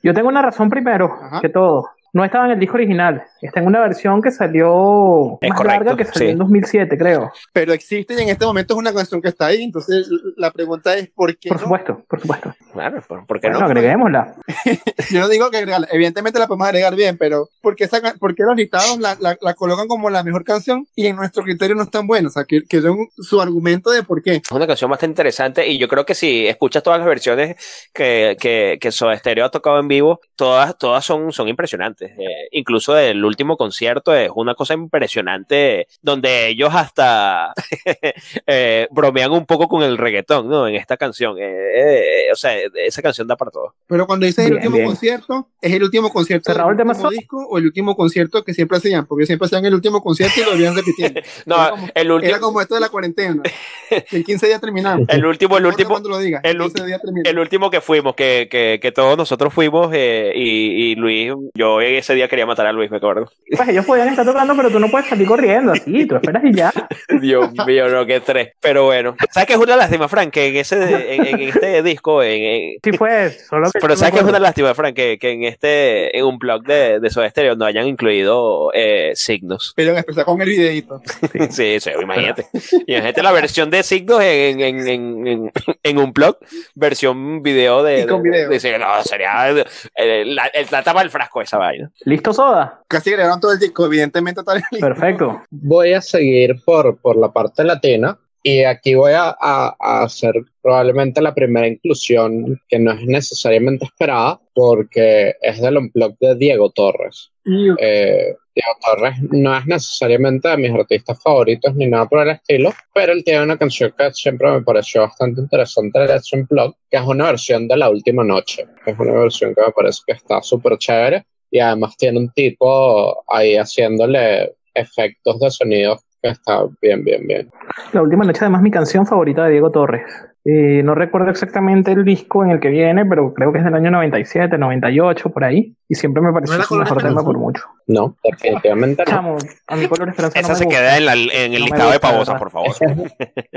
Yo 0.04 0.14
tengo 0.14 0.30
una 0.30 0.42
razón 0.42 0.70
primero 0.70 1.14
Ajá. 1.22 1.42
que 1.42 1.50
todo. 1.50 1.90
No 2.14 2.26
estaba 2.26 2.46
en 2.46 2.52
el 2.52 2.60
disco 2.60 2.76
original, 2.76 3.24
está 3.42 3.60
en 3.60 3.68
una 3.68 3.80
versión 3.82 4.22
que 4.22 4.32
salió 4.32 5.38
Es 5.42 5.50
más 5.50 5.58
correcto, 5.58 5.84
larga 5.86 5.98
que 5.98 6.06
salió 6.06 6.28
sí. 6.30 6.32
en 6.32 6.38
2007, 6.40 6.98
creo. 6.98 7.32
Pero 7.54 7.74
existe 7.74 8.14
y 8.16 8.22
en 8.22 8.30
este 8.30 8.46
momento 8.46 8.74
es 8.74 8.80
una 8.80 8.94
canción 8.94 9.22
que 9.22 9.30
está 9.30 9.48
ahí. 9.48 9.64
Entonces 9.64 10.08
la 10.38 10.52
pregunta 10.52 10.96
es 10.96 11.10
por 11.10 11.38
qué. 11.38 11.50
Por 11.50 11.58
no? 11.58 11.64
supuesto, 11.64 12.04
por 12.10 12.20
supuesto. 12.22 12.54
Claro, 12.74 13.02
¿por, 13.08 13.26
por 13.26 13.40
qué 13.40 13.48
Bueno, 13.48 13.60
no? 13.60 13.66
agreguémosla. 13.66 14.36
Yo 15.12 15.20
no 15.22 15.28
digo 15.30 15.50
que 15.52 15.58
agregarla. 15.58 15.88
Evidentemente 15.92 16.40
la 16.40 16.48
podemos 16.48 16.68
agregar 16.68 16.96
bien, 16.96 17.18
pero 17.18 17.50
¿por 17.62 17.76
qué, 17.76 17.84
esa 17.86 18.02
ca- 18.02 18.16
por 18.20 18.34
qué 18.36 18.44
los 18.44 18.56
listados 18.56 18.98
la, 19.00 19.16
la- 19.20 19.38
la 19.42 19.54
colocan 19.54 19.88
como 19.88 20.10
la 20.10 20.24
mejor 20.24 20.44
canción 20.44 20.88
y 20.96 21.08
en 21.08 21.16
nuestro 21.16 21.44
criterio 21.44 21.76
no 21.76 21.84
están 21.84 22.08
buenos? 22.08 22.32
O 22.32 22.34
sea, 22.34 22.44
que, 22.46 22.64
que 22.64 22.82
su 23.18 23.42
argumento 23.42 23.92
de 23.92 24.04
por 24.04 24.22
qué. 24.22 24.36
Es 24.38 24.52
una 24.52 24.68
canción 24.68 24.90
bastante 24.90 25.12
interesante 25.12 25.68
y 25.68 25.78
yo 25.78 25.88
creo 25.88 26.06
que 26.06 26.16
si 26.16 26.48
escuchas 26.48 26.84
todas 26.84 27.00
las 27.00 27.08
versiones 27.08 27.56
que, 27.94 28.36
que, 28.40 28.78
que 28.80 28.92
Soda 28.92 29.16
Stereo 29.18 29.46
ha 29.46 29.52
tocado 29.52 29.80
en 29.80 29.88
vivo, 29.88 30.20
todas, 30.36 30.78
todas 30.78 31.04
son, 31.06 31.32
son 31.32 31.48
impresionantes. 31.48 31.99
Eh, 32.06 32.48
incluso 32.52 32.98
el 32.98 33.24
último 33.24 33.58
concierto 33.58 34.14
es 34.16 34.30
una 34.36 34.56
cosa 34.56 34.74
impresionante 34.74 35.88
donde 36.02 36.48
ellos 36.50 36.70
hasta 36.74 37.54
eh, 38.48 38.88
bromean 38.92 39.32
un 39.32 39.46
poco 39.46 39.68
con 39.68 39.84
el 39.84 39.98
reggaetón, 39.98 40.50
¿no? 40.50 40.68
En 40.68 40.76
esta 40.76 40.98
canción. 40.98 41.38
Eh, 41.40 41.44
eh, 41.46 42.32
o 42.32 42.36
sea, 42.36 42.54
esa 42.76 43.02
canción 43.02 43.28
da 43.28 43.36
para 43.36 43.52
todo. 43.52 43.74
Pero 43.88 44.06
cuando 44.08 44.26
dices 44.26 44.46
el 44.48 44.56
último 44.56 44.76
bien. 44.76 44.88
concierto, 44.88 45.48
¿es 45.62 45.74
el 45.74 45.84
último 45.84 46.10
concierto 46.12 46.52
Cerrado 46.52 46.70
del 46.70 46.78
último 46.78 46.94
solo. 46.96 47.10
disco 47.10 47.48
o 47.50 47.58
el 47.58 47.66
último 47.66 47.96
concierto 47.96 48.44
que 48.44 48.54
siempre 48.54 48.78
hacían? 48.78 49.06
Porque 49.06 49.26
siempre 49.26 49.46
hacían 49.46 49.66
el 49.66 49.74
último 49.74 50.02
concierto 50.02 50.40
y 50.42 50.44
lo 50.46 50.56
iban 50.56 50.76
repitiendo. 50.76 51.22
No, 51.46 51.56
Era 51.56 51.70
como- 51.72 51.88
el 51.96 52.12
último, 52.12 52.30
Era 52.30 52.40
como 52.40 52.62
esto 52.62 52.76
de 52.76 52.82
la 52.82 52.90
cuarentena. 52.90 53.42
Que 53.90 54.18
en 54.18 54.24
15 54.24 54.48
días 54.48 54.62
terminamos. 54.62 55.08
el 55.10 55.26
último, 55.26 55.58
el 55.58 55.66
último, 55.66 55.90
cuando 55.92 56.10
lo 56.10 56.20
digas, 56.20 56.42
el 56.44 56.60
15 56.60 56.86
días 56.86 57.02
terminamos. 57.02 57.30
el 57.30 57.40
último 57.40 57.70
que 57.72 57.82
fuimos, 57.82 58.16
que, 58.16 58.48
que, 58.50 58.80
que 58.82 58.92
todos 58.92 59.18
nosotros 59.18 59.54
fuimos 59.54 59.90
eh, 59.94 60.32
y, 60.36 60.92
y 60.92 60.96
Luis, 60.96 61.32
yo 61.54 61.82
ese 61.98 62.14
día 62.14 62.28
quería 62.28 62.46
matar 62.46 62.68
a 62.68 62.72
Luis, 62.72 62.90
me 62.92 62.98
acuerdo. 62.98 63.32
Pues 63.56 63.68
ellos 63.70 63.86
podían 63.86 64.10
estar 64.10 64.26
tocando, 64.26 64.56
pero 64.56 64.70
tú 64.70 64.80
no 64.80 64.88
puedes 64.90 65.08
salir 65.10 65.28
corriendo 65.28 65.72
así, 65.74 66.06
tú 66.06 66.16
esperas 66.16 66.44
y 66.46 66.54
ya. 66.54 66.72
Dios 67.22 67.52
mío, 67.66 67.90
no, 67.90 68.06
qué 68.06 68.18
estrés. 68.18 68.54
Pero 68.62 68.86
bueno, 68.86 69.16
¿sabes 69.32 69.48
qué 69.48 69.54
es 69.54 69.60
una 69.60 69.76
lástima, 69.76 70.08
Frank? 70.08 70.32
Que 70.32 70.48
en, 70.48 70.56
ese, 70.58 71.16
en, 71.16 71.26
en 71.26 71.40
este 71.50 71.84
disco, 71.84 72.22
en, 72.24 72.42
en- 72.44 72.78
Sí 72.84 72.92
fue, 72.94 73.30
solo 73.32 73.72
que 73.72 73.80
pero 73.80 73.96
¿sabes 73.96 74.14
qué 74.14 74.20
es 74.20 74.26
una 74.26 74.40
lástima, 74.40 74.74
Frank? 74.76 74.96
Que, 74.96 75.18
que 75.20 75.32
en 75.32 75.44
este, 75.44 76.18
en 76.18 76.26
un 76.26 76.38
blog 76.38 76.64
de, 76.64 77.00
de 77.00 77.10
Soda 77.10 77.30
Stereo 77.30 77.56
no 77.56 77.66
hayan 77.66 77.88
incluido 77.88 78.72
eh, 78.74 79.12
signos. 79.16 79.74
Pero 79.76 79.96
empezar 79.98 80.26
con 80.26 80.42
el 80.42 80.50
videito. 80.50 81.02
Sí, 81.50 81.80
sí, 81.80 81.90
imagínate. 82.02 82.46
Imagínate 82.88 83.24
la 83.24 83.32
versión 83.32 83.70
de 83.70 83.84
signos 83.84 84.22
en, 84.22 84.60
en, 84.62 84.88
en, 84.88 85.28
en, 85.28 85.52
en 85.84 85.98
un 85.98 86.12
blog, 86.14 86.38
versión 86.76 87.42
video 87.42 87.84
de. 87.84 88.02
Y 88.02 88.06
con 88.08 88.24
de- 88.24 88.30
video. 88.30 88.50
de- 88.50 88.60
de- 88.60 88.80
no, 88.80 89.04
sería 89.04 89.50
eh, 89.96 90.24
la, 90.26 90.46
el- 90.48 90.68
la 90.72 90.84
tapa 90.84 91.02
del 91.02 91.10
frasco 91.10 91.42
esa 91.42 91.58
vaina. 91.58 91.79
¿Listo, 92.06 92.34
Soda? 92.34 92.82
Casi 92.88 93.12
grabaron 93.12 93.40
todo 93.40 93.54
el 93.54 93.60
disco, 93.60 93.86
evidentemente 93.86 94.42
está 94.42 94.56
listo. 94.56 94.70
Perfecto. 94.80 95.42
Voy 95.50 95.94
a 95.94 96.02
seguir 96.02 96.56
por, 96.66 96.98
por 97.00 97.18
la 97.18 97.32
parte 97.32 97.64
latina 97.64 98.18
y 98.42 98.64
aquí 98.64 98.96
voy 98.96 99.12
a, 99.14 99.36
a- 99.40 99.76
a 99.80 100.04
hacer 100.04 100.34
probablemente 100.62 101.22
la 101.22 101.34
primera 101.34 101.68
inclusión 101.68 102.60
que 102.70 102.80
no 102.80 102.92
es 102.94 103.02
necesariamente 103.06 103.86
esperada 103.86 104.40
porque 104.54 105.36
es 105.42 105.62
del 105.62 105.78
unplug 105.78 106.18
de 106.20 106.36
Diego 106.36 106.70
Torres. 106.72 107.32
Eh, 107.80 108.36
Diego 108.56 108.72
Torres 108.86 109.16
no 109.32 109.58
es 109.58 109.66
necesariamente 109.66 110.50
de 110.50 110.58
mis 110.58 110.72
artistas 110.72 111.22
favoritos 111.22 111.74
ni 111.76 111.88
nada 111.88 112.06
por 112.08 112.20
el 112.22 112.30
estilo, 112.36 112.72
pero 112.94 113.12
él 113.14 113.24
tiene 113.24 113.44
una 113.44 113.58
canción 113.58 113.94
que 113.98 114.12
siempre 114.14 114.52
me 114.52 114.62
pareció 114.62 115.02
bastante 115.02 115.42
interesante 115.42 116.00
de 116.00 116.16
ese 116.16 116.38
unplug, 116.38 116.76
que 116.90 116.98
es 116.98 117.04
una 117.04 117.26
versión 117.26 117.68
de 117.68 117.78
La 117.78 117.90
Última 117.90 118.24
Noche. 118.24 118.68
Es 118.86 119.00
una 119.00 119.14
versión 119.14 119.56
que 119.56 119.62
me 119.66 119.72
parece 119.72 120.02
que 120.06 120.14
está 120.14 120.42
súper 120.42 120.78
chévere 120.78 121.26
y 121.52 121.60
además 121.60 121.98
tiene 121.98 122.20
un 122.20 122.30
tipo 122.32 123.24
ahí 123.28 123.56
haciéndole 123.56 124.54
efectos 124.74 125.40
de 125.40 125.52
sonido 125.52 126.00
que 126.22 126.30
está 126.30 126.66
bien, 126.82 127.04
bien, 127.04 127.26
bien. 127.28 127.50
La 127.94 128.02
última 128.02 128.26
noche, 128.26 128.40
además, 128.42 128.62
mi 128.62 128.72
canción 128.72 129.06
favorita 129.06 129.46
de 129.46 129.52
Diego 129.52 129.72
Torres. 129.72 130.04
Eh, 130.46 130.82
no 130.84 130.96
recuerdo 130.96 131.30
exactamente 131.30 131.92
el 131.92 132.04
disco 132.04 132.44
en 132.44 132.52
el 132.52 132.60
que 132.60 132.70
viene, 132.70 133.06
pero 133.06 133.34
creo 133.34 133.52
que 133.52 133.60
es 133.60 133.64
del 133.64 133.76
año 133.76 133.92
97, 133.92 134.58
98, 134.58 135.30
por 135.30 135.44
ahí. 135.44 135.76
Y 135.92 135.96
siempre 135.96 136.22
me 136.22 136.32
pareció 136.32 136.56
¿No 136.60 136.64
su 136.66 136.76
mejor 136.76 137.02
tema 137.02 137.24
por 137.24 137.36
mucho. 137.38 137.64
No, 137.88 138.16
definitivamente 138.24 139.04
no. 139.04 139.12
Chamo, 139.12 139.38
a 139.66 139.76
mi 139.76 139.88
color 139.88 140.10
esperanza 140.10 140.38
Esa 140.40 140.50
no 140.50 140.54
me 140.54 140.60
se 140.60 140.66
gusta. 140.66 140.80
queda 140.80 140.98
en, 140.98 141.06
la- 141.08 141.14
en 141.14 141.54
el 141.56 141.60
No 141.62 141.66
listado 141.66 141.92
de 141.92 142.00
pavosas, 142.00 142.38
por 142.40 142.52
favor. 142.52 142.76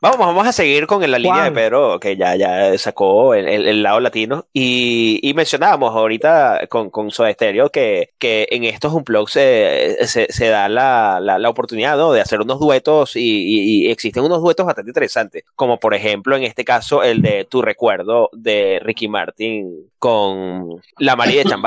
Vamos, 0.00 0.18
vamos 0.18 0.46
a 0.46 0.52
seguir 0.52 0.86
con 0.88 1.08
la 1.08 1.18
línea 1.18 1.44
de. 1.44 1.52
Pedro, 1.52 2.00
que 2.00 2.16
ya, 2.16 2.34
ya 2.36 2.76
sacó 2.78 3.34
el, 3.34 3.48
el- 3.48 3.68
el 3.68 3.82
lado 3.82 4.00
latino. 4.00 4.46
Y, 4.52 5.20
y 5.22 5.34
mencionábamos 5.34 5.94
ahorita 5.94 6.66
con, 6.68 6.90
con 6.90 7.10
Soda 7.12 7.32
Stereo 7.32 7.70
que, 7.70 8.10
que 8.18 8.48
en 8.50 8.64
estos 8.64 8.92
unplugs 8.92 9.30
se, 9.32 9.96
se, 10.06 10.26
se 10.30 10.48
da 10.48 10.68
la, 10.68 11.20
la, 11.20 11.38
la 11.38 11.48
oportunidad 11.48 11.96
¿no? 11.96 12.12
de 12.12 12.20
hacer 12.20 12.40
unos 12.40 12.58
duetos 12.58 13.14
y, 13.14 13.20
y- 13.20 13.86
y 13.86 13.90
existen 13.90 14.24
unos 14.24 14.40
duetos 14.42 14.66
bastante 14.66 14.90
interesantes, 14.90 15.44
como 15.54 15.78
por 15.78 15.94
ejemplo 15.94 16.36
en 16.36 16.42
este 16.42 16.64
caso 16.64 17.04
el 17.04 17.22
de 17.22 17.44
Tu 17.44 17.62
Recuerdo 17.62 18.28
de 18.32 18.80
Ricky 18.82 19.06
Martin 19.06 19.88
con 20.00 20.80
La 20.98 21.14
María 21.14 21.42
de 21.44 21.48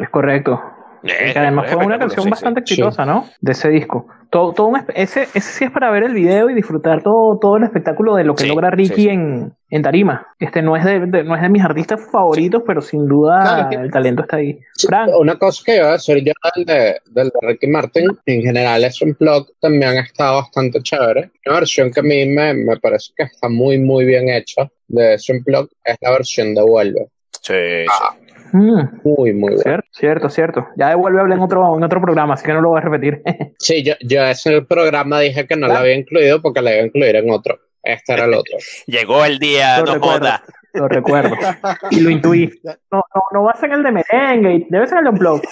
Es 0.00 0.08
correcto. 0.10 0.60
Eh, 1.06 1.32
que 1.34 1.38
además 1.38 1.70
fue 1.70 1.84
una 1.84 1.98
canción 1.98 2.24
sí, 2.24 2.30
bastante 2.30 2.62
Sí. 2.64 2.74
exitosa, 2.74 3.04
¿no? 3.04 3.28
De 3.40 3.52
ese 3.52 3.68
disco. 3.68 4.06
Todo, 4.30 4.54
todo 4.54 4.68
un 4.68 4.82
ese, 4.94 5.24
ese 5.34 5.40
sí 5.40 5.64
es 5.64 5.70
para 5.70 5.90
ver 5.90 6.02
el 6.04 6.14
video 6.14 6.48
y 6.48 6.54
disfrutar 6.54 7.02
todo, 7.02 7.38
todo 7.38 7.58
el 7.58 7.64
espectáculo 7.64 8.16
de 8.16 8.24
lo 8.24 8.34
que 8.34 8.44
Sí, 8.44 8.48
logra 8.48 8.70
Ricky 8.70 8.88
sí, 8.94 9.02
sí. 9.02 9.08
En, 9.10 9.52
en 9.68 9.82
tarima. 9.82 10.26
Este 10.40 10.62
no 10.62 10.76
es 10.76 10.84
de, 10.84 11.00
de- 11.06 11.22
no 11.22 11.36
es 11.36 11.42
de 11.42 11.48
mis 11.50 11.62
artistas 11.62 12.00
favoritos, 12.10 12.62
pero 12.66 12.80
sin 12.80 13.06
duda 13.06 13.42
Claro, 13.42 13.62
es 13.62 13.68
que- 13.76 13.82
el 13.84 13.90
talento 13.92 14.22
está 14.22 14.38
ahí. 14.38 14.58
Sí, 14.76 14.86
Frank, 14.86 15.10
Una 15.18 15.38
cosa 15.38 15.62
que 15.66 15.76
iba 15.76 15.88
a 15.88 15.92
decir 15.92 16.24
yo 16.24 16.32
del 16.56 16.64
de, 16.64 16.96
del 17.10 17.28
de 17.28 17.48
Ricky 17.48 17.66
Martin, 17.66 18.06
en 18.24 18.42
general 18.42 18.82
es 18.84 19.00
un 19.02 19.14
blog 19.20 19.46
también 19.60 19.98
ha 19.98 20.00
estado 20.00 20.36
bastante 20.36 20.80
chévere. 20.82 21.30
Una 21.46 21.56
versión 21.56 21.92
que 21.92 22.00
a 22.00 22.02
mí 22.02 22.24
me, 22.26 22.54
me 22.54 22.76
parece 22.78 23.12
que 23.14 23.24
está 23.24 23.50
muy, 23.50 23.78
muy 23.78 24.06
bien 24.06 24.30
hecha 24.30 24.68
de 24.88 25.14
ese 25.14 25.38
blog 25.44 25.68
es 25.84 25.96
la 26.00 26.10
versión 26.12 26.54
de 26.54 26.62
Vuelve. 26.62 27.08
Sí, 27.42 27.52
sí. 27.52 28.23
Mm, 28.54 29.00
Muy, 29.04 29.32
muy 29.34 29.50
buena. 29.54 29.62
cierto, 29.62 29.88
cierto, 29.92 30.28
cierto. 30.30 30.68
Ya 30.76 30.88
de 30.90 30.94
vuelve 30.94 31.18
a 31.18 31.22
hablar 31.22 31.36
en 31.38 31.44
otro, 31.44 31.76
en 31.76 31.82
otro 31.84 32.00
programa, 32.00 32.34
así 32.34 32.44
que 32.46 32.52
no 32.52 32.60
lo 32.62 32.70
voy 32.70 32.78
a 32.78 32.82
repetir. 32.82 33.22
Sí, 33.58 33.82
yo, 33.82 33.94
yo 34.00 34.22
ese 34.24 34.50
en 34.50 34.54
el 34.56 34.66
programa 34.66 35.20
dije 35.20 35.46
que 35.46 35.56
no 35.56 35.66
la 35.68 35.80
había 35.80 35.94
incluido 35.94 36.40
porque 36.42 36.60
la 36.62 36.72
iba 36.72 36.82
a 36.82 36.86
incluir 36.86 37.16
en 37.16 37.30
otro. 37.30 37.58
Este 37.82 38.14
era 38.14 38.24
el 38.24 38.34
otro. 38.34 38.56
Llegó 38.86 39.24
el 39.24 39.38
día, 39.38 39.80
Lo 39.80 39.86
no 39.86 39.94
recuerdo. 39.94 40.18
joda. 40.20 40.42
lo 40.72 40.88
recuerdo. 40.88 41.36
Y 41.90 42.00
lo 42.00 42.10
intuí. 42.10 42.50
No, 42.64 43.02
no, 43.14 43.22
no 43.32 43.42
va 43.44 43.50
a 43.52 43.56
ser 43.60 43.70
el 43.72 43.82
de 43.82 43.92
merengue, 43.92 44.66
debe 44.70 44.86
ser 44.86 44.98
el 44.98 45.04
de 45.04 45.10
Unplugged. 45.10 45.48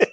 Pero 0.00 0.11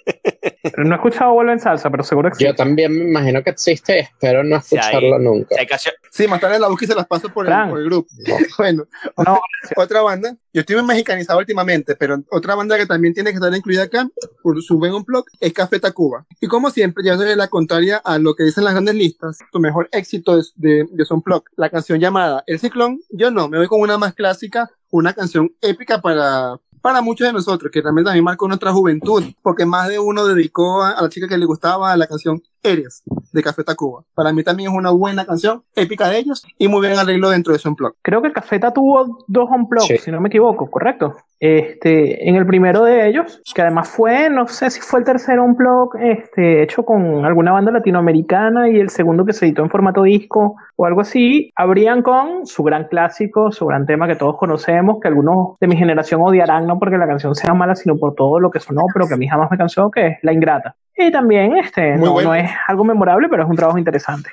no 0.76 0.92
he 0.92 0.96
escuchado 0.96 1.32
Vuelve 1.32 1.52
en 1.52 1.60
Salsa, 1.60 1.90
pero 1.90 2.02
seguro 2.02 2.28
que 2.30 2.36
sí. 2.36 2.44
Yo 2.44 2.54
también 2.54 2.92
me 2.92 3.04
imagino 3.04 3.42
que 3.42 3.50
existe 3.50 3.96
y 3.96 4.00
espero 4.00 4.42
no 4.44 4.60
Sí, 4.60 4.76
ahí- 4.76 4.80
escucharlo 4.80 5.18
nunca. 5.18 5.56
Hay 5.58 5.66
canción- 5.66 5.94
Sí, 6.10 6.26
más 6.26 6.40
tarde 6.40 6.58
la 6.58 6.68
busco 6.68 6.84
y 6.84 6.88
se 6.88 6.94
las 6.94 7.06
paso 7.06 7.28
por 7.28 7.46
el, 7.48 7.68
por 7.68 7.78
el 7.78 7.84
grupo. 7.86 8.08
Bueno, 8.58 8.86
No, 9.24 9.40
otra 9.76 10.02
banda, 10.02 10.36
yo 10.52 10.60
estoy 10.60 10.82
mexicanizado 10.82 11.38
últimamente, 11.38 11.94
pero 11.96 12.22
otra 12.30 12.54
banda 12.54 12.76
que 12.76 12.86
también 12.86 13.14
tiene 13.14 13.30
que 13.30 13.36
estar 13.36 13.54
incluida 13.54 13.84
acá 13.84 14.08
por 14.42 14.60
su 14.62 14.78
buen 14.78 15.02
blog 15.04 15.24
es 15.40 15.52
Café 15.52 15.78
Tacuba. 15.80 16.26
Y 16.40 16.46
como 16.48 16.70
siempre, 16.70 17.04
ya 17.04 17.16
soy 17.16 17.34
la 17.36 17.48
contraria 17.48 17.98
a 17.98 18.18
lo 18.18 18.34
que 18.34 18.44
dicen 18.44 18.64
las 18.64 18.74
grandes 18.74 18.94
listas, 18.96 19.38
su 19.52 19.60
mejor 19.60 19.88
éxito 19.92 20.38
es 20.38 20.52
de, 20.56 20.84
de 20.90 21.04
su 21.04 21.20
blog, 21.20 21.44
la 21.56 21.70
canción 21.70 22.00
llamada 22.00 22.42
El 22.46 22.58
Ciclón, 22.58 23.00
yo 23.10 23.30
no, 23.30 23.48
me 23.48 23.58
voy 23.58 23.66
con 23.68 23.80
una 23.80 23.96
más 23.98 24.14
clásica, 24.14 24.68
una 24.90 25.12
canción 25.14 25.52
épica 25.62 26.00
para, 26.00 26.56
para 26.80 27.00
muchos 27.02 27.26
de 27.26 27.32
nosotros, 27.32 27.70
que 27.72 27.80
realmente 27.80 28.08
también 28.08 28.24
marcó 28.24 28.48
nuestra 28.48 28.72
juventud, 28.72 29.24
porque 29.42 29.66
más 29.66 29.88
de 29.88 29.98
uno 29.98 30.26
dedicó 30.26 30.82
a, 30.82 30.90
a 30.90 31.02
la 31.02 31.08
chica 31.08 31.28
que 31.28 31.38
le 31.38 31.44
gustaba 31.46 31.96
la 31.96 32.06
canción 32.06 32.42
Eres 32.62 33.02
de 33.32 33.42
Café 33.42 33.64
Tacuba. 33.64 34.04
Para 34.14 34.32
mí 34.32 34.42
también 34.42 34.70
es 34.70 34.76
una 34.76 34.90
buena 34.90 35.24
canción, 35.24 35.62
épica 35.74 36.08
de 36.08 36.18
ellos, 36.18 36.42
y 36.58 36.68
muy 36.68 36.86
bien 36.86 36.98
arreglo 36.98 37.30
dentro 37.30 37.52
de 37.52 37.58
su 37.58 37.74
blog. 37.74 37.94
creo 38.02 38.20
que 38.22 38.32
Cafeta 38.32 38.72
tuvo 38.72 39.24
dos 39.28 39.48
Unplugged, 39.50 39.96
Sí. 39.96 39.98
si 39.98 40.10
no 40.10 40.20
me 40.20 40.28
equivoco, 40.28 40.70
¿correcto? 40.70 41.16
Este, 41.40 42.28
en 42.28 42.36
el 42.36 42.46
primero 42.46 42.84
de 42.84 43.08
ellos, 43.08 43.40
que 43.54 43.62
además 43.62 43.88
fue, 43.88 44.28
no 44.28 44.46
sé 44.46 44.68
si 44.68 44.82
fue 44.82 44.98
el 44.98 45.06
tercero 45.06 45.42
un 45.42 45.56
blog 45.56 45.96
este, 45.98 46.62
hecho 46.62 46.84
con 46.84 47.24
alguna 47.24 47.52
banda 47.52 47.72
latinoamericana 47.72 48.68
y 48.68 48.78
el 48.78 48.90
segundo 48.90 49.24
que 49.24 49.32
se 49.32 49.46
editó 49.46 49.62
en 49.62 49.70
formato 49.70 50.02
disco 50.02 50.56
o 50.76 50.84
algo 50.84 51.00
así, 51.00 51.50
abrían 51.56 52.02
con 52.02 52.46
su 52.46 52.62
gran 52.62 52.88
clásico, 52.88 53.52
su 53.52 53.64
gran 53.64 53.86
tema 53.86 54.06
que 54.06 54.16
todos 54.16 54.36
conocemos, 54.36 55.00
que 55.00 55.08
algunos 55.08 55.58
de 55.58 55.66
mi 55.66 55.76
generación 55.76 56.20
odiarán, 56.22 56.66
no 56.66 56.78
porque 56.78 56.98
la 56.98 57.06
canción 57.06 57.34
sea 57.34 57.54
mala, 57.54 57.74
sino 57.74 57.96
por 57.96 58.14
todo 58.14 58.38
lo 58.38 58.50
que 58.50 58.60
sonó, 58.60 58.82
pero 58.92 59.08
que 59.08 59.14
a 59.14 59.16
mí 59.16 59.26
jamás 59.26 59.50
me 59.50 59.56
cansó, 59.56 59.90
que 59.90 60.06
es 60.08 60.18
La 60.20 60.34
Ingrata. 60.34 60.76
Y 60.94 61.10
también, 61.10 61.56
este, 61.56 61.96
no, 61.96 62.20
no 62.20 62.34
es 62.34 62.50
algo 62.68 62.84
memorable, 62.84 63.30
pero 63.30 63.44
es 63.44 63.48
un 63.48 63.56
trabajo 63.56 63.78
interesante. 63.78 64.28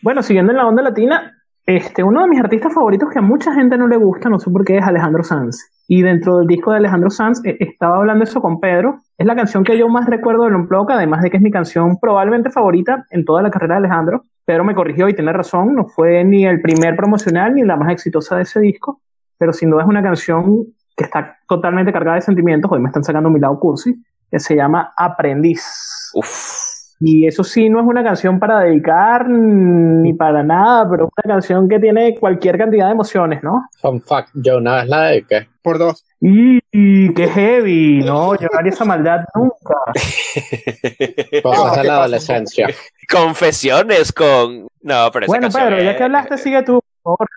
Bueno, 0.00 0.22
siguiendo 0.22 0.52
en 0.52 0.58
la 0.58 0.66
onda 0.66 0.82
latina, 0.82 1.39
este, 1.66 2.02
uno 2.02 2.22
de 2.22 2.28
mis 2.28 2.40
artistas 2.40 2.72
favoritos 2.72 3.10
que 3.12 3.18
a 3.18 3.22
mucha 3.22 3.54
gente 3.54 3.78
no 3.78 3.86
le 3.86 3.96
gusta, 3.96 4.28
no 4.28 4.38
sé 4.38 4.50
por 4.50 4.64
qué, 4.64 4.78
es 4.78 4.84
Alejandro 4.84 5.22
Sanz. 5.22 5.70
Y 5.86 6.02
dentro 6.02 6.38
del 6.38 6.46
disco 6.46 6.70
de 6.70 6.78
Alejandro 6.78 7.10
Sanz, 7.10 7.40
eh, 7.44 7.56
estaba 7.60 7.96
hablando 7.96 8.24
eso 8.24 8.40
con 8.40 8.60
Pedro. 8.60 9.00
Es 9.18 9.26
la 9.26 9.36
canción 9.36 9.64
que 9.64 9.76
yo 9.76 9.88
más 9.88 10.06
recuerdo 10.06 10.44
del 10.44 10.54
Unplug, 10.54 10.90
además 10.90 11.22
de 11.22 11.30
que 11.30 11.36
es 11.36 11.42
mi 11.42 11.50
canción 11.50 11.98
probablemente 12.00 12.50
favorita 12.50 13.04
en 13.10 13.24
toda 13.24 13.42
la 13.42 13.50
carrera 13.50 13.74
de 13.74 13.86
Alejandro. 13.86 14.24
Pedro 14.44 14.64
me 14.64 14.74
corrigió 14.74 15.08
y 15.08 15.14
tiene 15.14 15.32
razón, 15.32 15.74
no 15.74 15.86
fue 15.86 16.24
ni 16.24 16.46
el 16.46 16.60
primer 16.60 16.96
promocional 16.96 17.54
ni 17.54 17.62
la 17.62 17.76
más 17.76 17.92
exitosa 17.92 18.36
de 18.36 18.42
ese 18.42 18.60
disco, 18.60 19.00
pero 19.38 19.52
sin 19.52 19.70
duda 19.70 19.82
es 19.82 19.88
una 19.88 20.02
canción 20.02 20.66
que 20.96 21.04
está 21.04 21.38
totalmente 21.48 21.92
cargada 21.92 22.16
de 22.16 22.22
sentimientos. 22.22 22.70
Hoy 22.70 22.80
me 22.80 22.88
están 22.88 23.04
sacando 23.04 23.30
mi 23.30 23.38
lado 23.38 23.58
cursi, 23.58 23.94
que 24.30 24.38
se 24.38 24.56
llama 24.56 24.92
Aprendiz. 24.96 25.64
Uf. 26.14 26.59
Y 27.02 27.26
eso 27.26 27.42
sí, 27.42 27.70
no 27.70 27.80
es 27.80 27.86
una 27.86 28.04
canción 28.04 28.38
para 28.38 28.60
dedicar 28.60 29.26
ni 29.26 30.12
para 30.12 30.42
nada, 30.42 30.86
pero 30.90 31.06
es 31.06 31.24
una 31.24 31.34
canción 31.34 31.66
que 31.66 31.78
tiene 31.78 32.14
cualquier 32.14 32.58
cantidad 32.58 32.86
de 32.86 32.92
emociones, 32.92 33.42
¿no? 33.42 33.62
Fun 33.80 34.02
fact, 34.02 34.28
yo 34.34 34.58
una 34.58 34.76
vez 34.76 34.86
la 34.88 35.02
dediqué. 35.04 35.48
Por 35.62 35.78
dos. 35.78 36.04
Y 36.20 37.12
qué 37.14 37.26
heavy, 37.28 38.00
no, 38.04 38.34
yo 38.38 38.48
no 38.52 38.58
haría 38.58 38.72
esa 38.72 38.84
maldad 38.84 39.24
nunca. 39.34 39.74
Cosas 41.42 41.76
de 41.78 41.84
la 41.84 41.94
adolescencia. 41.96 42.68
Confesiones 43.10 44.12
con. 44.12 44.68
No, 44.82 45.10
pero 45.12 45.24
esa 45.26 45.32
Bueno, 45.32 45.48
Pedro, 45.50 45.82
ya 45.82 45.92
es- 45.92 45.96
que 45.96 46.04
hablaste, 46.04 46.36
sigue 46.38 46.62
tú, 46.62 46.80
por 47.02 47.16
favor. 47.16 47.28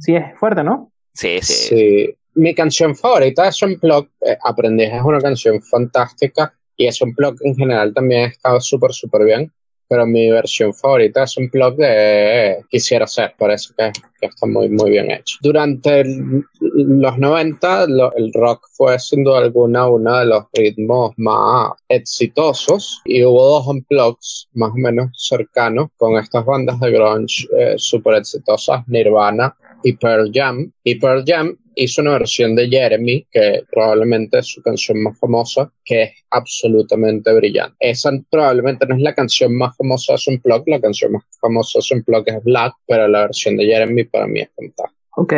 Sí, 0.00 0.16
es 0.16 0.36
fuerte, 0.38 0.64
¿no? 0.64 0.90
Sí, 1.12 1.38
sí. 1.42 1.68
Sí. 1.68 2.14
Mi 2.34 2.54
canción 2.54 2.94
favorita 2.94 3.44
de 3.44 3.50
Unplug, 3.66 4.08
eh, 4.20 4.36
Aprendiz, 4.44 4.90
es 4.92 5.02
una 5.02 5.20
canción 5.20 5.60
fantástica 5.62 6.52
y 6.78 6.86
es 6.86 7.02
Unplug 7.02 7.36
en 7.42 7.54
general 7.54 7.92
también 7.92 8.24
ha 8.24 8.28
estado 8.28 8.60
súper, 8.60 8.92
súper 8.92 9.24
bien. 9.24 9.52
Pero 9.88 10.06
mi 10.06 10.30
versión 10.30 10.72
favorita 10.74 11.24
es 11.24 11.36
Unplug 11.36 11.76
de 11.76 12.62
Quisiera 12.70 13.06
Ser, 13.06 13.34
parece 13.38 13.72
que, 13.76 13.90
que 14.20 14.26
está 14.26 14.46
muy, 14.46 14.68
muy 14.68 14.90
bien 14.90 15.10
hecho. 15.10 15.36
Durante 15.42 16.00
el- 16.00 16.44
los 16.60 17.18
90, 17.18 17.86
lo- 17.86 18.14
el 18.16 18.32
rock 18.32 18.66
fue 18.72 18.98
sin 18.98 19.24
duda 19.24 19.38
alguna 19.38 19.88
uno 19.88 20.18
de 20.18 20.26
los 20.26 20.44
ritmos 20.52 21.12
más 21.16 21.72
exitosos 21.88 23.00
y 23.04 23.22
hubo 23.24 23.44
dos 23.48 23.66
Unplugs 23.66 24.48
más 24.54 24.70
o 24.70 24.76
menos 24.76 25.10
cercanos 25.16 25.88
con 25.96 26.16
estas 26.18 26.44
bandas 26.44 26.80
de 26.80 26.90
grunge 26.90 27.46
eh, 27.56 27.74
súper 27.76 28.14
exitosas, 28.16 28.86
Nirvana 28.88 29.54
y 29.84 29.92
Pearl 29.94 30.30
Jam. 30.32 30.70
Y 30.84 30.96
Pearl 30.96 31.22
Jam 31.26 31.56
hizo 31.76 32.02
una 32.02 32.12
versión 32.12 32.56
de 32.56 32.68
Jeremy, 32.68 33.24
que 33.30 33.62
probablemente 33.70 34.38
es 34.40 34.46
su 34.48 34.60
canción 34.62 35.00
más 35.00 35.16
famosa, 35.16 35.70
que 35.84 36.02
es 36.02 36.10
absolutamente 36.30 37.32
brillante. 37.32 37.76
Esa 37.78 38.10
probablemente 38.28 38.84
no 38.86 38.96
es 38.96 39.00
la 39.00 39.14
canción 39.14 39.56
más 39.56 39.76
famosa 39.76 40.14
de 40.14 40.34
Unplugged, 40.34 40.64
la 40.66 40.80
canción 40.80 41.12
más 41.12 41.22
famosa 41.40 41.78
de 41.78 41.96
Unplugged 41.96 42.34
es 42.34 42.42
Black, 42.42 42.74
pero 42.88 43.06
la 43.06 43.20
versión 43.26 43.56
de 43.56 43.66
Jeremy 43.66 44.04
para 44.12 44.26
mí 44.26 44.40
es 44.40 44.50
fantástica. 44.56 44.94
Ok, 45.16 45.32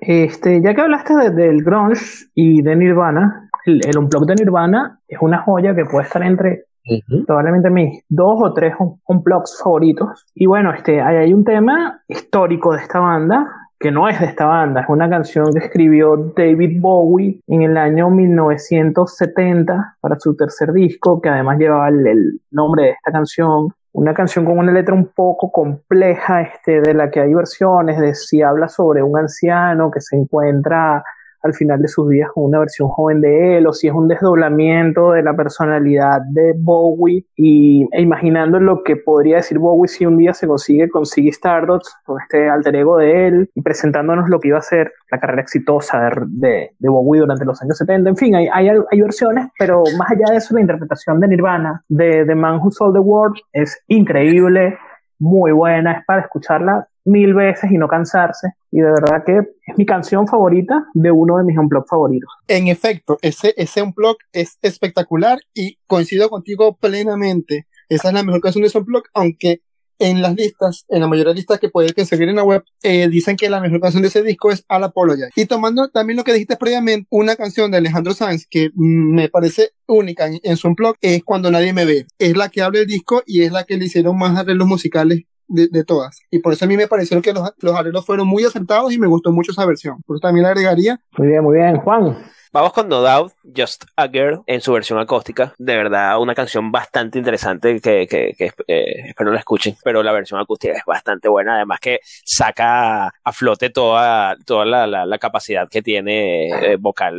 este, 0.00 0.62
ya 0.62 0.74
que 0.74 0.80
hablaste 0.80 1.14
de- 1.14 1.30
del 1.30 1.62
grunge 1.62 2.26
y 2.34 2.62
de 2.62 2.74
Nirvana, 2.76 3.50
el, 3.66 3.80
el 3.86 3.98
Unplugged 3.98 4.28
de 4.28 4.34
Nirvana 4.44 5.00
es 5.08 5.18
una 5.20 5.38
joya 5.42 5.74
que 5.74 5.84
puede 5.84 6.04
estar 6.06 6.22
entre 6.22 6.64
Ujú. 6.88 7.26
probablemente 7.26 7.68
mis 7.68 8.02
dos 8.08 8.38
o 8.42 8.54
tres 8.54 8.74
un- 8.78 9.00
unplugs 9.06 9.60
favoritos. 9.62 10.24
Y 10.34 10.46
bueno, 10.46 10.72
este, 10.72 11.00
hay, 11.02 11.16
hay 11.16 11.34
un 11.34 11.44
tema 11.44 12.00
histórico 12.08 12.72
de 12.72 12.80
esta 12.82 13.00
banda, 13.00 13.50
que 13.78 13.90
no 13.90 14.08
es 14.08 14.18
de 14.20 14.26
esta 14.26 14.46
banda, 14.46 14.80
es 14.82 14.88
una 14.88 15.10
canción 15.10 15.52
que 15.52 15.58
escribió 15.66 16.32
David 16.34 16.80
Bowie 16.80 17.40
en 17.46 17.60
el 17.62 17.76
año 17.76 18.08
1970 18.08 19.96
para 20.00 20.18
su 20.18 20.34
tercer 20.36 20.72
disco, 20.72 21.20
que 21.20 21.28
además 21.28 21.58
llevaba 21.58 21.88
el, 21.88 22.06
el 22.06 22.40
nombre 22.50 22.84
de 22.84 22.90
esta 22.90 23.12
canción. 23.12 23.68
Una 23.96 24.12
canción 24.12 24.44
con 24.44 24.58
una 24.58 24.72
letra 24.72 24.94
un 24.94 25.06
poco 25.06 25.50
compleja, 25.50 26.42
este, 26.42 26.82
de 26.82 26.92
la 26.92 27.10
que 27.10 27.20
hay 27.20 27.32
versiones, 27.32 27.98
de 27.98 28.14
si 28.14 28.42
habla 28.42 28.68
sobre 28.68 29.02
un 29.02 29.16
anciano 29.18 29.90
que 29.90 30.02
se 30.02 30.16
encuentra 30.16 31.02
al 31.46 31.54
final 31.54 31.80
de 31.80 31.88
sus 31.88 32.08
días 32.08 32.30
con 32.32 32.44
una 32.44 32.58
versión 32.58 32.88
joven 32.88 33.20
de 33.20 33.58
él, 33.58 33.66
o 33.66 33.72
si 33.72 33.88
es 33.88 33.94
un 33.94 34.08
desdoblamiento 34.08 35.12
de 35.12 35.22
la 35.22 35.34
personalidad 35.34 36.20
de 36.30 36.54
Bowie, 36.56 37.24
y 37.36 37.88
e 37.92 38.02
imaginando 38.02 38.60
lo 38.60 38.82
que 38.82 38.96
podría 38.96 39.36
decir 39.36 39.58
Bowie 39.58 39.88
si 39.88 40.06
un 40.06 40.18
día 40.18 40.34
se 40.34 40.46
consigue 40.46 40.88
con 40.88 41.06
Ziggy 41.06 41.30
Stardust, 41.30 41.88
con 42.04 42.20
este 42.20 42.48
alter 42.48 42.76
ego 42.76 42.98
de 42.98 43.28
él, 43.28 43.50
y 43.54 43.62
presentándonos 43.62 44.28
lo 44.28 44.40
que 44.40 44.48
iba 44.48 44.58
a 44.58 44.62
ser 44.62 44.92
la 45.10 45.18
carrera 45.18 45.42
exitosa 45.42 46.10
de, 46.26 46.70
Bowie 46.80 47.20
durante 47.20 47.44
los 47.44 47.60
años 47.62 47.78
70. 47.78 48.10
En 48.10 48.16
fin, 48.16 48.34
hay, 48.34 48.48
hay, 48.52 48.68
hay 48.68 49.00
versiones, 49.00 49.48
pero 49.58 49.82
más 49.98 50.10
allá 50.10 50.32
de 50.32 50.36
eso, 50.36 50.54
la 50.54 50.60
interpretación 50.60 51.20
de 51.20 51.28
Nirvana, 51.28 51.82
de 51.88 52.24
The 52.26 52.34
Man 52.34 52.58
Who 52.58 52.70
Sold 52.70 52.94
the 52.94 53.00
World, 53.00 53.36
es 53.52 53.82
increíble, 53.88 54.78
muy 55.18 55.52
buena, 55.52 55.92
es 55.92 56.04
para 56.04 56.22
escucharla 56.22 56.88
mil 57.06 57.34
veces 57.34 57.70
y 57.70 57.78
no 57.78 57.88
cansarse. 57.88 58.48
Y 58.70 58.80
de 58.80 58.90
verdad 58.90 59.22
que 59.24 59.38
es 59.38 59.78
mi 59.78 59.86
canción 59.86 60.26
favorita 60.26 60.84
de 60.92 61.10
uno 61.10 61.38
de 61.38 61.44
mis 61.44 61.56
unplugs 61.56 61.88
favoritos. 61.88 62.28
En 62.48 62.66
efecto, 62.68 63.16
ese, 63.22 63.54
ese 63.56 63.80
unplug 63.80 64.16
es 64.32 64.58
espectacular 64.60 65.38
y 65.54 65.78
coincido 65.86 66.28
contigo 66.28 66.76
plenamente. 66.76 67.66
Esa 67.88 68.08
es 68.08 68.14
la 68.14 68.22
mejor 68.22 68.40
canción 68.40 68.62
de 68.62 68.68
ese 68.68 68.78
unplug, 68.78 69.04
aunque 69.14 69.62
en 69.98 70.20
las 70.20 70.34
listas, 70.34 70.84
en 70.88 71.00
la 71.00 71.08
mayoría 71.08 71.30
de 71.30 71.36
listas 71.36 71.58
que 71.58 71.70
pueden 71.70 71.92
conseguir 71.94 72.28
en 72.28 72.36
la 72.36 72.44
web, 72.44 72.62
eh, 72.82 73.08
dicen 73.08 73.36
que 73.36 73.48
la 73.48 73.60
mejor 73.60 73.80
canción 73.80 74.02
de 74.02 74.08
ese 74.08 74.22
disco 74.22 74.50
es 74.50 74.64
All 74.68 74.84
Apologize. 74.84 75.30
Y 75.36 75.46
tomando 75.46 75.88
también 75.88 76.18
lo 76.18 76.24
que 76.24 76.34
dijiste 76.34 76.56
previamente, 76.56 77.06
una 77.10 77.36
canción 77.36 77.70
de 77.70 77.78
Alejandro 77.78 78.12
Sanz 78.12 78.46
que 78.46 78.70
me 78.74 79.30
parece 79.30 79.70
única 79.86 80.26
en, 80.26 80.38
en 80.42 80.56
su 80.56 80.68
unplug 80.68 80.96
es 81.00 81.22
Cuando 81.24 81.50
Nadie 81.50 81.72
Me 81.72 81.86
Ve. 81.86 82.06
Es 82.18 82.36
la 82.36 82.50
que 82.50 82.62
abre 82.62 82.80
el 82.80 82.86
disco 82.86 83.22
y 83.24 83.42
es 83.42 83.52
la 83.52 83.64
que 83.64 83.78
le 83.78 83.86
hicieron 83.86 84.18
más 84.18 84.36
arreglos 84.36 84.68
musicales 84.68 85.22
de, 85.48 85.68
de, 85.68 85.84
todas. 85.84 86.20
Y 86.30 86.38
por 86.40 86.52
eso 86.52 86.64
a 86.64 86.68
mí 86.68 86.76
me 86.76 86.88
pareció 86.88 87.20
que 87.22 87.32
los, 87.32 87.50
los, 87.58 87.74
arreglos 87.74 88.04
fueron 88.04 88.26
muy 88.26 88.44
acertados 88.44 88.92
y 88.92 88.98
me 88.98 89.06
gustó 89.06 89.32
mucho 89.32 89.52
esa 89.52 89.66
versión. 89.66 90.02
Por 90.06 90.16
eso 90.16 90.22
también 90.22 90.44
le 90.44 90.50
agregaría. 90.50 91.00
Muy 91.16 91.28
bien, 91.28 91.42
muy 91.42 91.56
bien. 91.56 91.76
Juan. 91.78 92.16
Vamos 92.52 92.72
con 92.72 92.88
No 92.88 93.02
Doubt, 93.02 93.32
Just 93.54 93.84
a 93.96 94.08
Girl, 94.08 94.42
en 94.46 94.62
su 94.62 94.72
versión 94.72 94.98
acústica. 94.98 95.52
De 95.58 95.76
verdad, 95.76 96.18
una 96.18 96.34
canción 96.34 96.72
bastante 96.72 97.18
interesante 97.18 97.80
que, 97.80 98.06
que, 98.06 98.32
que 98.32 98.52
eh, 98.66 99.08
espero 99.08 99.30
la 99.30 99.40
escuchen, 99.40 99.76
pero 99.84 100.02
la 100.02 100.12
versión 100.12 100.40
acústica 100.40 100.72
es 100.72 100.84
bastante 100.86 101.28
buena. 101.28 101.56
Además 101.56 101.80
que 101.80 102.00
saca 102.24 103.08
a 103.08 103.32
flote 103.32 103.68
toda, 103.68 104.36
toda 104.46 104.64
la, 104.64 104.86
la, 104.86 105.04
la 105.04 105.18
capacidad 105.18 105.68
que 105.68 105.82
tiene 105.82 106.48
eh, 106.48 106.76
vocal 106.76 107.14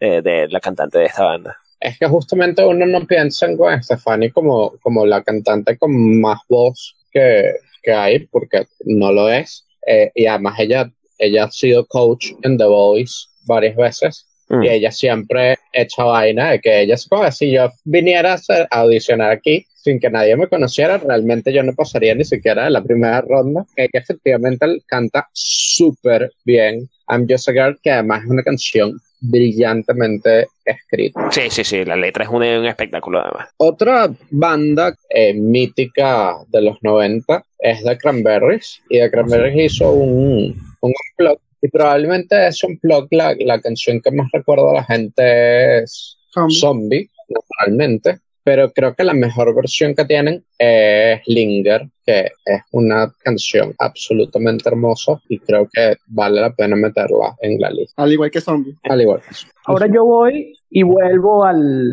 eh, 0.00 0.20
de 0.20 0.48
la 0.48 0.60
cantante 0.60 0.98
de 0.98 1.06
esta 1.06 1.24
banda 1.24 1.56
es 1.84 1.98
que 1.98 2.06
justamente 2.06 2.64
uno 2.64 2.86
no 2.86 3.06
piensa 3.06 3.44
en 3.44 3.56
Gwen 3.56 3.82
Stefani 3.82 4.30
como, 4.30 4.72
como 4.80 5.04
la 5.04 5.22
cantante 5.22 5.76
con 5.76 6.20
más 6.20 6.40
voz 6.48 6.96
que, 7.14 7.54
que 7.82 7.92
hay, 7.92 8.26
porque 8.26 8.66
no 8.84 9.12
lo 9.12 9.30
es. 9.30 9.66
Eh, 9.86 10.10
y 10.14 10.26
además 10.26 10.58
ella, 10.58 10.90
ella 11.18 11.44
ha 11.44 11.50
sido 11.50 11.86
coach 11.86 12.32
en 12.42 12.58
The 12.58 12.64
Voice 12.64 13.28
varias 13.46 13.76
veces. 13.76 14.26
Mm. 14.48 14.64
Y 14.64 14.68
ella 14.68 14.90
siempre 14.90 15.56
echa 15.72 16.04
vaina 16.04 16.50
de 16.50 16.60
que 16.60 16.82
ella 16.82 16.94
es 16.94 17.06
como 17.06 17.30
si 17.30 17.52
yo 17.52 17.70
viniera 17.84 18.32
a, 18.32 18.34
hacer, 18.34 18.66
a 18.70 18.80
audicionar 18.80 19.30
aquí 19.30 19.66
sin 19.84 20.00
que 20.00 20.08
nadie 20.08 20.34
me 20.34 20.48
conociera, 20.48 20.96
realmente 20.96 21.52
yo 21.52 21.62
no 21.62 21.74
pasaría 21.74 22.14
ni 22.14 22.24
siquiera 22.24 22.64
de 22.64 22.70
la 22.70 22.82
primera 22.82 23.20
ronda. 23.20 23.66
Ella 23.76 23.90
efectivamente 23.92 24.66
canta 24.86 25.28
súper 25.32 26.32
bien. 26.44 26.88
I'm 27.06 27.26
Just 27.28 27.50
a 27.50 27.52
Girl, 27.52 27.78
que 27.82 27.90
además 27.90 28.24
es 28.24 28.30
una 28.30 28.42
canción 28.42 28.98
brillantemente 29.30 30.48
escrita. 30.64 31.30
Sí, 31.30 31.42
sí, 31.50 31.64
sí, 31.64 31.84
la 31.84 31.96
letra 31.96 32.24
es 32.24 32.30
un, 32.30 32.42
un 32.42 32.66
espectáculo 32.66 33.20
además. 33.20 33.48
Otra 33.56 34.10
banda 34.30 34.94
eh, 35.08 35.34
mítica 35.34 36.36
de 36.48 36.62
los 36.62 36.76
90 36.82 37.44
es 37.58 37.82
The 37.82 37.98
Cranberries, 37.98 38.82
y 38.88 38.98
The 38.98 39.10
Cranberries 39.10 39.72
hizo 39.72 39.92
un, 39.92 40.54
un 40.80 40.92
blog, 41.16 41.38
y 41.62 41.68
probablemente 41.68 42.46
es 42.46 42.62
un 42.64 42.78
blog, 42.82 43.08
la, 43.10 43.34
la 43.38 43.60
canción 43.60 44.00
que 44.00 44.10
más 44.10 44.28
recuerdo 44.32 44.70
a 44.70 44.74
la 44.74 44.84
gente 44.84 45.78
es 45.78 46.18
Zombie, 46.32 46.56
Zombie 46.56 47.10
naturalmente, 47.28 48.18
pero 48.44 48.70
creo 48.72 48.94
que 48.94 49.04
la 49.04 49.14
mejor 49.14 49.54
versión 49.54 49.94
que 49.94 50.04
tienen 50.04 50.44
es 50.58 51.20
Linger, 51.26 51.88
que 52.04 52.30
es 52.44 52.60
una 52.72 53.10
canción 53.22 53.74
absolutamente 53.78 54.68
hermosa 54.68 55.18
y 55.28 55.38
creo 55.38 55.66
que 55.72 55.96
vale 56.06 56.42
la 56.42 56.52
pena 56.52 56.76
meterla 56.76 57.34
en 57.40 57.58
la 57.58 57.70
lista. 57.70 58.02
Al 58.02 58.12
igual 58.12 58.30
que 58.30 58.42
Zombie. 58.42 58.76
Al 58.84 59.00
igual 59.00 59.22
que 59.22 59.34
Ahora 59.64 59.86
yo 59.86 60.04
voy 60.04 60.54
y 60.70 60.82
vuelvo 60.82 61.44
al, 61.44 61.92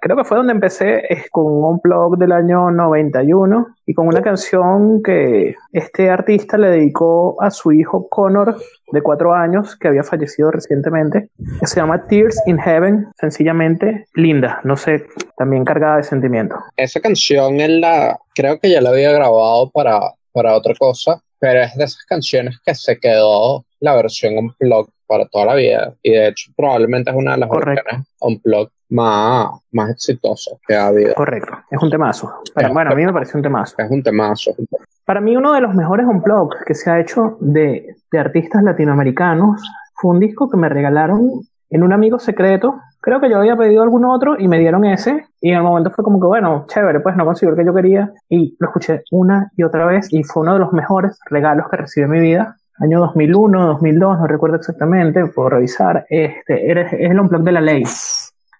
creo 0.00 0.16
que 0.16 0.24
fue 0.24 0.36
donde 0.36 0.52
empecé 0.52 1.02
es 1.12 1.30
con 1.30 1.44
un 1.46 1.80
blog 1.82 2.18
del 2.18 2.32
año 2.32 2.70
91 2.70 3.76
y 3.86 3.94
con 3.94 4.08
una 4.08 4.22
canción 4.22 5.02
que 5.02 5.54
este 5.72 6.10
artista 6.10 6.58
le 6.58 6.70
dedicó 6.70 7.40
a 7.42 7.50
su 7.50 7.72
hijo 7.72 8.08
Connor 8.08 8.56
de 8.92 9.02
cuatro 9.02 9.34
años 9.34 9.76
que 9.76 9.88
había 9.88 10.02
fallecido 10.02 10.50
recientemente, 10.50 11.30
que 11.58 11.66
se 11.66 11.76
llama 11.76 12.06
Tears 12.06 12.40
in 12.46 12.58
Heaven, 12.58 13.06
sencillamente 13.18 14.06
linda, 14.14 14.60
no 14.64 14.76
sé, 14.76 15.06
también 15.36 15.64
cargada 15.64 15.96
de 15.96 16.02
sentimiento. 16.02 16.56
Esa 16.76 17.00
canción 17.00 17.60
en 17.60 17.80
la, 17.80 18.18
creo 18.34 18.58
que 18.58 18.70
ya 18.70 18.80
la 18.80 18.90
había 18.90 19.12
grabado 19.12 19.70
para, 19.70 20.00
para 20.32 20.54
otra 20.54 20.74
cosa, 20.78 21.20
pero 21.38 21.62
es 21.62 21.74
de 21.76 21.84
esas 21.84 22.04
canciones 22.04 22.58
que 22.64 22.74
se 22.74 22.98
quedó 22.98 23.64
la 23.80 23.94
versión 23.96 24.36
un 24.36 24.54
blog 24.58 24.90
para 25.06 25.26
toda 25.26 25.46
la 25.46 25.54
vida 25.54 25.94
y 26.02 26.12
de 26.12 26.28
hecho 26.28 26.52
probablemente 26.54 27.10
es 27.10 27.16
una 27.16 27.32
de 27.32 27.38
las 27.38 27.50
versiones 27.50 28.06
un 28.20 28.40
blog 28.44 28.70
más, 28.90 29.48
más 29.72 30.06
que 30.66 30.74
ha 30.76 30.88
habido. 30.88 31.14
Correcto, 31.14 31.52
es 31.70 31.82
un 31.82 31.90
temazo. 31.90 32.32
Para- 32.54 32.68
Es- 32.68 32.74
bueno, 32.74 32.90
a 32.90 32.94
mí 32.94 33.04
me 33.04 33.12
parece 33.12 33.36
un 33.36 33.42
temazo. 33.42 33.74
Es 33.78 33.90
un 33.90 34.02
temazo. 34.02 34.52
Para 35.04 35.20
mí 35.20 35.36
uno 35.36 35.52
de 35.54 35.60
los 35.60 35.74
mejores 35.74 36.06
unplugged 36.06 36.64
que 36.66 36.74
se 36.74 36.90
ha 36.90 37.00
hecho 37.00 37.36
de, 37.40 37.96
de 38.12 38.18
artistas 38.18 38.62
latinoamericanos 38.62 39.62
fue 39.94 40.12
un 40.12 40.20
disco 40.20 40.48
que 40.50 40.56
me 40.56 40.68
regalaron 40.68 41.42
en 41.70 41.82
un 41.82 41.92
amigo 41.92 42.18
secreto. 42.18 42.80
Creo 43.00 43.20
que 43.20 43.30
yo 43.30 43.38
había 43.38 43.56
pedido 43.56 43.82
algún 43.82 44.04
otro 44.04 44.38
y 44.38 44.46
me 44.46 44.58
dieron 44.58 44.84
ese 44.84 45.26
y 45.40 45.50
en 45.50 45.56
el 45.56 45.62
momento 45.62 45.90
fue 45.90 46.04
como 46.04 46.20
que 46.20 46.26
bueno, 46.26 46.64
chévere, 46.68 47.00
pues 47.00 47.16
no 47.16 47.24
consiguió 47.24 47.54
el 47.54 47.58
que 47.58 47.64
yo 47.64 47.74
quería 47.74 48.12
y 48.28 48.56
lo 48.58 48.68
escuché 48.68 49.02
una 49.10 49.50
y 49.56 49.62
otra 49.62 49.86
vez 49.86 50.12
y 50.12 50.22
fue 50.22 50.42
uno 50.42 50.52
de 50.54 50.58
los 50.60 50.72
mejores 50.72 51.18
regalos 51.30 51.66
que 51.70 51.76
recibí 51.78 52.04
en 52.04 52.10
mi 52.10 52.20
vida. 52.20 52.56
Año 52.78 53.00
2001, 53.00 53.66
2002, 53.66 54.18
no 54.20 54.26
recuerdo 54.26 54.56
exactamente, 54.56 55.26
puedo 55.26 55.50
revisar. 55.50 56.06
Este, 56.08 56.72
es 56.80 56.92
el 56.92 57.18
unplugged 57.20 57.44
de 57.44 57.52
la 57.52 57.60
ley. 57.60 57.84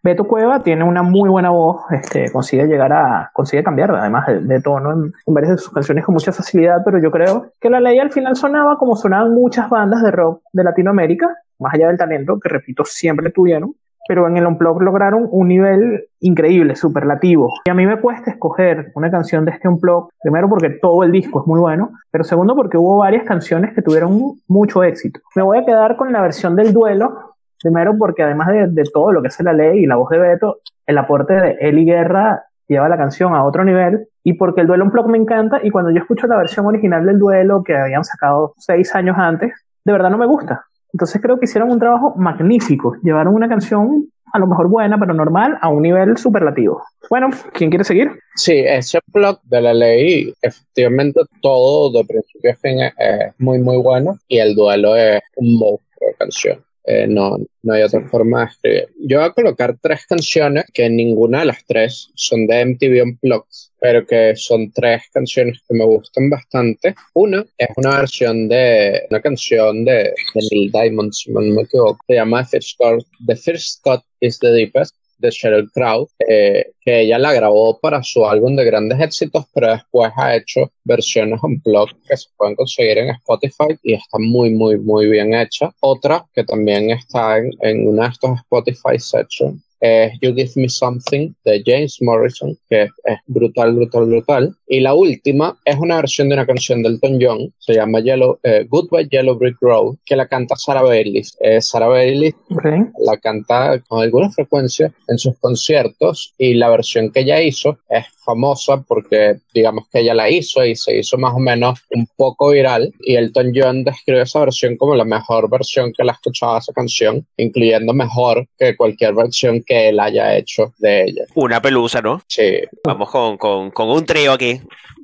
Beto 0.03 0.25
Cueva 0.25 0.63
tiene 0.63 0.85
una 0.85 1.03
muy 1.03 1.29
buena 1.29 1.51
voz, 1.51 1.83
este, 1.91 2.31
consigue 2.33 2.67
llegar 2.67 2.93
a, 2.93 3.31
consigue 3.35 3.63
cambiar 3.63 3.91
además 3.91 4.27
de, 4.27 4.41
de 4.41 4.61
tono 4.61 4.93
en, 4.93 5.13
en 5.27 5.35
varias 5.35 5.53
de 5.53 5.59
sus 5.59 5.73
canciones 5.73 6.05
con 6.05 6.15
mucha 6.15 6.33
facilidad, 6.33 6.83
pero 6.85 6.99
yo 6.99 7.11
creo 7.11 7.53
que 7.61 7.69
la 7.69 7.81
ley 7.81 7.99
al 7.99 8.11
final 8.11 8.37
sonaba 8.37 8.79
como 8.79 8.97
sonaban 8.97 9.35
muchas 9.35 9.69
bandas 9.69 10.03
de 10.03 10.11
rock 10.11 10.43
de 10.53 10.65
Latinoamérica, 10.65 11.29
más 11.59 11.75
allá 11.75 11.89
del 11.89 11.99
talento 11.99 12.41
que 12.41 12.49
repito 12.49 12.85
siempre 12.85 13.31
tuvieron, 13.31 13.75
pero 14.09 14.27
en 14.27 14.37
el 14.37 14.47
Unplugged 14.47 14.83
lograron 14.83 15.29
un 15.31 15.47
nivel 15.47 16.09
increíble, 16.19 16.75
superlativo. 16.75 17.53
Y 17.65 17.71
a 17.71 17.75
mí 17.75 17.87
me 17.87 18.01
cuesta 18.01 18.33
escoger 18.33 18.91
una 18.95 19.09
canción 19.09 19.45
de 19.45 19.53
este 19.53 19.69
Unplugged, 19.69 20.09
primero 20.23 20.49
porque 20.49 20.71
todo 20.71 21.05
el 21.05 21.13
disco 21.13 21.41
es 21.41 21.47
muy 21.47 21.61
bueno, 21.61 21.93
pero 22.11 22.25
segundo 22.25 22.57
porque 22.57 22.77
hubo 22.77 22.97
varias 22.97 23.25
canciones 23.25 23.73
que 23.73 23.83
tuvieron 23.83 24.33
mucho 24.49 24.83
éxito. 24.83 25.21
Me 25.37 25.43
voy 25.43 25.59
a 25.59 25.65
quedar 25.65 25.97
con 25.97 26.13
la 26.13 26.23
versión 26.23 26.57
del 26.57 26.73
duelo, 26.73 27.30
Primero 27.63 27.97
porque 27.99 28.23
además 28.23 28.49
de, 28.49 28.85
todo 28.93 29.13
lo 29.13 29.21
que 29.21 29.29
hace 29.29 29.43
la 29.43 29.53
ley 29.53 29.81
y 29.81 29.87
la 29.87 29.97
voz 29.97 30.11
de 30.11 30.19
Beto, 30.19 30.59
el 30.87 30.99
aporte 30.99 31.35
de 31.35 31.57
Eli 31.61 31.85
Guerra 31.85 32.45
lleva 32.69 32.89
la 32.89 32.97
canción 32.97 33.35
a 33.35 33.45
otro 33.45 33.65
nivel 33.65 34.09
y 34.23 34.35
porque 34.35 34.61
el 34.61 34.67
duelo 34.67 34.85
un 34.85 35.11
me 35.11 35.19
encanta 35.19 35.61
y 35.63 35.71
cuando 35.71 35.91
yo 35.91 35.99
escucho 35.99 36.27
la 36.27 36.37
versión 36.37 36.67
original 36.67 37.05
del 37.05 37.19
duelo 37.19 37.63
que 37.65 37.77
habían 37.77 38.05
sacado 38.05 38.55
seis 38.59 38.95
años 38.95 39.17
antes, 39.19 39.53
de 39.85 39.93
verdad 39.93 40.11
no 40.11 40.19
me 40.19 40.27
gusta. 40.27 40.65
Entonces 40.93 41.21
creo 41.21 41.39
que 41.39 41.45
hicieron 41.45 41.71
un 41.71 41.79
trabajo 41.79 42.15
magnífico. 42.17 42.97
Llevaron 43.03 43.35
una 43.35 43.49
canción 43.49 44.07
a 44.33 44.39
lo 44.39 44.47
mejor 44.47 44.69
buena, 44.69 44.99
pero 44.99 45.13
normal, 45.13 45.59
a 45.61 45.69
un 45.69 45.83
nivel 45.83 46.17
superlativo. 46.17 46.83
Bueno, 47.09 47.31
¿quién 47.53 47.71
quiere 47.71 47.85
seguir? 47.85 48.13
Sí, 48.37 48.55
ese 48.59 49.01
blog 49.13 49.41
de 49.43 49.61
la 49.61 49.75
ley, 49.75 50.33
efectivamente 50.41 51.21
todo 51.43 51.91
de 51.99 52.05
principio 52.05 52.53
a 52.53 52.55
fin 52.55 52.81
es, 52.81 52.93
es 52.99 53.35
muy, 53.39 53.59
muy 53.59 53.79
bueno 53.79 54.17
y 54.29 54.39
el 54.39 54.55
duelo 54.55 54.97
es 54.97 55.21
un 55.37 55.59
monstruo 55.59 56.09
de 56.09 56.15
canción. 56.15 56.65
Eh, 56.93 57.07
no, 57.07 57.39
no 57.63 57.73
hay 57.73 57.83
otra 57.83 58.01
forma 58.09 58.41
de 58.41 58.47
escribir. 58.47 58.89
Yo 58.99 59.19
voy 59.19 59.29
a 59.29 59.33
colocar 59.33 59.79
tres 59.81 60.07
canciones 60.09 60.65
que 60.75 60.91
ninguna 60.91 61.39
de 61.41 61.45
las 61.45 61.65
tres 61.65 62.11
son 62.17 62.49
de 62.49 62.65
MTV 62.65 63.05
Unplugged, 63.05 63.71
pero 63.81 64.05
que 64.05 64.35
son 64.35 64.73
tres 64.73 65.03
canciones 65.13 65.61
que 65.69 65.75
me 65.77 65.85
gustan 65.85 66.29
bastante. 66.29 66.97
Una 67.15 67.45
es 67.57 67.69
una 67.77 68.01
versión 68.01 68.49
de 68.49 69.03
una 69.09 69.23
canción 69.23 69.85
de, 69.85 70.13
de 70.35 70.49
Neil 70.51 70.73
Diamond, 70.73 71.13
si 71.13 71.31
no 71.31 71.41
me 71.43 71.63
equivoco, 71.63 71.99
se 72.09 72.15
llama 72.15 72.45
The 72.51 72.59
First 72.59 72.77
Cut, 72.79 73.07
The 73.25 73.37
First 73.37 73.85
Cut 73.85 74.01
is 74.19 74.39
the 74.41 74.51
Deepest 74.51 74.97
de 75.21 75.31
Sheryl 75.31 75.71
Crow, 75.73 76.09
eh, 76.29 76.73
que 76.81 77.01
ella 77.03 77.19
la 77.19 77.33
grabó 77.33 77.79
para 77.79 78.03
su 78.03 78.27
álbum 78.27 78.57
de 78.57 78.65
grandes 78.65 79.01
éxitos, 79.01 79.45
pero 79.55 79.73
después 79.73 80.13
ha 80.17 80.37
hecho 80.37 80.73
versiones 80.85 81.41
unplugged 81.43 81.97
que 82.09 82.17
se 82.17 82.29
pueden 82.37 82.57
conseguir 82.57 82.99
en 82.99 83.11
Spotify 83.11 83.79
y 83.83 83.95
está 83.95 84.19
muy, 84.19 84.51
muy, 84.51 84.79
muy 84.79 85.09
bien 85.09 85.35
hecha. 85.35 85.73
Otra 85.81 86.27
que 86.35 86.45
también 86.45 86.91
está 86.91 87.39
en, 87.39 87.51
en 87.61 87.89
una 87.89 88.05
de 88.05 88.09
estos 88.11 88.39
Spotify 88.41 88.99
Sessions 88.99 89.63
es 89.81 90.13
You 90.21 90.35
Give 90.35 90.51
Me 90.57 90.69
Something 90.69 91.33
de 91.45 91.63
James 91.65 91.99
Morrison, 92.01 92.57
que 92.69 92.83
es 92.83 93.19
brutal, 93.27 93.75
brutal, 93.75 94.07
brutal. 94.07 94.55
Y 94.69 94.81
la 94.81 94.95
última 94.95 95.59
es 95.65 95.77
una 95.79 95.97
versión 95.97 96.29
de 96.29 96.35
una 96.35 96.47
canción 96.47 96.83
de 96.83 96.91
Elton 96.91 97.19
John, 97.21 97.53
se 97.59 97.75
llama 97.75 98.01
Yellow, 98.01 98.39
eh, 98.43 98.67
Goodbye 98.69 99.09
Yellow 99.11 99.37
Brick 99.37 99.57
Road, 99.61 99.97
que 100.05 100.17
la 100.17 100.29
canta 100.29 100.55
Sarah 100.57 100.83
Bailey. 100.83 101.23
Eh, 101.41 101.61
Sarah 101.61 101.89
Bailey 101.89 102.35
Okay. 102.51 102.81
la 102.99 103.17
canta 103.17 103.81
con 103.87 104.03
alguna 104.03 104.31
frecuencia 104.31 104.93
en 105.09 105.19
sus 105.19 105.39
conciertos 105.39 106.35
y 106.37 106.55
la 106.55 106.69
versión 106.69 107.11
que 107.13 107.21
ella 107.21 107.41
hizo 107.41 107.79
es 107.89 108.05
famosa 108.31 108.83
porque 108.87 109.37
digamos 109.53 109.89
que 109.91 110.01
ella 110.01 110.15
la 110.15 110.31
hizo 110.31 110.65
y 110.65 110.77
se 110.77 110.99
hizo 110.99 111.19
más 111.19 111.35
o 111.35 111.39
menos 111.39 111.81
un 111.91 112.07
poco 112.17 112.51
viral 112.51 112.93
y 113.01 113.17
Elton 113.17 113.53
John 113.55 113.85
describe 113.85 114.23
esa 114.23 114.41
versión 114.41 114.77
como 114.77 114.95
la 114.95 115.05
mejor 115.05 115.51
versión 115.51 115.93
que 115.93 116.05
la 116.05 116.13
ha 116.13 116.15
escuchado 116.15 116.59
esa 116.59 116.73
canción, 116.73 117.27
incluyendo 117.37 117.93
mejor 117.93 118.47
que 118.59 118.77
cualquier 118.77 119.15
versión 119.15 119.63
que 119.67 119.89
él 119.89 119.99
haya 119.99 120.37
hecho 120.37 120.73
de 120.79 121.05
ella. 121.05 121.25
Una 121.35 121.61
pelusa, 121.61 122.01
¿no? 122.01 122.23
Sí, 122.29 122.61
Vamos 122.85 123.11
con, 123.11 123.37
con, 123.37 123.71
con 123.71 123.89
un 123.89 124.07
trío 124.07 124.33
aquí. 124.33 124.61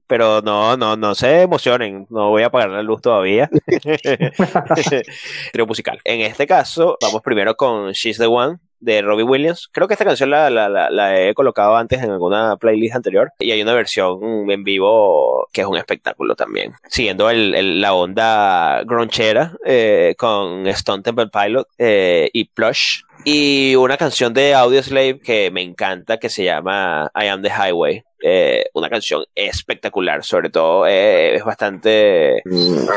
Pero 0.08 0.40
no, 0.40 0.76
no, 0.76 0.96
no 0.96 1.16
se 1.16 1.42
emocionen. 1.42 2.06
No 2.10 2.30
voy 2.30 2.44
a 2.44 2.46
apagar 2.46 2.70
la 2.70 2.82
luz 2.82 3.02
todavía. 3.02 3.50
trío 5.52 5.66
musical. 5.66 5.98
En 6.04 6.20
este 6.20 6.46
caso, 6.46 6.96
vamos 7.02 7.22
primero 7.22 7.56
con 7.56 7.90
She's 7.90 8.18
the 8.18 8.26
One 8.26 8.58
de 8.86 9.02
Robbie 9.02 9.24
Williams. 9.24 9.68
Creo 9.72 9.88
que 9.88 9.94
esta 9.94 10.04
canción 10.04 10.30
la, 10.30 11.20
he 11.20 11.34
colocado 11.34 11.76
antes 11.76 12.02
en 12.02 12.10
alguna 12.10 12.56
playlist 12.56 12.94
anterior. 12.94 13.32
Y 13.40 13.50
hay 13.50 13.60
una 13.60 13.74
versión 13.74 14.48
en 14.48 14.64
vivo 14.64 15.48
que 15.52 15.62
es 15.62 15.66
un 15.66 15.76
espectáculo 15.76 16.36
también. 16.36 16.72
Siguiendo 16.88 17.28
el, 17.28 17.80
la 17.80 17.92
onda 17.92 18.82
gronchera 18.84 19.52
eh, 19.64 20.14
con 20.16 20.66
Stone 20.68 21.02
Temple 21.02 21.26
Pilot 21.26 21.66
eh, 21.78 22.30
y 22.32 22.44
Plush. 22.44 23.02
Y 23.24 23.74
una 23.74 23.96
canción 23.96 24.32
de 24.32 24.54
Audioslave 24.54 25.18
que 25.18 25.50
me 25.50 25.62
encanta 25.62 26.18
que 26.18 26.28
se 26.28 26.44
llama 26.44 27.10
I 27.14 27.26
Am 27.26 27.42
the 27.42 27.50
Highway. 27.50 28.04
Eh, 28.22 28.64
una 28.74 28.88
canción 28.88 29.24
espectacular, 29.34 30.24
sobre 30.24 30.50
todo 30.50 30.86
eh, 30.86 31.36
es 31.36 31.44
bastante 31.44 32.42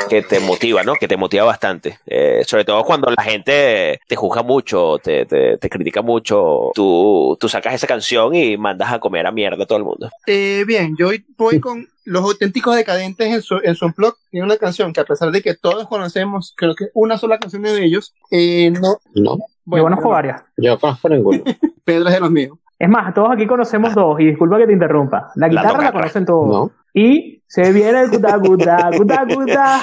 que 0.10 0.22
te 0.22 0.40
motiva, 0.40 0.84
¿no? 0.84 0.94
Que 0.94 1.08
te 1.08 1.18
motiva 1.18 1.44
bastante. 1.44 2.00
Eh, 2.06 2.44
sobre 2.46 2.66
todo 2.66 2.84
cuando 2.84 3.12
la 3.12 3.24
gente 3.24 4.00
te 4.08 4.16
juzga 4.16 4.44
mucho, 4.44 4.98
te, 5.04 5.26
te, 5.26 5.58
te 5.58 5.70
critica 5.70 6.02
mucho, 6.02 6.72
tú, 6.74 7.38
tú 7.40 7.50
sacas 7.50 7.74
esa 7.74 7.88
canción 7.88 8.34
y 8.36 8.58
mandas 8.58 8.92
a 8.92 9.00
comer 9.00 9.26
a 9.28 9.32
mierda 9.32 9.64
a 9.64 9.68
todo 9.68 9.78
el 9.78 9.84
mundo. 9.84 10.10
Eh, 10.26 10.64
bien, 10.66 10.96
yo 10.98 11.12
voy 11.38 11.60
con 11.60 11.88
los 12.06 12.24
auténticos 12.24 12.76
decadentes 12.76 13.28
en 13.28 13.42
su, 13.42 13.60
en 13.64 13.76
su 13.76 13.86
unplug. 13.86 14.16
Tiene 14.32 14.46
una 14.46 14.58
canción 14.58 14.94
que 14.94 15.02
a 15.02 15.06
pesar 15.06 15.32
de 15.32 15.42
que 15.42 15.56
todos 15.56 15.88
conocemos, 15.88 16.54
creo 16.56 16.76
que 16.76 16.88
una 16.94 17.18
sola 17.18 17.40
canción 17.40 17.64
de 17.64 17.84
ellos, 17.84 18.14
eh, 18.32 18.72
no. 18.72 18.98
no, 19.16 19.38
yo 19.66 19.84
conozco 19.84 20.10
varias. 20.10 20.44
yo 20.58 20.80
conozco 20.80 21.10
ninguno. 21.10 21.44
Pedro 21.84 22.08
es 22.08 22.14
de 22.14 22.20
los 22.20 22.32
míos. 22.32 22.58
Es 22.80 22.88
más, 22.88 23.14
todos 23.14 23.30
aquí 23.32 23.46
conocemos 23.46 23.94
dos, 23.94 24.18
y 24.22 24.28
disculpa 24.28 24.58
que 24.58 24.68
te 24.68 24.72
interrumpa. 24.72 25.32
La 25.36 25.50
guitarra 25.50 25.84
la, 25.84 25.92
conocen 25.92 26.26
todos. 26.26 26.48
No, 26.48 26.72
Y 26.94 27.44
se 27.46 27.74
viene 27.74 28.00
el 28.04 28.10
guda 28.10 28.38
guda, 28.38 28.90
guda 28.96 29.26
guda. 29.26 29.82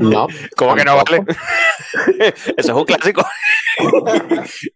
no. 0.00 0.26
¿Cómo 0.56 0.74
que 0.74 0.84
no 0.84 0.96
vale? 0.96 1.24
Eso 2.56 2.56
es 2.56 2.70
un 2.70 2.84
clásico. 2.84 3.22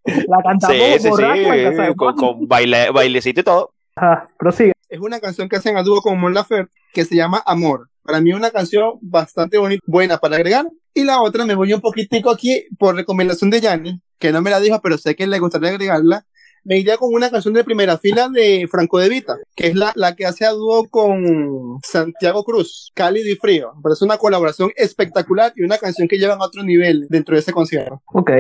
La 0.05 0.43
cantamos 0.43 0.77
Sí, 0.77 0.99
sí, 0.99 1.09
borracho 1.09 1.55
en 1.55 1.71
casa 1.71 1.83
de 1.83 1.89
sí. 1.89 1.97
Con, 1.97 2.17
con 2.17 2.47
baile, 2.47 2.91
bailecito 2.91 3.41
y 3.41 3.45
todo. 3.45 3.71
Ajá, 3.97 4.29
prosigue. 4.39 4.73
Es 4.89 5.01
una 5.01 5.21
canción 5.21 5.49
que 5.49 5.57
hacen 5.57 5.77
a 5.77 5.83
dúo 5.83 6.01
con 6.03 6.19
Mon 6.19 6.35
Laferte 6.35 6.73
que 6.93 7.05
se 7.05 7.17
llama 7.17 7.43
Amor. 7.45 7.91
Para 8.03 8.21
mí 8.21 8.33
una 8.33 8.51
canción 8.51 8.99
bastante 9.03 9.59
bonita, 9.59 9.83
buena 9.87 10.19
para 10.19 10.37
agregar. 10.37 10.67
Y 10.95 11.05
la 11.05 11.21
otra 11.21 11.45
me 11.45 11.55
voy 11.55 11.73
un 11.73 11.81
poquitico 11.81 12.31
aquí 12.31 12.67
por 12.79 12.95
recomendación 12.95 13.51
de 13.51 13.61
Yanni, 13.61 14.01
que 14.19 14.31
no 14.31 14.41
me 14.41 14.51
la 14.51 14.61
dijo, 14.61 14.81
pero 14.81 14.97
sé 14.97 15.17
que 15.17 15.27
le 15.27 15.39
gustaría 15.39 15.71
agregarla. 15.71 16.25
Me 16.65 16.79
iría 16.79 16.97
con 16.97 17.13
una 17.13 17.31
canción 17.31 17.55
de 17.55 17.65
primera 17.65 17.99
fila 17.99 18.29
de 18.29 18.67
Franco 18.71 18.99
De 18.99 19.09
Vita, 19.09 19.35
que 19.55 19.69
es 19.69 19.75
la, 19.75 19.93
la 19.97 20.15
que 20.15 20.27
hace 20.27 20.47
a 20.47 20.51
dúo 20.51 20.89
con 20.89 21.79
Santiago 21.83 22.43
Cruz, 22.45 22.91
Cálido 22.95 23.27
y 23.31 23.37
Frío. 23.37 23.73
Me 23.77 23.83
parece 23.83 24.05
una 24.05 24.17
colaboración 24.19 24.71
espectacular 24.77 25.53
y 25.57 25.63
una 25.63 25.79
canción 25.79 26.09
que 26.09 26.19
llevan 26.19 26.41
a 26.41 26.45
otro 26.47 26.63
nivel 26.63 27.07
dentro 27.11 27.35
de 27.35 27.41
ese 27.41 27.53
concierto. 27.53 28.01
Ok, 28.13 28.31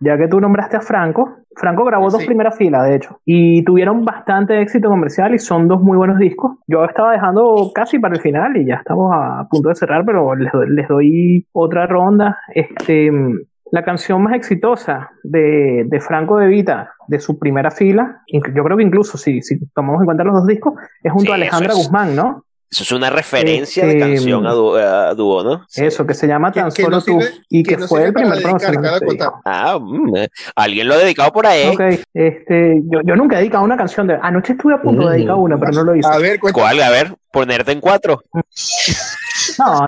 ya 0.00 0.16
que 0.16 0.28
tú 0.28 0.40
nombraste 0.40 0.76
a 0.76 0.80
Franco, 0.80 1.36
Franco 1.54 1.84
grabó 1.84 2.10
dos 2.10 2.24
primeras 2.24 2.56
filas, 2.58 2.86
de 2.86 2.96
hecho, 2.96 3.20
y 3.24 3.64
tuvieron 3.64 4.04
bastante 4.04 4.60
éxito 4.60 4.88
comercial 4.88 5.34
y 5.34 5.38
son 5.38 5.68
dos 5.68 5.80
muy 5.80 5.96
buenos 5.96 6.18
discos. 6.18 6.52
Yo 6.66 6.84
estaba 6.84 7.12
dejando 7.12 7.70
casi 7.74 7.98
para 7.98 8.14
el 8.14 8.20
final 8.20 8.56
y 8.58 8.66
ya 8.66 8.74
estamos 8.74 9.10
a 9.14 9.46
punto 9.50 9.70
de 9.70 9.74
cerrar, 9.74 10.04
pero 10.04 10.34
les, 10.34 10.52
doy- 10.52 10.70
les 10.70 10.86
doy 10.88 11.46
otra 11.52 11.86
ronda. 11.86 12.38
Este, 12.54 13.10
la 13.72 13.84
canción 13.84 14.22
más 14.22 14.34
exitosa 14.34 15.10
de, 15.22 15.84
de, 15.86 16.00
Franco 16.00 16.38
De 16.38 16.46
Vita, 16.46 16.92
de 17.08 17.20
su 17.20 17.38
primera 17.38 17.70
fila, 17.70 18.22
yo 18.28 18.64
creo 18.64 18.76
que 18.76 18.82
incluso 18.82 19.18
si, 19.18 19.42
si 19.42 19.58
tomamos 19.74 20.00
en 20.00 20.06
cuenta 20.06 20.24
los 20.24 20.34
dos 20.34 20.46
discos, 20.46 20.74
es 21.02 21.12
junto 21.12 21.32
a 21.32 21.34
Alejandra 21.34 21.74
Guzmán, 21.74 22.14
¿no? 22.14 22.46
Eso 22.68 22.82
es 22.82 22.92
una 22.92 23.10
referencia 23.10 23.86
de 23.86 23.92
este, 23.92 24.00
canción 24.00 24.44
a 24.44 25.14
dúo, 25.14 25.44
¿no? 25.44 25.64
Eso, 25.72 26.04
que 26.04 26.14
se 26.14 26.26
llama 26.26 26.50
Tan 26.50 26.72
Solo 26.72 27.00
Tú. 27.00 27.20
Y 27.48 27.62
que, 27.62 27.78
fue 27.78 28.06
el 28.06 28.12
primer 28.12 28.42
promocional. 28.42 29.00
Ah, 29.44 29.78
mm, 29.80 30.16
eh, 30.16 30.28
alguien 30.56 30.88
lo 30.88 30.94
ha 30.94 30.98
dedicado 30.98 31.32
por 31.32 31.46
ahí. 31.46 31.68
Ok, 31.68 31.80
este, 32.12 32.82
yo, 32.86 33.02
yo 33.04 33.14
nunca 33.14 33.36
he 33.36 33.38
dedicado 33.38 33.62
una 33.62 33.76
canción 33.76 34.08
de. 34.08 34.18
Anoche 34.20 34.54
estuve 34.54 34.74
a 34.74 34.82
punto 34.82 35.08
de 35.08 35.14
dedicar 35.14 35.36
una, 35.36 35.56
pero 35.58 35.72
no 35.72 35.84
lo 35.84 35.94
hice. 35.94 36.08
A 36.12 36.18
ver, 36.18 36.40
¿cuál? 36.40 36.82
A 36.82 36.90
ver, 36.90 37.14
ponerte 37.30 37.70
en 37.70 37.80
cuatro. 37.80 38.24
No, 39.58 39.86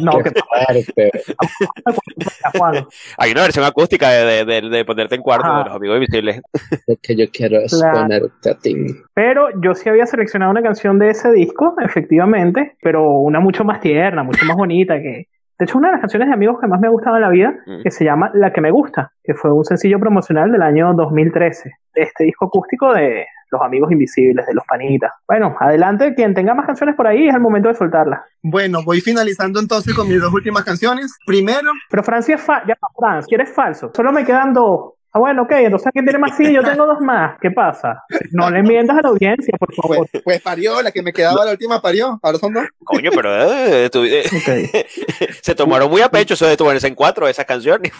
no, 0.00 0.22
que 0.22 0.30
Hay 3.18 3.32
una 3.32 3.42
versión 3.42 3.64
acústica 3.64 4.10
de, 4.10 4.44
de, 4.44 4.68
de, 4.68 4.84
ponerte 4.84 5.14
en 5.14 5.22
cuarto 5.22 5.48
de 5.48 5.64
los 5.64 5.74
amigos 5.74 5.96
invisibles. 5.96 6.42
Lo 6.86 6.96
que 7.02 7.16
yo 7.16 7.30
quiero 7.30 7.60
es 7.60 7.74
ponerte 7.74 8.50
a 8.50 8.54
ti. 8.54 8.74
Pero 9.14 9.48
yo 9.60 9.74
sí 9.74 9.88
había 9.88 10.06
seleccionado 10.06 10.50
una 10.50 10.62
canción 10.62 10.98
de 10.98 11.10
ese 11.10 11.30
disco, 11.32 11.74
efectivamente, 11.80 12.76
pero 12.82 13.18
una 13.18 13.40
mucho 13.40 13.64
más 13.64 13.80
tierna, 13.80 14.22
mucho 14.22 14.44
más 14.44 14.56
bonita 14.56 15.00
que. 15.00 15.28
De 15.58 15.64
hecho, 15.64 15.78
una 15.78 15.88
de 15.88 15.92
las 15.92 16.00
canciones 16.00 16.28
de 16.28 16.34
amigos 16.34 16.58
que 16.60 16.68
más 16.68 16.80
me 16.80 16.86
ha 16.86 16.90
gustado 16.90 17.16
en 17.16 17.22
la 17.22 17.30
vida, 17.30 17.54
mm. 17.66 17.82
que 17.82 17.90
se 17.90 18.04
llama 18.04 18.30
La 18.34 18.52
que 18.52 18.60
me 18.60 18.70
gusta, 18.70 19.12
que 19.24 19.34
fue 19.34 19.52
un 19.52 19.64
sencillo 19.64 19.98
promocional 19.98 20.52
del 20.52 20.62
año 20.62 20.94
2013, 20.94 21.72
de 21.94 22.02
este 22.02 22.24
disco 22.24 22.46
acústico 22.46 22.94
de, 22.94 23.26
los 23.50 23.62
amigos 23.62 23.90
invisibles, 23.90 24.46
de 24.46 24.54
los 24.54 24.64
panitas. 24.66 25.12
Bueno, 25.26 25.56
adelante, 25.58 26.14
quien 26.14 26.34
tenga 26.34 26.54
más 26.54 26.66
canciones 26.66 26.94
por 26.94 27.06
ahí 27.06 27.28
es 27.28 27.34
el 27.34 27.40
momento 27.40 27.68
de 27.68 27.74
soltarlas. 27.74 28.20
Bueno, 28.42 28.82
voy 28.84 29.00
finalizando 29.00 29.60
entonces 29.60 29.94
con 29.94 30.08
mis 30.08 30.20
dos 30.20 30.32
últimas 30.32 30.64
canciones. 30.64 31.16
Primero. 31.26 31.72
Pero 31.90 32.02
Francia 32.02 32.34
es 32.34 32.42
falso. 32.42 32.68
Ya, 32.68 32.76
Fran, 32.96 33.22
quieres 33.22 33.50
falso. 33.52 33.90
Solo 33.94 34.12
me 34.12 34.24
quedan 34.24 34.52
dos. 34.52 34.92
Ah, 35.12 35.18
bueno, 35.20 35.42
ok, 35.42 35.52
entonces 35.52 35.90
¿quién 35.92 36.04
tiene 36.04 36.18
más? 36.18 36.36
Sí, 36.36 36.52
yo 36.52 36.62
tengo 36.62 36.86
dos 36.86 37.00
más. 37.00 37.38
¿Qué 37.40 37.50
pasa? 37.50 38.02
No 38.30 38.50
le 38.50 38.62
mientas 38.62 38.98
a 38.98 39.02
la 39.02 39.08
audiencia, 39.08 39.54
por 39.58 39.74
favor. 39.74 40.08
Pues, 40.10 40.22
pues 40.22 40.42
parió, 40.42 40.82
la 40.82 40.92
que 40.92 41.02
me 41.02 41.12
quedaba 41.12 41.44
la 41.44 41.52
última 41.52 41.80
parió. 41.80 42.20
Ahora 42.22 42.38
son 42.38 42.52
dos. 42.52 42.66
Coño, 42.84 43.10
pero 43.14 43.30
eh, 43.34 43.90
se 45.42 45.54
tomaron 45.54 45.90
muy 45.90 46.02
a 46.02 46.10
pecho 46.10 46.34
eso 46.34 46.46
de 46.46 46.56
ponerse 46.56 46.88
en 46.88 46.94
cuatro 46.94 47.26
esas 47.26 47.46
canciones. 47.46 47.90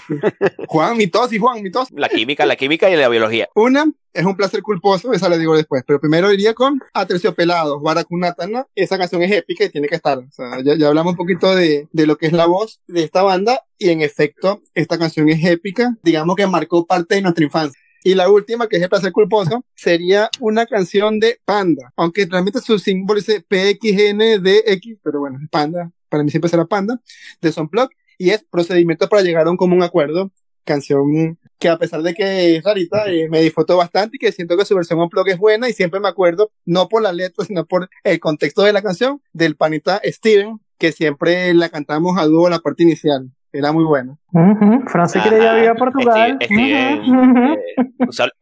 Juan, 0.67 0.97
mi 0.97 1.07
tos 1.07 1.33
y 1.33 1.39
Juan, 1.39 1.63
mi 1.63 1.71
tos. 1.71 1.91
La 1.93 2.09
química, 2.09 2.45
la 2.45 2.57
química 2.57 2.91
y 2.91 2.97
la 2.97 3.09
biología. 3.09 3.49
Una 3.55 3.87
es 4.19 4.27
un 4.27 4.37
placer 4.37 4.63
culposo, 4.63 5.13
esa 5.13 5.29
la 5.29 5.39
digo 5.39 5.57
después, 5.57 5.85
pero 5.87 6.01
primero 6.01 6.33
iría 6.33 6.53
con 6.53 6.81
Aterciopelados, 6.93 7.81
Baracunatana, 7.81 8.67
esa 8.75 8.99
canción 8.99 9.23
es 9.23 9.31
épica 9.31 9.65
y 9.65 9.71
tiene 9.71 9.87
que 9.87 9.95
estar, 9.95 10.19
o 10.19 10.31
sea, 10.33 10.61
ya, 10.61 10.77
ya 10.77 10.89
hablamos 10.89 11.13
un 11.13 11.17
poquito 11.17 11.55
de, 11.55 11.89
de, 11.93 12.07
lo 12.07 12.19
que 12.19 12.27
es 12.27 12.33
la 12.33 12.47
voz 12.47 12.81
de 12.89 13.05
esta 13.05 13.23
banda 13.23 13.63
y 13.79 13.91
en 13.91 14.03
efecto, 14.03 14.61
esta 14.75 14.99
canción 14.99 15.29
es 15.29 15.45
épica, 15.45 15.97
digamos 16.03 16.35
que 16.35 16.49
marcó 16.49 16.85
parte 16.85 17.15
de 17.15 17.23
nuestra 17.23 17.45
infancia. 17.45 17.81
Y 18.03 18.15
la 18.15 18.29
última, 18.29 18.69
que 18.69 18.77
es 18.77 18.83
el 18.83 18.89
placer 18.89 19.13
culposo, 19.13 19.65
sería 19.75 20.31
una 20.41 20.67
canción 20.67 21.21
de 21.21 21.41
Panda, 21.45 21.93
aunque 21.97 22.27
realmente 22.27 22.61
su 22.61 22.79
símbolo 22.79 23.21
dice 23.21 23.41
PXNDX, 23.41 25.01
pero 25.03 25.21
bueno, 25.21 25.39
Panda, 25.51 25.93
para 26.09 26.25
mí 26.25 26.31
siempre 26.31 26.49
será 26.49 26.65
Panda, 26.65 27.01
de 27.41 27.53
Sonplug, 27.53 27.91
y 28.17 28.31
es 28.31 28.45
procedimiento 28.51 29.09
para 29.09 29.23
llegar 29.23 29.47
a 29.47 29.51
un 29.51 29.57
común 29.57 29.83
acuerdo, 29.83 30.33
canción 30.69 31.39
que 31.59 31.69
a 31.69 31.77
pesar 31.77 32.03
de 32.03 32.15
que 32.15 32.57
es 32.57 32.65
rarita, 32.65 33.07
eh, 33.07 33.29
me 33.29 33.41
disfrutó 33.41 33.77
bastante 33.77 34.17
y 34.17 34.19
que 34.19 34.33
siento 34.33 34.57
que 34.57 34.65
su 34.65 34.75
versión 34.77 35.01
unplug 35.01 35.29
es 35.29 35.39
buena 35.39 35.69
y 35.69 35.73
siempre 35.73 35.99
me 35.99 36.09
acuerdo, 36.09 36.51
no 36.65 36.89
por 36.89 37.03
la 37.03 37.13
letra, 37.13 37.45
sino 37.45 37.65
por 37.65 37.89
el 38.05 38.21
contexto 38.21 38.63
de 38.63 38.73
la 38.73 38.83
canción, 38.83 39.21
del 39.33 39.57
panita 39.57 40.01
Steven, 40.05 40.61
que 40.79 40.93
siempre 40.93 41.53
la 41.55 41.69
cantamos 41.69 42.17
a 42.19 42.27
dúo 42.27 42.49
la 42.49 42.61
parte 42.61 42.85
inicial. 42.85 43.31
Era 43.51 43.73
muy 43.73 43.85
buena. 43.85 44.15
Uh 44.33 44.87
Francia 44.89 45.23
quiere 45.23 45.43
ya 45.43 45.55
vivir 45.55 45.71
a 45.71 45.75
Portugal. 45.75 46.39
Eh, 46.41 47.01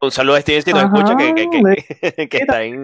un, 0.01 0.11
saludo 0.11 0.35
a 0.35 0.41
Steven 0.41 0.61
si 0.61 0.73
nos 0.73 0.83
escucha, 0.83 1.15
que, 1.15 1.33
que, 1.33 2.27
que, 2.27 2.37
está 2.39 2.61
en, 2.63 2.83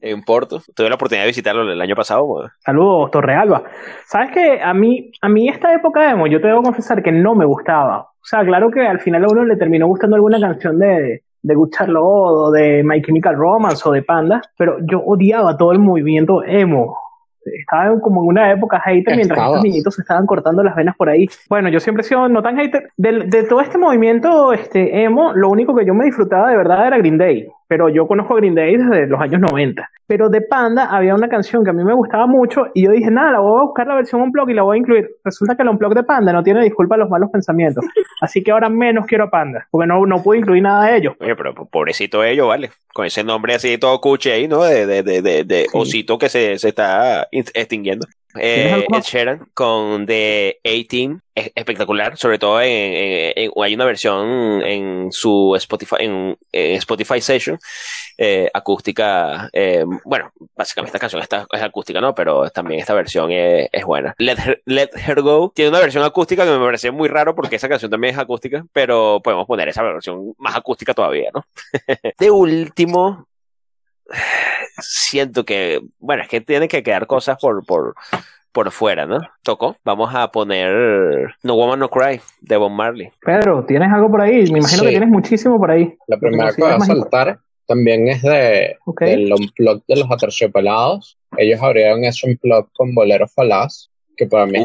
en, 0.00 0.22
Porto. 0.24 0.60
Tuve 0.74 0.88
la 0.88 0.96
oportunidad 0.96 1.22
de 1.22 1.28
visitarlo 1.28 1.62
el 1.70 1.80
año 1.80 1.94
pasado. 1.94 2.26
Pues. 2.26 2.50
Saludos, 2.58 3.12
Torrealba. 3.12 3.62
Sabes 4.06 4.32
que 4.32 4.60
a 4.60 4.74
mí, 4.74 5.12
a 5.20 5.28
mí 5.28 5.48
esta 5.48 5.72
época 5.72 6.02
de 6.02 6.10
emo, 6.10 6.26
yo 6.26 6.40
te 6.40 6.48
debo 6.48 6.62
confesar 6.62 7.02
que 7.04 7.12
no 7.12 7.36
me 7.36 7.44
gustaba. 7.44 8.08
O 8.24 8.26
sea, 8.26 8.42
claro 8.42 8.70
que 8.70 8.80
al 8.80 9.00
final 9.00 9.24
a 9.24 9.28
uno 9.28 9.44
le 9.44 9.56
terminó 9.56 9.86
gustando 9.86 10.16
alguna 10.16 10.40
canción 10.40 10.78
de, 10.78 11.22
de 11.42 11.54
Good 11.54 11.74
o 11.98 12.50
de 12.50 12.82
My 12.82 13.02
Chemical 13.02 13.36
Romance 13.36 13.86
o 13.86 13.92
de 13.92 14.02
Panda, 14.02 14.40
pero 14.56 14.78
yo 14.80 15.00
odiaba 15.04 15.58
todo 15.58 15.72
el 15.72 15.78
movimiento 15.78 16.42
emo. 16.42 16.96
Estaba 17.44 18.00
como 18.00 18.22
en 18.22 18.28
una 18.28 18.50
época 18.50 18.80
hater 18.80 19.14
mientras 19.14 19.38
estos 19.38 19.62
niñitos 19.62 19.96
se 19.96 20.00
estaban 20.00 20.24
cortando 20.24 20.62
las 20.62 20.74
venas 20.74 20.96
por 20.96 21.10
ahí. 21.10 21.28
Bueno, 21.50 21.68
yo 21.68 21.78
siempre 21.80 22.00
he 22.00 22.04
sido 22.04 22.26
no 22.30 22.42
tan 22.42 22.56
hater. 22.56 22.88
De, 22.96 23.26
de 23.26 23.42
todo 23.42 23.60
este 23.60 23.76
movimiento 23.76 24.54
este, 24.54 25.02
emo, 25.02 25.34
lo 25.34 25.50
único 25.50 25.74
que 25.74 25.84
yo 25.84 25.92
me 25.92 26.06
disfrutaba 26.06 26.48
de 26.48 26.56
verdad 26.56 26.86
era 26.86 26.96
Green 26.96 27.18
Day 27.18 27.46
pero 27.66 27.88
yo 27.88 28.06
conozco 28.06 28.34
a 28.34 28.36
Green 28.36 28.54
Day 28.54 28.76
desde 28.76 29.06
los 29.06 29.20
años 29.20 29.40
90. 29.40 29.88
Pero 30.06 30.28
de 30.28 30.42
Panda 30.42 30.84
había 30.94 31.14
una 31.14 31.28
canción 31.28 31.64
que 31.64 31.70
a 31.70 31.72
mí 31.72 31.82
me 31.82 31.94
gustaba 31.94 32.26
mucho 32.26 32.66
y 32.74 32.84
yo 32.84 32.90
dije, 32.90 33.10
nada, 33.10 33.32
la 33.32 33.40
voy 33.40 33.58
a 33.58 33.64
buscar 33.64 33.86
la 33.86 33.94
versión 33.94 34.20
Unplug 34.20 34.50
y 34.50 34.54
la 34.54 34.62
voy 34.62 34.76
a 34.76 34.80
incluir. 34.80 35.10
Resulta 35.24 35.56
que 35.56 35.62
el 35.62 35.68
Unplug 35.70 35.94
de 35.94 36.02
Panda 36.02 36.32
no 36.32 36.42
tiene 36.42 36.62
disculpa 36.62 36.96
a 36.96 36.98
los 36.98 37.08
malos 37.08 37.30
pensamientos. 37.30 37.84
Así 38.20 38.42
que 38.42 38.50
ahora 38.50 38.68
menos 38.68 39.06
quiero 39.06 39.24
a 39.24 39.30
Panda, 39.30 39.66
porque 39.70 39.86
no, 39.86 40.04
no 40.04 40.22
pude 40.22 40.38
incluir 40.38 40.62
nada 40.62 40.86
de 40.86 40.96
ellos. 40.98 41.14
Oye, 41.20 41.34
pero 41.36 41.54
pobrecito 41.54 42.22
ellos, 42.22 42.46
¿vale? 42.48 42.70
Con 42.92 43.06
ese 43.06 43.24
nombre 43.24 43.54
así 43.54 43.78
todo 43.78 44.00
cuche 44.00 44.32
ahí, 44.32 44.46
¿no? 44.46 44.62
De, 44.62 44.86
de, 44.86 45.02
de, 45.02 45.44
de, 45.44 45.66
osito 45.72 46.18
que 46.18 46.28
se, 46.28 46.58
se 46.58 46.68
está 46.68 47.26
extinguiendo. 47.32 48.06
Eh, 48.38 48.84
Ed 48.92 49.02
Sheeran 49.02 49.48
con 49.54 50.06
The 50.06 50.60
A-Team 50.64 51.20
es 51.34 51.50
espectacular, 51.54 52.16
sobre 52.16 52.38
todo 52.38 52.60
en, 52.60 53.50
hay 53.56 53.74
una 53.74 53.84
versión 53.84 54.62
en 54.62 55.10
su 55.10 55.54
Spotify, 55.56 55.96
en, 56.00 56.36
Spotify 56.52 57.20
Session 57.20 57.58
eh, 58.18 58.50
acústica. 58.52 59.48
Eh, 59.52 59.84
bueno, 60.04 60.32
básicamente 60.56 60.90
esta 60.90 60.98
canción 60.98 61.22
está, 61.22 61.46
es 61.50 61.62
acústica, 61.62 62.00
¿no? 62.00 62.14
Pero 62.14 62.48
también 62.50 62.80
esta 62.80 62.94
versión 62.94 63.30
es, 63.32 63.84
buena. 63.84 64.14
Let 64.18 64.36
her, 64.38 64.62
Let 64.64 64.90
Her, 64.94 65.22
Go 65.22 65.52
tiene 65.54 65.70
una 65.70 65.80
versión 65.80 66.04
acústica 66.04 66.44
que 66.44 66.50
me 66.50 66.64
parece 66.64 66.90
muy 66.90 67.08
raro 67.08 67.34
porque 67.34 67.56
esa 67.56 67.68
canción 67.68 67.90
también 67.90 68.14
es 68.14 68.20
acústica, 68.20 68.64
pero 68.72 69.20
podemos 69.22 69.46
poner 69.46 69.68
esa 69.68 69.82
versión 69.82 70.34
más 70.38 70.56
acústica 70.56 70.94
todavía, 70.94 71.30
¿no? 71.34 71.44
de 72.18 72.30
último, 72.30 73.26
siento 74.78 75.44
que, 75.44 75.80
bueno, 75.98 76.22
es 76.22 76.28
que 76.28 76.40
tienen 76.40 76.68
que 76.68 76.82
quedar 76.82 77.06
cosas 77.06 77.38
por, 77.40 77.64
por, 77.64 77.94
por 78.52 78.70
fuera, 78.70 79.06
¿no? 79.06 79.20
Tocó. 79.42 79.76
Vamos 79.84 80.14
a 80.14 80.30
poner 80.30 81.34
No 81.42 81.54
Woman 81.54 81.78
No 81.78 81.88
Cry 81.88 82.20
de 82.40 82.56
Bob 82.56 82.70
Marley. 82.70 83.10
Pedro, 83.20 83.64
¿tienes 83.66 83.92
algo 83.92 84.10
por 84.10 84.20
ahí? 84.20 84.50
Me 84.50 84.58
imagino 84.58 84.82
que 84.82 84.90
tienes 84.90 85.08
muchísimo 85.08 85.58
por 85.58 85.70
ahí. 85.70 85.96
La 86.06 86.18
primera 86.18 86.52
que 86.52 86.62
voy 86.62 86.72
a 86.72 86.80
saltar 86.80 87.38
también 87.66 88.08
es 88.08 88.22
de 88.22 88.76
del 89.00 89.32
unplug 89.32 89.82
de 89.86 89.96
los 89.96 90.10
aterciopelados. 90.10 91.18
Ellos 91.36 91.62
abrieron 91.62 92.04
ese 92.04 92.28
unplug 92.28 92.70
con 92.72 92.94
Bolero 92.94 93.26
Falaz 93.28 93.88
que 94.16 94.26
para 94.26 94.46
mí 94.46 94.62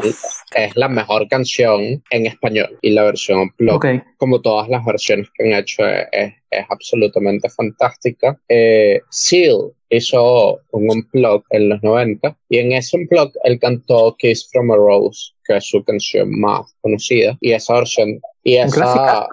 es 0.54 0.76
la 0.76 0.88
mejor 0.88 1.28
canción 1.28 2.02
en 2.10 2.26
español 2.26 2.78
y 2.82 2.90
la 2.90 3.04
versión 3.04 3.40
unplugged, 3.40 3.76
okay. 3.76 4.02
como 4.16 4.40
todas 4.40 4.68
las 4.68 4.84
versiones 4.84 5.28
que 5.34 5.44
han 5.44 5.58
hecho, 5.58 5.86
es, 5.86 6.32
es 6.50 6.66
absolutamente 6.68 7.48
fantástica. 7.48 8.38
Eh, 8.48 9.00
Seal 9.10 9.72
hizo 9.88 10.60
un 10.70 10.90
unplug 10.90 11.44
en 11.50 11.68
los 11.68 11.82
90 11.82 12.36
y 12.48 12.58
en 12.58 12.72
ese 12.72 12.96
unplug 12.96 13.32
él 13.44 13.58
cantó 13.58 14.16
Kiss 14.18 14.48
from 14.50 14.70
a 14.70 14.76
Rose, 14.76 15.32
que 15.44 15.56
es 15.56 15.64
su 15.64 15.82
canción 15.84 16.38
más 16.38 16.74
conocida, 16.80 17.36
y 17.40 17.52
esa 17.52 17.74
versión, 17.74 18.20
y 18.42 18.56
esa... 18.56 19.26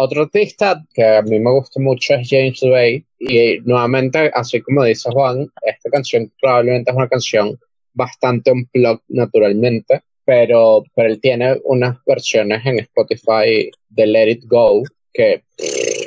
Otro 0.00 0.22
artista 0.22 0.80
que 0.94 1.04
a 1.04 1.22
mí 1.22 1.40
me 1.40 1.50
gusta 1.50 1.80
mucho 1.80 2.14
es 2.14 2.28
James 2.30 2.60
Bay 2.62 3.04
y 3.18 3.58
nuevamente, 3.64 4.30
así 4.32 4.60
como 4.60 4.84
dice 4.84 5.10
Juan, 5.10 5.48
esta 5.62 5.90
canción 5.90 6.32
probablemente 6.40 6.92
es 6.92 6.96
una 6.96 7.08
canción 7.08 7.58
bastante 7.98 8.52
un 8.52 8.64
plug 8.66 9.00
naturalmente, 9.08 10.02
pero, 10.24 10.84
pero 10.94 11.08
él 11.08 11.20
tiene 11.20 11.56
unas 11.64 11.98
versiones 12.06 12.64
en 12.64 12.78
Spotify 12.78 13.70
de 13.88 14.06
Let 14.06 14.30
It 14.30 14.44
Go 14.46 14.82
que 15.12 15.42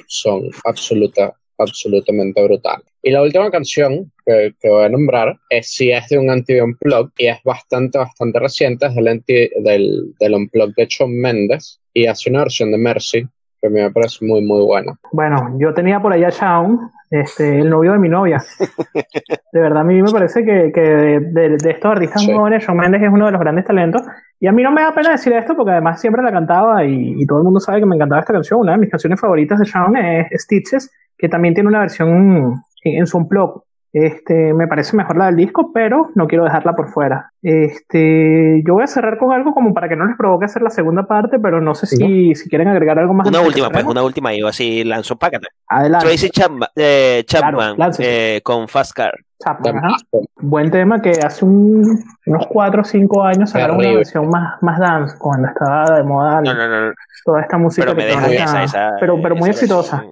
son 0.07 0.49
absoluta, 0.63 1.33
absolutamente 1.57 2.41
brutales. 2.43 2.85
Y 3.03 3.11
la 3.11 3.21
última 3.23 3.51
canción 3.51 4.11
que, 4.25 4.53
que, 4.59 4.69
voy 4.69 4.85
a 4.85 4.89
nombrar 4.89 5.37
es 5.49 5.73
si 5.73 5.91
es 5.91 6.07
de 6.09 6.17
un 6.17 6.29
anti-unplug 6.29 7.11
y 7.17 7.27
es 7.27 7.43
bastante, 7.43 7.97
bastante 7.97 8.39
reciente, 8.39 8.85
es 8.85 8.95
del, 8.95 9.07
anti, 9.07 9.49
del, 9.59 10.13
del 10.19 10.33
unplug 10.33 10.73
de 10.75 10.85
Shawn 10.85 11.13
Mendes 11.19 11.81
y 11.93 12.05
hace 12.05 12.29
una 12.29 12.39
versión 12.39 12.71
de 12.71 12.77
Mercy 12.77 13.27
que 13.61 13.69
me 13.69 13.91
parece 13.91 14.25
muy, 14.25 14.41
muy 14.41 14.63
buena. 14.63 14.97
Bueno, 15.11 15.57
yo 15.59 15.73
tenía 15.73 16.01
por 16.01 16.13
allá 16.13 16.27
a 16.27 16.31
Shawn, 16.31 16.79
este, 17.11 17.59
el 17.59 17.69
novio 17.69 17.91
de 17.91 17.99
mi 17.99 18.07
novia. 18.07 18.41
De 19.51 19.59
verdad, 19.59 19.81
a 19.81 19.83
mí 19.83 20.01
me 20.01 20.09
parece 20.09 20.45
que, 20.45 20.71
que 20.73 20.81
de, 20.81 21.57
estos 21.69 21.91
artistas 21.91 22.25
jóvenes, 22.25 22.63
Shawn 22.63 22.77
Mendes 22.77 23.01
es 23.01 23.09
uno 23.11 23.25
de 23.25 23.33
los 23.33 23.41
grandes 23.41 23.65
talentos. 23.65 24.01
Y 24.39 24.47
a 24.47 24.53
mí 24.53 24.63
no 24.63 24.71
me 24.71 24.81
da 24.81 24.93
pena 24.93 25.11
decir 25.11 25.33
esto 25.33 25.53
porque 25.55 25.71
además 25.71 25.99
siempre 25.99 26.23
la 26.23 26.31
cantaba 26.31 26.85
y, 26.85 27.25
todo 27.25 27.39
el 27.39 27.43
mundo 27.43 27.59
sabe 27.59 27.81
que 27.81 27.85
me 27.85 27.95
encantaba 27.95 28.21
esta 28.21 28.31
canción. 28.31 28.61
Una 28.61 28.71
de 28.71 28.77
mis 28.77 28.89
canciones 28.89 29.19
favoritas 29.19 29.59
de 29.59 29.65
Shawn 29.65 29.97
es 29.97 30.41
Stitches, 30.43 30.89
que 31.17 31.27
también 31.27 31.53
tiene 31.53 31.67
una 31.67 31.81
versión 31.81 32.63
en, 32.83 33.05
su 33.05 33.19
blog 33.27 33.63
Este, 33.93 34.53
me 34.53 34.67
parece 34.67 34.95
mejor 34.95 35.17
la 35.17 35.25
del 35.25 35.35
disco, 35.35 35.71
pero 35.73 36.11
no 36.15 36.27
quiero 36.27 36.45
dejarla 36.45 36.75
por 36.75 36.89
fuera. 36.89 37.33
Este, 37.41 38.63
yo 38.65 38.75
voy 38.75 38.83
a 38.83 38.87
cerrar 38.87 39.17
con 39.17 39.33
algo 39.33 39.53
como 39.53 39.73
para 39.73 39.89
que 39.89 39.97
no 39.97 40.05
les 40.05 40.15
provoque 40.15 40.45
hacer 40.45 40.61
la 40.61 40.69
segunda 40.69 41.07
parte, 41.07 41.39
pero 41.39 41.59
no 41.59 41.75
sé 41.75 41.87
si, 41.87 42.33
si 42.35 42.49
quieren 42.49 42.69
agregar 42.69 42.99
algo 42.99 43.13
más. 43.13 43.27
Una 43.27 43.41
última, 43.41 43.69
pues, 43.69 43.83
una 43.83 44.03
última, 44.03 44.33
yo 44.33 44.47
así 44.47 44.85
lanzo, 44.85 45.17
págate. 45.17 45.47
Adelante. 45.67 46.07
Tracy 46.07 46.29
Chapman, 46.29 46.69
eh, 46.75 47.23
Chapman 47.25 47.75
eh, 47.99 48.39
con 48.43 48.67
Fast 48.69 48.93
Car. 48.93 49.13
Chapman, 49.43 49.95
Buen 50.37 50.71
tema 50.71 51.01
que 51.01 51.11
hace 51.11 51.43
un, 51.43 52.03
unos 52.27 52.47
4 52.47 52.81
o 52.81 52.83
5 52.85 53.23
años 53.23 53.49
sacaron 53.49 53.77
una 53.77 53.93
versión 53.93 54.29
más, 54.29 54.61
más 54.61 54.79
dance, 54.79 55.17
cuando 55.17 55.47
estaba 55.47 55.97
de 55.97 56.03
moda 56.03 56.41
no, 56.41 56.53
no, 56.53 56.67
no, 56.67 56.93
toda 57.25 57.41
esta 57.41 57.57
música. 57.57 57.87
Pero, 57.87 57.97
que 57.97 58.35
esa, 58.35 58.63
esa, 58.63 58.91
pero, 58.99 59.21
pero 59.21 59.35
muy 59.35 59.49
exitosa. 59.49 60.03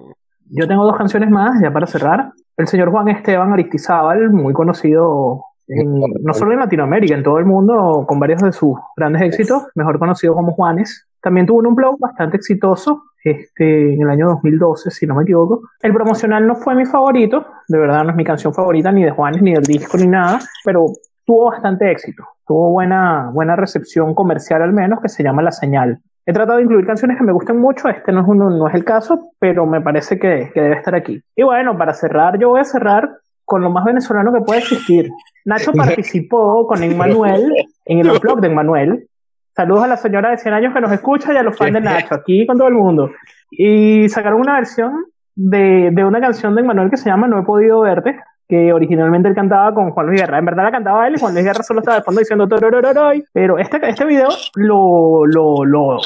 Yo 0.52 0.66
tengo 0.66 0.84
dos 0.84 0.96
canciones 0.96 1.30
más 1.30 1.60
ya 1.62 1.72
para 1.72 1.86
cerrar. 1.86 2.32
El 2.56 2.66
señor 2.66 2.90
Juan 2.90 3.08
Esteban 3.08 3.52
Aristizábal, 3.52 4.30
muy 4.30 4.52
conocido 4.52 5.44
no 5.70 6.34
solo 6.34 6.52
en 6.52 6.58
Latinoamérica, 6.58 7.14
en 7.14 7.22
todo 7.22 7.38
el 7.38 7.44
mundo, 7.44 8.04
con 8.06 8.18
varios 8.18 8.42
de 8.42 8.52
sus 8.52 8.76
grandes 8.96 9.22
éxitos, 9.22 9.68
mejor 9.74 9.98
conocido 9.98 10.34
como 10.34 10.52
Juanes. 10.52 11.06
También 11.22 11.46
tuvo 11.46 11.58
un 11.58 11.74
blog 11.74 11.98
bastante 11.98 12.36
exitoso 12.38 13.04
este, 13.22 13.94
en 13.94 14.02
el 14.02 14.10
año 14.10 14.26
2012, 14.30 14.90
si 14.90 15.06
no 15.06 15.14
me 15.14 15.22
equivoco. 15.22 15.62
El 15.80 15.92
promocional 15.92 16.46
no 16.46 16.56
fue 16.56 16.74
mi 16.74 16.86
favorito, 16.86 17.46
de 17.68 17.78
verdad 17.78 18.04
no 18.04 18.10
es 18.10 18.16
mi 18.16 18.24
canción 18.24 18.52
favorita 18.52 18.90
ni 18.90 19.04
de 19.04 19.10
Juanes, 19.10 19.42
ni 19.42 19.52
del 19.52 19.62
disco, 19.62 19.96
ni 19.96 20.06
nada, 20.06 20.40
pero 20.64 20.86
tuvo 21.24 21.50
bastante 21.50 21.90
éxito. 21.90 22.24
Tuvo 22.46 22.70
buena, 22.70 23.30
buena 23.32 23.54
recepción 23.54 24.14
comercial 24.14 24.62
al 24.62 24.72
menos, 24.72 25.00
que 25.00 25.08
se 25.08 25.22
llama 25.22 25.42
La 25.42 25.52
Señal. 25.52 26.00
He 26.30 26.32
tratado 26.32 26.58
de 26.58 26.62
incluir 26.62 26.86
canciones 26.86 27.18
que 27.18 27.24
me 27.24 27.32
gusten 27.32 27.58
mucho, 27.58 27.88
este 27.88 28.12
no 28.12 28.20
es, 28.20 28.28
uno, 28.28 28.50
no 28.50 28.68
es 28.68 28.74
el 28.76 28.84
caso, 28.84 29.32
pero 29.40 29.66
me 29.66 29.80
parece 29.80 30.16
que, 30.16 30.52
debe 30.54 30.76
estar 30.76 30.94
aquí. 30.94 31.20
Y 31.34 31.42
bueno, 31.42 31.76
para 31.76 31.92
cerrar, 31.92 32.38
yo 32.38 32.50
voy 32.50 32.60
a 32.60 32.64
cerrar 32.64 33.10
con 33.44 33.62
lo 33.62 33.70
más 33.70 33.84
venezolano 33.84 34.32
que 34.32 34.40
puede 34.40 34.60
existir. 34.60 35.10
Nacho 35.44 35.72
participó 35.76 36.68
con 36.68 36.84
Emmanuel 36.84 37.52
en 37.84 37.98
el 37.98 38.16
blog 38.20 38.40
de 38.40 38.46
Emmanuel. 38.46 39.08
Saludos 39.56 39.82
a 39.82 39.88
la 39.88 39.96
señora 39.96 40.30
de 40.30 40.38
100 40.38 40.54
años 40.54 40.72
que 40.72 40.80
nos 40.80 40.92
escucha 40.92 41.34
y 41.34 41.36
a 41.36 41.42
los 41.42 41.56
fans 41.56 41.72
de 41.72 41.80
Nacho, 41.80 42.14
aquí 42.14 42.46
con 42.46 42.56
todo 42.56 42.68
el 42.68 42.74
mundo. 42.74 43.10
Y 43.50 44.08
sacaron 44.08 44.40
una 44.40 44.54
versión 44.54 45.06
de, 45.34 45.90
de 45.90 46.04
una 46.04 46.20
canción 46.20 46.54
de 46.54 46.60
Emmanuel 46.60 46.90
que 46.90 46.96
se 46.96 47.10
llama 47.10 47.26
No 47.26 47.40
he 47.40 47.42
podido 47.42 47.80
verte, 47.80 48.20
que 48.50 48.72
originalmente 48.72 49.28
él 49.28 49.34
cantaba 49.34 49.72
con 49.72 49.92
Juan 49.92 50.06
Luis 50.06 50.20
Guerra. 50.20 50.38
En 50.38 50.44
verdad 50.44 50.64
la 50.64 50.70
cantaba 50.72 51.06
él 51.06 51.14
y 51.16 51.20
Juan 51.20 51.32
Luis 51.32 51.46
Guerra 51.46 51.62
solo 51.62 51.80
estaba 51.80 51.98
de 51.98 52.02
fondo 52.02 52.18
diciendo 52.18 52.46
Pero 53.32 53.58
este, 53.58 53.88
este 53.88 54.04
video 54.04 54.28
lo, 54.56 55.24
lo, 55.24 55.64
lo, 55.64 55.98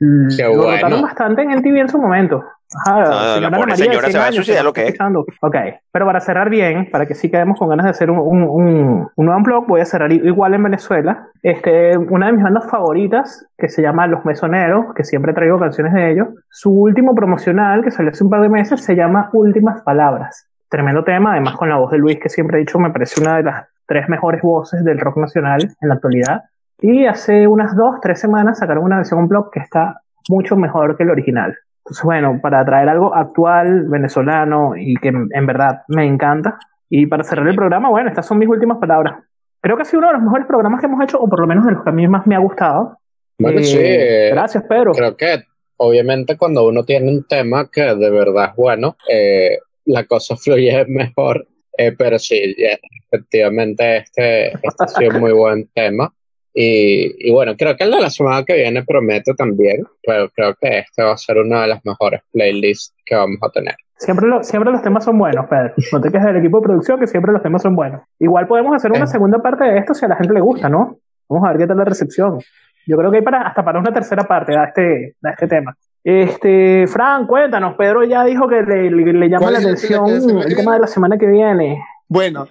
lo 0.00 0.72
notaron 0.72 1.02
bastante 1.02 1.42
en 1.42 1.52
el 1.52 1.62
TV 1.62 1.80
en 1.80 1.88
su 1.88 1.98
momento. 1.98 2.42
Ajá, 2.72 3.40
la 3.40 3.50
pobre 3.50 3.74
señora 3.74 4.08
se 4.10 4.18
va 4.18 4.28
a 4.28 4.32
suicidar 4.32 4.64
lo 4.64 4.72
que 4.72 4.86
es. 4.86 4.94
Ok, 5.40 5.56
pero 5.90 6.06
para 6.06 6.20
cerrar 6.20 6.48
bien, 6.48 6.88
para 6.90 7.04
que 7.04 7.14
sí 7.14 7.28
quedemos 7.28 7.58
con 7.58 7.68
ganas 7.68 7.84
de 7.84 7.90
hacer 7.90 8.10
un, 8.10 8.18
un, 8.18 8.44
un, 8.44 9.08
un 9.14 9.26
nuevo 9.26 9.42
blog, 9.42 9.66
voy 9.66 9.80
a 9.80 9.84
cerrar 9.84 10.12
igual 10.12 10.54
en 10.54 10.62
Venezuela. 10.62 11.26
Este, 11.42 11.98
una 11.98 12.26
de 12.26 12.32
mis 12.32 12.44
bandas 12.44 12.70
favoritas, 12.70 13.44
que 13.58 13.68
se 13.68 13.82
llama 13.82 14.06
Los 14.06 14.24
Mesoneros, 14.24 14.94
que 14.94 15.02
siempre 15.02 15.32
traigo 15.32 15.58
canciones 15.58 15.92
de 15.94 16.12
ellos. 16.12 16.28
Su 16.48 16.70
último 16.70 17.14
promocional, 17.14 17.82
que 17.82 17.90
salió 17.90 18.12
hace 18.12 18.22
un 18.22 18.30
par 18.30 18.40
de 18.40 18.48
meses, 18.48 18.84
se 18.84 18.94
llama 18.94 19.30
Últimas 19.32 19.82
Palabras. 19.82 20.49
Tremendo 20.70 21.04
tema, 21.04 21.32
además 21.32 21.56
con 21.56 21.68
la 21.68 21.76
voz 21.76 21.90
de 21.90 21.98
Luis, 21.98 22.18
que 22.18 22.28
siempre 22.28 22.56
he 22.56 22.60
dicho 22.60 22.78
me 22.78 22.90
parece 22.90 23.20
una 23.20 23.36
de 23.36 23.42
las 23.42 23.66
tres 23.86 24.08
mejores 24.08 24.40
voces 24.40 24.84
del 24.84 25.00
rock 25.00 25.16
nacional 25.18 25.62
en 25.62 25.88
la 25.88 25.94
actualidad. 25.94 26.44
Y 26.80 27.06
hace 27.06 27.46
unas 27.46 27.76
dos, 27.76 27.96
tres 28.00 28.20
semanas 28.20 28.58
sacaron 28.58 28.84
una 28.84 28.96
versión 28.98 29.28
blog 29.28 29.50
que 29.50 29.60
está 29.60 30.00
mucho 30.28 30.56
mejor 30.56 30.96
que 30.96 31.02
el 31.02 31.10
original. 31.10 31.56
Entonces, 31.84 32.04
bueno, 32.04 32.38
para 32.40 32.64
traer 32.64 32.88
algo 32.88 33.14
actual, 33.14 33.88
venezolano 33.88 34.76
y 34.76 34.94
que 34.94 35.08
en 35.08 35.46
verdad 35.46 35.82
me 35.88 36.06
encanta. 36.06 36.58
Y 36.88 37.06
para 37.06 37.24
cerrar 37.24 37.48
el 37.48 37.56
programa, 37.56 37.88
bueno, 37.90 38.08
estas 38.08 38.26
son 38.26 38.38
mis 38.38 38.48
últimas 38.48 38.78
palabras. 38.78 39.14
Creo 39.60 39.76
que 39.76 39.82
ha 39.82 39.84
sido 39.84 39.98
uno 39.98 40.08
de 40.08 40.14
los 40.14 40.22
mejores 40.22 40.46
programas 40.46 40.80
que 40.80 40.86
hemos 40.86 41.02
hecho, 41.02 41.20
o 41.20 41.28
por 41.28 41.40
lo 41.40 41.46
menos 41.46 41.66
de 41.66 41.72
los 41.72 41.84
que 41.84 41.90
a 41.90 41.92
mí 41.92 42.06
más 42.08 42.26
me 42.26 42.34
ha 42.34 42.38
gustado. 42.38 42.98
Bueno, 43.38 43.60
Eh, 43.60 43.64
sí. 43.64 44.34
Gracias, 44.34 44.64
Pedro. 44.64 44.92
Creo 44.92 45.16
que 45.16 45.44
obviamente 45.76 46.36
cuando 46.36 46.66
uno 46.66 46.84
tiene 46.84 47.10
un 47.10 47.24
tema 47.24 47.68
que 47.70 47.82
de 47.82 48.10
verdad 48.10 48.50
es 48.50 48.56
bueno, 48.56 48.96
eh, 49.08 49.58
la 49.90 50.04
cosa 50.04 50.36
fluye 50.36 50.84
mejor. 50.88 51.46
Eh, 51.78 51.92
pero 51.96 52.18
sí, 52.18 52.54
ya, 52.58 52.76
efectivamente 53.10 53.98
este, 53.98 54.48
este 54.52 54.84
ha 54.84 54.88
sido 54.88 55.10
un 55.14 55.20
muy 55.20 55.32
buen 55.32 55.68
tema. 55.74 56.12
Y, 56.52 57.28
y 57.28 57.30
bueno, 57.30 57.54
creo 57.56 57.76
que 57.76 57.84
el 57.84 57.92
de 57.92 58.00
la 58.00 58.10
semana 58.10 58.44
que 58.44 58.54
viene 58.56 58.82
promete 58.84 59.34
también, 59.34 59.84
pero 60.02 60.28
creo 60.30 60.54
que 60.60 60.80
este 60.80 61.02
va 61.02 61.12
a 61.12 61.16
ser 61.16 61.38
una 61.38 61.62
de 61.62 61.68
las 61.68 61.84
mejores 61.84 62.20
playlists 62.32 62.92
que 63.06 63.14
vamos 63.14 63.38
a 63.42 63.50
tener. 63.50 63.74
Siempre, 63.96 64.26
lo- 64.26 64.42
siempre 64.42 64.72
los 64.72 64.82
temas 64.82 65.04
son 65.04 65.16
buenos, 65.18 65.46
Pedro. 65.48 65.74
No 65.92 66.00
te 66.00 66.10
quejes 66.10 66.26
del 66.26 66.36
equipo 66.38 66.58
de 66.58 66.64
producción, 66.64 66.98
que 66.98 67.06
siempre 67.06 67.32
los 67.32 67.42
temas 67.42 67.62
son 67.62 67.76
buenos. 67.76 68.00
Igual 68.18 68.48
podemos 68.48 68.74
hacer 68.74 68.90
una 68.90 69.04
Eh. 69.04 69.06
segunda 69.06 69.38
parte 69.40 69.64
de 69.64 69.78
esto 69.78 69.94
si 69.94 70.04
a 70.04 70.08
la 70.08 70.16
gente 70.16 70.34
le 70.34 70.40
gusta, 70.40 70.68
¿no? 70.68 70.98
Vamos 71.28 71.46
a 71.48 71.52
ver 71.52 71.58
qué 71.60 71.66
tal 71.68 71.76
la 71.76 71.84
recepción. 71.84 72.40
Yo 72.86 72.96
creo 72.96 73.10
que 73.12 73.18
hay 73.18 73.22
para, 73.22 73.42
hasta 73.42 73.64
para 73.64 73.78
una 73.78 73.92
tercera 73.92 74.24
parte 74.24 74.56
a 74.56 74.64
este, 74.64 75.14
a 75.22 75.30
este 75.30 75.46
tema. 75.46 75.76
Este, 76.04 76.86
Fran, 76.86 77.26
cuéntanos. 77.26 77.74
Pedro 77.76 78.04
ya 78.04 78.24
dijo 78.24 78.48
que 78.48 78.62
le, 78.62 78.90
le- 78.90 79.12
le 79.12 79.28
llama 79.28 79.40
¿Cuál 79.42 79.52
la 79.54 79.58
atención 79.60 80.06
el- 80.08 80.56
tema 80.56 80.74
de 80.74 80.80
la 80.80 80.86
semana 80.86 81.18
que 81.18 81.26
viene. 81.26 81.82
Bueno, 82.08 82.48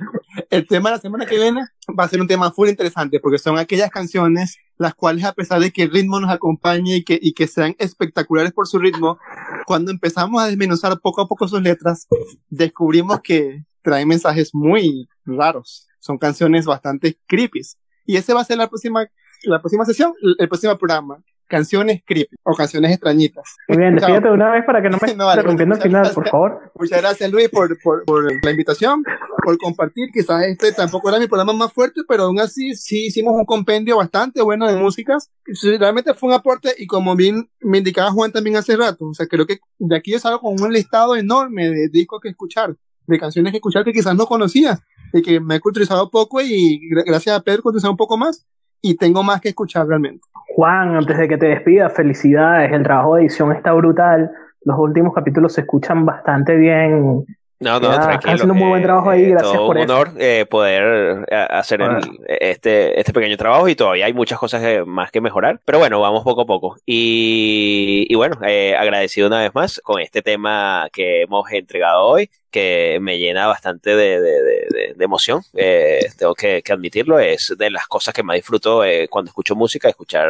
el 0.49 0.65
tema 0.67 0.89
de 0.89 0.95
la 0.95 1.01
semana 1.01 1.25
que 1.25 1.35
viene 1.35 1.61
va 1.99 2.05
a 2.05 2.07
ser 2.07 2.21
un 2.21 2.27
tema 2.27 2.49
full 2.51 2.69
interesante 2.69 3.19
porque 3.19 3.37
son 3.37 3.57
aquellas 3.59 3.89
canciones 3.89 4.57
las 4.77 4.95
cuales 4.95 5.25
a 5.25 5.33
pesar 5.33 5.59
de 5.59 5.71
que 5.71 5.83
el 5.83 5.91
ritmo 5.91 6.21
nos 6.21 6.31
acompañe 6.31 6.95
y 6.95 7.03
que, 7.03 7.19
y 7.21 7.33
que 7.33 7.45
sean 7.47 7.75
espectaculares 7.79 8.53
por 8.53 8.65
su 8.67 8.79
ritmo, 8.79 9.17
cuando 9.65 9.91
empezamos 9.91 10.41
a 10.41 10.45
desmenuzar 10.47 10.97
poco 11.01 11.21
a 11.21 11.27
poco 11.27 11.45
sus 11.49 11.61
letras, 11.61 12.07
descubrimos 12.49 13.19
que 13.19 13.65
traen 13.81 14.07
mensajes 14.07 14.51
muy 14.55 15.09
raros. 15.25 15.87
Son 15.99 16.17
canciones 16.17 16.65
bastante 16.65 17.17
creepy. 17.27 17.59
Y 18.05 18.15
ese 18.15 18.33
va 18.33 18.39
a 18.39 18.45
ser 18.45 18.57
la 18.57 18.67
próxima, 18.69 19.05
la 19.43 19.59
próxima 19.59 19.83
sesión, 19.83 20.13
el 20.37 20.47
próximo 20.47 20.77
programa. 20.77 21.21
Canciones 21.49 22.03
creepy 22.05 22.35
o 22.43 22.53
canciones 22.53 22.91
extrañitas. 22.91 23.55
Muy 23.67 23.79
bien, 23.79 23.97
Chao. 23.97 24.07
despídete 24.07 24.27
de 24.29 24.33
una 24.35 24.51
vez 24.51 24.63
para 24.65 24.81
que 24.81 24.89
no 24.89 24.97
me 25.01 25.13
No, 25.17 25.27
al 25.29 25.43
muchas 25.43 25.57
final, 25.57 25.79
gracias. 25.79 26.13
por 26.15 26.29
favor. 26.29 26.71
Muchas 26.75 27.01
gracias 27.01 27.31
Luis 27.31 27.49
por, 27.49 27.75
por, 27.81 28.05
por 28.05 28.45
la 28.45 28.51
invitación, 28.51 29.03
por 29.43 29.57
compartir. 29.57 30.09
Quizás 30.13 30.43
este 30.43 30.71
tampoco 30.71 31.09
era 31.09 31.17
mi 31.19 31.25
programa 31.27 31.51
más 31.53 31.73
fuerte, 31.73 32.01
pero 32.07 32.23
aún 32.23 32.39
así 32.39 32.75
sí 32.75 33.07
hicimos 33.07 33.33
un 33.35 33.45
compendio 33.45 33.97
bastante 33.97 34.41
bueno 34.43 34.67
de 34.67 34.75
músicas. 34.77 35.31
Realmente 35.79 36.13
fue 36.13 36.29
un 36.29 36.35
aporte 36.35 36.73
y 36.77 36.85
como 36.85 37.15
bien 37.15 37.49
me 37.61 37.79
indicaba 37.79 38.11
Juan 38.11 38.31
también 38.31 38.55
hace 38.55 38.77
rato, 38.77 39.05
o 39.07 39.13
sea, 39.15 39.25
creo 39.27 39.45
que 39.47 39.57
de 39.79 39.95
aquí 39.97 40.11
yo 40.11 40.19
salgo 40.19 40.39
con 40.41 40.61
un 40.61 40.71
listado 40.71 41.15
enorme 41.15 41.69
de 41.69 41.89
discos 41.89 42.21
que 42.21 42.29
escuchar, 42.29 42.75
de 43.07 43.19
canciones 43.19 43.51
que 43.51 43.57
escuchar 43.57 43.83
que 43.83 43.91
quizás 43.93 44.15
no 44.15 44.27
conocía 44.27 44.77
y 45.11 45.23
que 45.23 45.39
me 45.39 45.55
he 45.55 45.59
culturizado 45.59 46.11
poco 46.11 46.39
y 46.41 46.79
gra- 46.91 47.03
gracias 47.03 47.35
a 47.35 47.41
Pedro 47.41 47.63
culturizado 47.63 47.91
un 47.91 47.97
poco 47.97 48.15
más 48.17 48.45
y 48.81 48.95
tengo 48.95 49.23
más 49.23 49.41
que 49.41 49.49
escuchar 49.49 49.87
realmente. 49.87 50.21
Juan, 50.55 50.95
antes 50.95 51.17
de 51.17 51.27
que 51.27 51.37
te 51.37 51.47
despidas, 51.47 51.93
felicidades. 51.93 52.71
El 52.71 52.83
trabajo 52.83 53.15
de 53.15 53.21
edición 53.21 53.51
está 53.51 53.71
brutal. 53.73 54.31
Los 54.63 54.77
últimos 54.79 55.13
capítulos 55.13 55.53
se 55.53 55.61
escuchan 55.61 56.05
bastante 56.05 56.55
bien. 56.55 57.25
No, 57.61 57.77
no, 57.79 57.91
Ya, 57.91 57.99
tranquilo. 57.99 58.33
haciendo 58.35 58.53
un 58.53 58.59
muy 58.59 58.69
buen 58.69 58.83
trabajo 58.83 59.09
ahí, 59.09 59.25
gracias 59.31 59.51
todo 59.51 59.67
por 59.67 59.75
un 59.75 59.83
eso. 59.83 59.93
honor 59.93 60.11
eh, 60.17 60.45
poder 60.49 61.25
eh, 61.29 61.35
hacer 61.49 61.81
el- 61.81 61.99
este, 62.27 62.97
este 62.97 63.11
pequeño 63.11 63.35
trabajo 63.35 63.67
y 63.67 63.75
todavía 63.75 64.05
hay 64.05 64.13
muchas 64.13 64.39
cosas 64.39 64.61
que- 64.61 64.85
más 64.85 65.11
que 65.11 65.19
mejorar. 65.19 65.59
Pero 65.65 65.77
bueno, 65.79 65.99
vamos 65.99 66.23
poco 66.23 66.41
a 66.41 66.45
poco. 66.45 66.77
Y, 66.85 68.05
y 68.09 68.15
bueno, 68.15 68.37
eh, 68.47 68.75
agradecido 68.77 69.27
una 69.27 69.41
vez 69.41 69.53
más 69.53 69.81
con 69.83 69.99
este 69.99 70.21
tema 70.21 70.87
que 70.93 71.23
hemos 71.23 71.51
entregado 71.51 72.05
hoy, 72.05 72.29
que 72.49 72.97
me 73.01 73.19
llena 73.19 73.47
bastante 73.47 73.95
de, 73.95 74.21
de- 74.21 74.41
de- 74.41 74.65
de- 74.69 74.93
de 74.95 75.03
emoción. 75.05 75.41
Eh, 75.53 75.99
tengo 76.17 76.33
que, 76.35 76.61
que 76.63 76.71
admitirlo. 76.73 77.19
Es 77.19 77.53
de 77.57 77.69
las 77.71 77.87
cosas 77.87 78.13
que 78.13 78.23
más 78.23 78.35
disfruto 78.35 78.85
eh, 78.85 79.07
cuando 79.09 79.29
escucho 79.29 79.55
música, 79.57 79.89
escuchar 79.89 80.29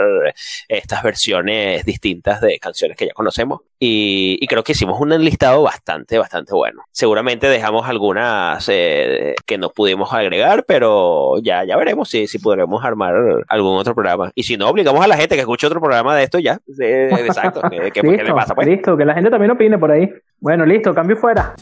estas 0.68 1.04
versiones 1.04 1.86
distintas 1.86 2.42
de 2.42 2.58
canciones 2.60 2.98
que 2.98 3.06
ya 3.06 3.14
conocemos. 3.14 3.62
Y, 3.82 4.38
y 4.42 4.48
creo 4.48 4.62
que 4.64 4.74
hicimos 4.74 5.00
un 5.00 5.10
listado 5.24 5.64
bastante, 5.64 6.18
bastante 6.18 6.54
bueno. 6.54 6.84
Seguramente 6.92 7.48
dejamos 7.48 7.88
algunas 7.88 8.68
eh, 8.70 9.36
que 9.46 9.58
no 9.58 9.70
pudimos 9.70 10.12
agregar, 10.14 10.66
pero 10.68 11.36
ya, 11.42 11.64
ya 11.64 11.78
veremos 11.78 12.10
si, 12.10 12.28
si 12.28 12.40
podremos 12.40 12.84
armar 12.84 13.14
algún 13.48 13.78
otro 13.78 13.96
programa. 13.96 14.32
Y 14.36 14.44
si 14.44 14.58
no, 14.58 14.68
obligamos 14.68 15.02
a 15.04 15.08
la 15.08 15.16
gente 15.16 15.36
que 15.36 15.42
escuche 15.42 15.66
otro 15.68 15.80
programa 15.80 16.16
de 16.16 16.24
esto 16.24 16.40
ya. 16.40 16.60
Eh, 16.82 17.10
exacto. 17.26 17.62
¿Qué, 17.70 17.92
qué- 17.92 18.02
qué 18.02 18.08
le 18.08 18.18
listo, 18.18 18.36
pasa? 18.36 18.54
Pues? 18.54 18.68
listo, 18.68 18.98
que 18.98 19.06
la 19.06 19.14
gente 19.14 19.30
también 19.30 19.52
opine 19.52 19.78
por 19.78 19.92
ahí. 19.92 20.10
Bueno, 20.42 20.66
listo, 20.66 20.94
cambio 20.94 21.16
fuera. 21.16 21.56